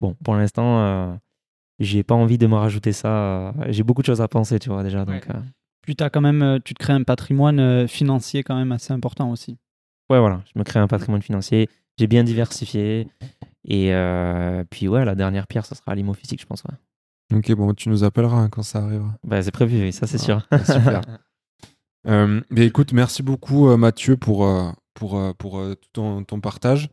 bon, 0.00 0.16
pour 0.24 0.34
l'instant, 0.34 1.20
j'ai 1.82 2.02
pas 2.02 2.14
envie 2.14 2.38
de 2.38 2.46
me 2.46 2.54
rajouter 2.54 2.92
ça. 2.92 3.08
euh, 3.08 3.52
j'ai 3.68 3.82
beaucoup 3.82 4.00
de 4.02 4.06
choses 4.06 4.20
à 4.20 4.28
penser, 4.28 4.58
tu 4.58 4.68
vois, 4.70 4.82
déjà, 4.82 5.04
donc 5.04 5.26
Ouais. 5.26 5.34
euh, 5.34 5.40
Puis 5.82 5.96
t'as 5.96 6.10
quand 6.10 6.20
même, 6.20 6.42
euh, 6.42 6.58
tu 6.64 6.74
te 6.74 6.78
crées 6.78 6.92
un 6.92 7.02
patrimoine 7.02 7.86
financier 7.88 8.42
quand 8.42 8.56
même 8.56 8.72
assez 8.72 8.92
important 8.92 9.30
aussi. 9.30 9.58
ouais, 10.10 10.18
voilà, 10.20 10.42
je 10.52 10.58
me 10.58 10.64
crée 10.64 10.78
un 10.80 10.86
patrimoine 10.88 11.22
financier, 11.22 11.68
j'ai 11.98 12.06
bien 12.06 12.24
diversifié, 12.24 13.08
et 13.64 13.94
euh, 13.94 14.64
puis 14.70 14.88
ouais, 14.88 15.04
la 15.04 15.14
dernière 15.14 15.46
pierre, 15.46 15.64
ça 15.66 15.74
sera 15.74 15.94
l'IMO 15.94 16.14
physique, 16.14 16.40
je 16.40 16.46
pense, 16.46 16.62
ouais. 16.64 17.36
Ok, 17.38 17.50
bon, 17.52 17.72
tu 17.74 17.88
nous 17.88 18.04
appelleras 18.04 18.36
hein, 18.36 18.48
quand 18.50 18.62
ça 18.62 18.80
arrivera. 18.84 19.14
Bah, 19.24 19.40
c'est 19.42 19.50
prévu, 19.52 19.80
oui, 19.80 19.92
ça 19.92 20.06
c'est 20.06 20.20
Ah, 20.20 20.24
sûr. 20.24 20.46
bah, 20.50 20.64
super. 20.64 21.00
Euh, 22.08 22.40
mais 22.50 22.66
écoute, 22.66 22.92
merci 22.92 23.22
beaucoup 23.22 23.76
Mathieu 23.76 24.16
pour, 24.16 24.44
pour, 24.92 25.20
pour 25.36 25.60
tout 25.62 25.88
ton, 25.92 26.24
ton 26.24 26.40
partage. 26.40 26.88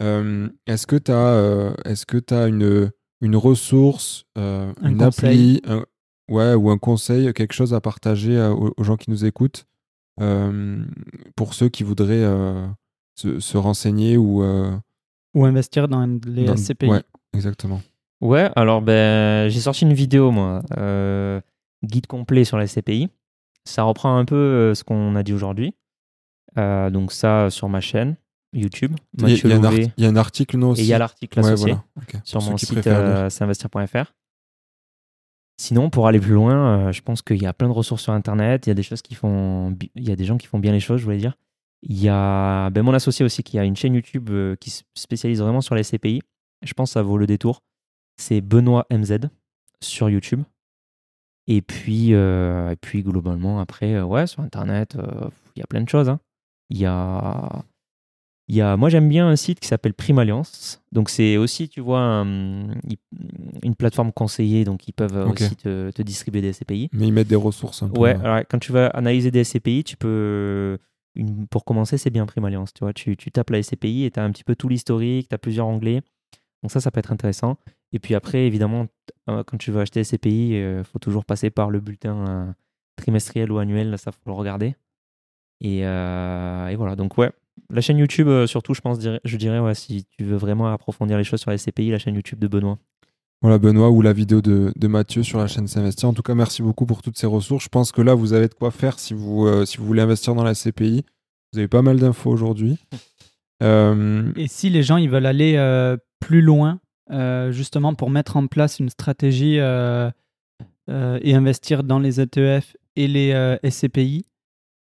Euh, 0.00 0.48
est-ce 0.68 0.86
que 0.86 0.94
tu 0.94 1.10
as, 1.10 1.74
est-ce 1.84 2.06
que 2.06 2.18
as 2.32 2.46
une, 2.46 2.90
une 3.24 3.36
ressource, 3.36 4.24
euh, 4.38 4.72
Un 4.82 4.90
une 4.90 4.98
conseil. 4.98 5.58
appli, 5.58 5.62
un- 5.72 5.84
ouais, 6.28 6.54
ou 6.54 6.70
un 6.70 6.78
conseil, 6.78 7.32
quelque 7.32 7.52
chose 7.54 7.74
à 7.74 7.80
partager 7.80 8.36
euh, 8.36 8.50
aux, 8.52 8.72
aux 8.76 8.84
gens 8.84 8.96
qui 8.96 9.10
nous 9.10 9.24
écoutent 9.24 9.66
euh, 10.20 10.84
pour 11.36 11.54
ceux 11.54 11.68
qui 11.68 11.82
voudraient 11.82 12.22
euh, 12.22 12.66
se, 13.16 13.40
se 13.40 13.56
renseigner 13.56 14.16
ou 14.16 14.42
euh, 14.42 14.70
Ou 15.34 15.44
investir 15.44 15.88
dans 15.88 16.06
les 16.26 16.44
dans- 16.44 16.56
SCPI. 16.56 16.86
Ouais, 16.88 17.02
exactement. 17.32 17.80
Ouais, 18.20 18.50
alors 18.56 18.80
ben, 18.80 19.48
j'ai 19.48 19.60
sorti 19.60 19.84
une 19.84 19.92
vidéo, 19.92 20.30
moi, 20.30 20.62
euh, 20.78 21.40
guide 21.82 22.06
complet 22.06 22.44
sur 22.44 22.56
la 22.58 22.66
SCPI. 22.66 23.08
Ça 23.66 23.82
reprend 23.82 24.16
un 24.16 24.24
peu 24.24 24.36
euh, 24.36 24.74
ce 24.74 24.84
qu'on 24.84 25.16
a 25.16 25.22
dit 25.22 25.32
aujourd'hui. 25.32 25.74
Euh, 26.58 26.90
donc 26.90 27.10
ça 27.12 27.50
sur 27.50 27.68
ma 27.68 27.80
chaîne 27.80 28.16
YouTube, 28.54 28.94
Il 29.18 29.20
y, 29.20 29.24
a- 29.24 29.28
Mathieu 29.28 29.48
il 29.96 30.04
y 30.04 30.06
a 30.06 30.08
un 30.10 30.16
article, 30.16 30.56
non 30.56 30.74
Et 30.74 30.80
il 30.80 30.86
y 30.86 30.92
a 30.94 30.98
l'article 30.98 31.40
Ouais, 31.40 31.46
associé 31.46 31.72
voilà. 31.72 32.20
Sur 32.24 32.40
ceux 32.42 32.50
mon 32.50 32.56
site 32.56 32.86
euh, 32.86 33.28
s'investir.fr. 33.30 34.12
Sinon, 35.60 35.88
pour 35.90 36.08
aller 36.08 36.18
plus 36.20 36.32
loin, 36.34 36.88
euh, 36.88 36.92
je 36.92 37.00
pense 37.02 37.22
qu'il 37.22 37.40
y 37.40 37.46
a 37.46 37.52
plein 37.52 37.68
de 37.68 37.72
ressources 37.72 38.02
sur 38.02 38.12
Internet. 38.12 38.66
Il 38.66 38.70
y 38.70 38.72
a 38.72 38.74
des 38.74 38.82
choses 38.82 39.02
qui 39.02 39.14
font, 39.14 39.76
il 39.94 40.08
y 40.08 40.10
a 40.10 40.16
des 40.16 40.24
gens 40.24 40.36
qui 40.36 40.46
font 40.48 40.58
bien 40.58 40.72
les 40.72 40.80
choses, 40.80 40.98
je 41.00 41.04
voulais 41.04 41.18
dire. 41.18 41.36
Il 41.82 42.00
y 42.00 42.08
a 42.08 42.70
ben, 42.70 42.82
mon 42.82 42.92
associé 42.94 43.24
aussi 43.24 43.42
qui 43.42 43.58
a 43.58 43.64
une 43.64 43.76
chaîne 43.76 43.94
YouTube 43.94 44.30
euh, 44.30 44.56
qui 44.56 44.70
se 44.70 44.82
spécialise 44.94 45.40
vraiment 45.40 45.60
sur 45.60 45.74
les 45.74 45.82
SCPI. 45.84 46.22
Je 46.62 46.72
pense 46.72 46.90
que 46.90 46.94
ça 46.94 47.02
vaut 47.02 47.18
le 47.18 47.26
détour. 47.26 47.60
C'est 48.16 48.40
Benoît 48.40 48.86
MZ 48.90 49.28
sur 49.82 50.08
YouTube. 50.10 50.42
Et 51.46 51.60
puis, 51.60 52.14
euh, 52.14 52.70
et 52.70 52.76
puis 52.76 53.02
globalement, 53.02 53.60
après, 53.60 54.00
ouais, 54.00 54.26
sur 54.26 54.40
Internet, 54.42 54.96
il 55.56 55.60
y 55.60 55.62
a 55.62 55.66
plein 55.66 55.82
de 55.82 55.88
choses. 55.88 56.08
hein. 56.08 56.18
Il 56.70 56.78
y 56.78 56.86
a, 56.86 57.62
il 58.48 58.56
y 58.56 58.60
a, 58.60 58.76
moi, 58.76 58.88
j'aime 58.90 59.08
bien 59.08 59.26
un 59.28 59.36
site 59.36 59.58
qui 59.60 59.68
s'appelle 59.68 59.94
Prime 59.94 60.18
Alliance. 60.18 60.82
Donc, 60.92 61.08
c'est 61.08 61.36
aussi, 61.38 61.68
tu 61.68 61.80
vois, 61.80 62.00
un- 62.00 62.68
une 63.62 63.74
plateforme 63.78 64.12
conseillée. 64.12 64.64
Donc, 64.64 64.86
ils 64.88 64.92
peuvent 64.92 65.16
euh, 65.16 65.26
aussi 65.46 65.56
te, 65.56 65.90
te 65.90 66.02
distribuer 66.02 66.42
des 66.42 66.52
SCPI. 66.52 66.90
Mais 66.92 67.06
ils 67.08 67.12
mettent 67.12 67.28
des 67.28 67.36
ressources 67.36 67.82
un 67.82 67.88
peu. 67.88 67.98
Ouais, 68.00 68.14
alors 68.16 68.40
quand 68.48 68.58
tu 68.58 68.72
vas 68.72 68.88
analyser 68.88 69.30
des 69.30 69.44
SCPI, 69.44 69.84
tu 69.84 69.96
peux. 69.96 70.78
Une, 71.16 71.46
pour 71.46 71.64
commencer, 71.64 71.96
c'est 71.96 72.10
bien 72.10 72.26
Prime 72.26 72.44
Alliance. 72.44 72.74
Tu, 72.74 72.80
vois, 72.84 72.92
tu, 72.92 73.16
tu 73.16 73.30
tapes 73.30 73.50
la 73.50 73.62
SCPI 73.62 74.04
et 74.04 74.10
tu 74.10 74.18
as 74.20 74.24
un 74.24 74.30
petit 74.32 74.42
peu 74.44 74.56
tout 74.56 74.68
l'historique, 74.68 75.28
tu 75.28 75.34
as 75.34 75.38
plusieurs 75.38 75.66
onglets. 75.68 76.02
Donc, 76.62 76.70
ça, 76.72 76.80
ça 76.80 76.90
peut 76.90 76.98
être 76.98 77.12
intéressant. 77.12 77.56
Et 77.92 77.98
puis 78.00 78.14
après, 78.16 78.46
évidemment, 78.46 78.86
euh, 79.30 79.44
quand 79.44 79.56
tu 79.56 79.70
veux 79.70 79.80
acheter 79.80 80.02
SCPI, 80.02 80.50
il 80.50 80.82
faut 80.84 80.98
toujours 80.98 81.24
passer 81.24 81.50
par 81.50 81.70
le 81.70 81.78
bulletin 81.80 82.26
euh, 82.28 82.52
trimestriel 82.96 83.52
ou 83.52 83.58
annuel. 83.58 83.96
Ça, 83.98 84.10
faut 84.10 84.18
le 84.26 84.32
regarder. 84.32 84.74
Et, 85.60 85.86
euh, 85.86 86.66
et 86.68 86.74
voilà. 86.76 86.96
Donc, 86.96 87.16
ouais, 87.16 87.30
la 87.70 87.80
chaîne 87.80 87.98
YouTube, 87.98 88.28
euh, 88.28 88.46
surtout, 88.46 88.74
je 88.74 88.80
pense, 88.80 88.98
dirais- 88.98 89.20
je 89.24 89.36
dirais, 89.36 89.58
ouais, 89.60 89.74
si 89.74 90.04
tu 90.16 90.24
veux 90.24 90.36
vraiment 90.36 90.66
approfondir 90.72 91.18
les 91.18 91.24
choses 91.24 91.40
sur 91.40 91.50
la 91.50 91.58
SCPI, 91.58 91.90
la 91.90 91.98
chaîne 91.98 92.14
YouTube 92.14 92.38
de 92.38 92.48
Benoît. 92.48 92.78
Voilà, 93.42 93.58
Benoît, 93.58 93.90
ou 93.90 94.00
la 94.00 94.12
vidéo 94.14 94.40
de, 94.40 94.72
de 94.74 94.86
Mathieu 94.88 95.22
sur 95.22 95.38
la 95.38 95.46
chaîne 95.46 95.66
S'investir. 95.68 96.08
En 96.08 96.14
tout 96.14 96.22
cas, 96.22 96.34
merci 96.34 96.62
beaucoup 96.62 96.86
pour 96.86 97.02
toutes 97.02 97.18
ces 97.18 97.26
ressources. 97.26 97.64
Je 97.64 97.68
pense 97.68 97.92
que 97.92 98.00
là, 98.00 98.14
vous 98.14 98.32
avez 98.32 98.48
de 98.48 98.54
quoi 98.54 98.70
faire 98.70 98.98
si 98.98 99.12
vous, 99.12 99.46
euh, 99.46 99.66
si 99.66 99.76
vous 99.76 99.84
voulez 99.84 100.00
investir 100.02 100.34
dans 100.34 100.44
la 100.44 100.54
CPI. 100.54 101.04
Vous 101.52 101.58
avez 101.58 101.68
pas 101.68 101.82
mal 101.82 101.98
d'infos 101.98 102.30
aujourd'hui. 102.30 102.78
Euh, 103.62 104.32
Et 104.36 104.48
si 104.48 104.68
les 104.68 104.82
gens 104.82 104.96
ils 104.96 105.08
veulent 105.08 105.26
aller 105.26 105.54
euh, 105.56 105.96
plus 106.18 106.42
loin, 106.42 106.80
euh, 107.12 107.52
justement 107.52 107.94
pour 107.94 108.10
mettre 108.10 108.36
en 108.36 108.48
place 108.48 108.80
une 108.80 108.88
stratégie 108.88 109.58
euh, 109.60 110.10
euh, 110.90 111.18
et 111.22 111.34
investir 111.34 111.84
dans 111.84 112.00
les 112.00 112.20
ETF 112.20 112.76
et 112.96 113.06
les 113.06 113.30
euh, 113.32 113.56
SCPI 113.66 114.26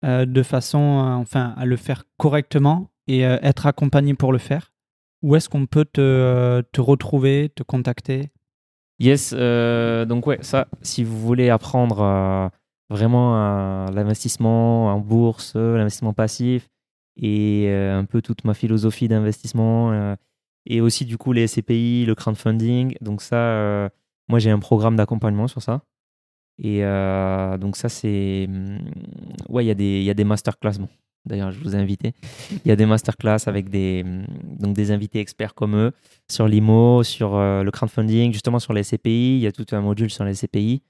euh, 0.02 0.24
de 0.24 0.42
façon 0.42 0.78
enfin 0.78 1.52
à 1.58 1.66
le 1.66 1.76
faire 1.76 2.04
correctement 2.16 2.90
et 3.06 3.26
euh, 3.26 3.36
être 3.42 3.66
accompagné 3.66 4.14
pour 4.14 4.32
le 4.32 4.38
faire, 4.38 4.72
où 5.20 5.36
est-ce 5.36 5.50
qu'on 5.50 5.66
peut 5.66 5.84
te, 5.84 6.00
euh, 6.00 6.62
retrouver, 6.78 7.50
te 7.54 7.62
contacter? 7.62 8.30
Yes, 8.98 9.32
donc 9.32 10.26
ouais, 10.26 10.38
ça, 10.42 10.68
si 10.82 11.04
vous 11.04 11.18
voulez 11.18 11.48
apprendre 11.48 12.50
vraiment 12.90 13.86
l'investissement 13.90 14.88
en 14.88 14.98
bourse, 14.98 15.56
l'investissement 15.56 16.12
passif 16.12 16.68
et 17.16 17.72
un 17.72 18.04
peu 18.04 18.20
toute 18.20 18.44
ma 18.44 18.52
philosophie 18.52 19.08
d'investissement 19.08 20.14
et 20.66 20.82
aussi 20.82 21.06
du 21.06 21.16
coup 21.16 21.32
les 21.32 21.46
SCPI, 21.46 22.04
le 22.04 22.14
crowdfunding, 22.14 22.94
donc 23.00 23.22
ça, 23.22 23.88
moi 24.28 24.38
j'ai 24.38 24.50
un 24.50 24.58
programme 24.58 24.96
d'accompagnement 24.96 25.48
sur 25.48 25.62
ça. 25.62 25.80
Et 26.62 26.84
euh, 26.84 27.56
donc 27.58 27.76
ça 27.76 27.88
c'est... 27.88 28.46
hum, 28.48 28.78
Ouais, 29.48 29.64
il 29.64 29.68
y, 29.68 29.70
a 29.70 29.74
des- 29.74 30.02
y 30.02 30.10
a 30.10 30.14
des 30.14 30.24
masterclass, 30.24 30.78
bon, 30.78 30.88
d'ailleurs 31.24 31.50
je 31.52 31.58
vous 31.60 31.74
ai 31.74 31.78
invité. 31.78 32.12
Il 32.64 32.68
y 32.68 32.70
a 32.70 32.76
des 32.76 32.86
masterclass 32.86 33.38
avec 33.46 33.70
des, 33.70 34.02
hum, 34.04 34.24
donc 34.58 34.74
des 34.74 34.90
invités 34.90 35.20
experts 35.20 35.54
comme 35.54 35.74
eux 35.76 35.92
sur 36.30 36.46
l'IMO, 36.48 37.02
sur 37.02 37.34
euh, 37.34 37.62
le 37.62 37.70
crowdfunding, 37.70 38.32
justement 38.32 38.58
sur 38.58 38.72
les 38.74 38.82
CPI. 38.84 39.36
Il 39.36 39.40
y 39.40 39.46
a 39.46 39.52
tout 39.52 39.66
un 39.72 39.80
module 39.80 40.10
sur 40.10 40.24
les 40.24 40.34
CPI. 40.34 40.82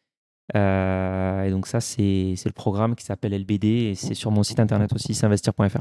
Euh, 0.56 1.44
et 1.44 1.50
donc 1.50 1.66
ça, 1.68 1.80
c'est 1.80 2.34
c'est 2.36 2.48
le 2.48 2.52
programme 2.54 2.96
qui 2.96 3.04
s'appelle 3.04 3.32
LBD 3.34 3.64
et 3.90 3.94
c'est 3.94 4.14
sur 4.14 4.30
mon 4.32 4.42
site 4.42 4.58
internet 4.60 4.92
aussi, 4.92 5.14
s'investir.fr. 5.14 5.80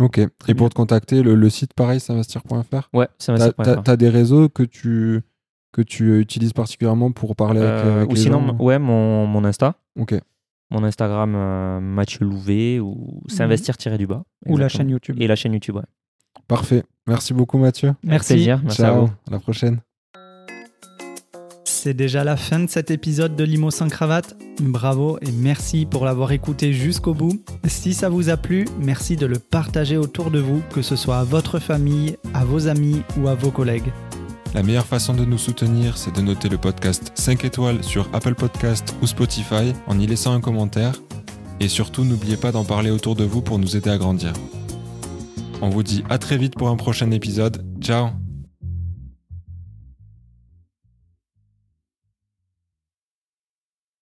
ok. 0.00 0.20
Et 0.48 0.54
pour 0.54 0.68
te 0.68 0.74
contacter, 0.74 1.22
le, 1.22 1.36
le 1.36 1.50
site 1.50 1.74
pareil, 1.74 2.00
s'investir.fr. 2.00 2.88
Ouais, 2.92 3.06
T'as 3.06 3.24
s'investir.fr. 3.36 3.88
as, 3.88 3.96
des 3.96 4.08
réseaux 4.08 4.48
que 4.48 4.64
tu, 4.64 5.20
que 5.72 5.82
tu 5.82 6.18
utilises 6.20 6.52
particulièrement 6.52 7.12
pour 7.12 7.36
parler 7.36 7.60
avec, 7.60 7.84
Euh, 7.84 7.96
avec 7.98 8.10
ou 8.10 8.14
les 8.14 8.20
sinon, 8.20 8.46
gens 8.46 8.56
ouais, 8.58 8.78
mon, 8.78 9.26
mon 9.26 9.44
Insta. 9.44 9.74
Ok. 9.98 10.14
Mon 10.70 10.84
Instagram, 10.84 11.34
euh, 11.36 11.80
Mathieu 11.80 12.24
Louvet, 12.24 12.78
ou 12.80 13.22
s'investir-du-bas. 13.28 14.22
Ou 14.46 14.56
la 14.56 14.68
chaîne 14.68 14.88
YouTube. 14.90 15.16
Et 15.18 15.26
la 15.26 15.34
chaîne 15.36 15.52
YouTube, 15.52 15.76
ouais. 15.76 15.82
Parfait. 16.46 16.84
Merci 17.06 17.34
beaucoup, 17.34 17.58
Mathieu. 17.58 17.94
Merci. 18.04 18.34
plaisir. 18.34 18.60
Merci 18.62 18.82
à 18.82 18.86
Ciao. 18.86 19.06
vous. 19.06 19.12
À 19.28 19.32
la 19.32 19.38
prochaine. 19.40 19.80
C'est 21.64 21.94
déjà 21.94 22.24
la 22.24 22.36
fin 22.36 22.60
de 22.60 22.66
cet 22.68 22.90
épisode 22.90 23.36
de 23.36 23.44
Limo 23.44 23.70
sans 23.70 23.88
cravate. 23.88 24.36
Bravo 24.60 25.18
et 25.22 25.32
merci 25.32 25.86
pour 25.86 26.04
l'avoir 26.04 26.30
écouté 26.32 26.72
jusqu'au 26.74 27.14
bout. 27.14 27.42
Si 27.66 27.94
ça 27.94 28.10
vous 28.10 28.28
a 28.28 28.36
plu, 28.36 28.66
merci 28.78 29.16
de 29.16 29.24
le 29.24 29.38
partager 29.38 29.96
autour 29.96 30.30
de 30.30 30.40
vous, 30.40 30.62
que 30.74 30.82
ce 30.82 30.94
soit 30.94 31.18
à 31.18 31.24
votre 31.24 31.58
famille, 31.58 32.16
à 32.34 32.44
vos 32.44 32.68
amis 32.68 33.02
ou 33.18 33.28
à 33.28 33.34
vos 33.34 33.50
collègues. 33.50 33.92
La 34.54 34.62
meilleure 34.62 34.86
façon 34.86 35.14
de 35.14 35.24
nous 35.24 35.38
soutenir, 35.38 35.96
c'est 35.96 36.14
de 36.14 36.20
noter 36.20 36.48
le 36.48 36.58
podcast 36.58 37.12
5 37.14 37.44
étoiles 37.44 37.84
sur 37.84 38.08
Apple 38.12 38.34
Podcast 38.34 38.94
ou 39.00 39.06
Spotify 39.06 39.72
en 39.86 39.98
y 39.98 40.06
laissant 40.06 40.32
un 40.32 40.40
commentaire. 40.40 40.94
Et 41.60 41.68
surtout, 41.68 42.04
n'oubliez 42.04 42.36
pas 42.36 42.50
d'en 42.50 42.64
parler 42.64 42.90
autour 42.90 43.14
de 43.14 43.24
vous 43.24 43.42
pour 43.42 43.58
nous 43.58 43.76
aider 43.76 43.90
à 43.90 43.98
grandir. 43.98 44.32
On 45.62 45.68
vous 45.68 45.82
dit 45.82 46.02
à 46.08 46.18
très 46.18 46.36
vite 46.36 46.56
pour 46.56 46.68
un 46.68 46.76
prochain 46.76 47.10
épisode. 47.10 47.64
Ciao 47.80 48.19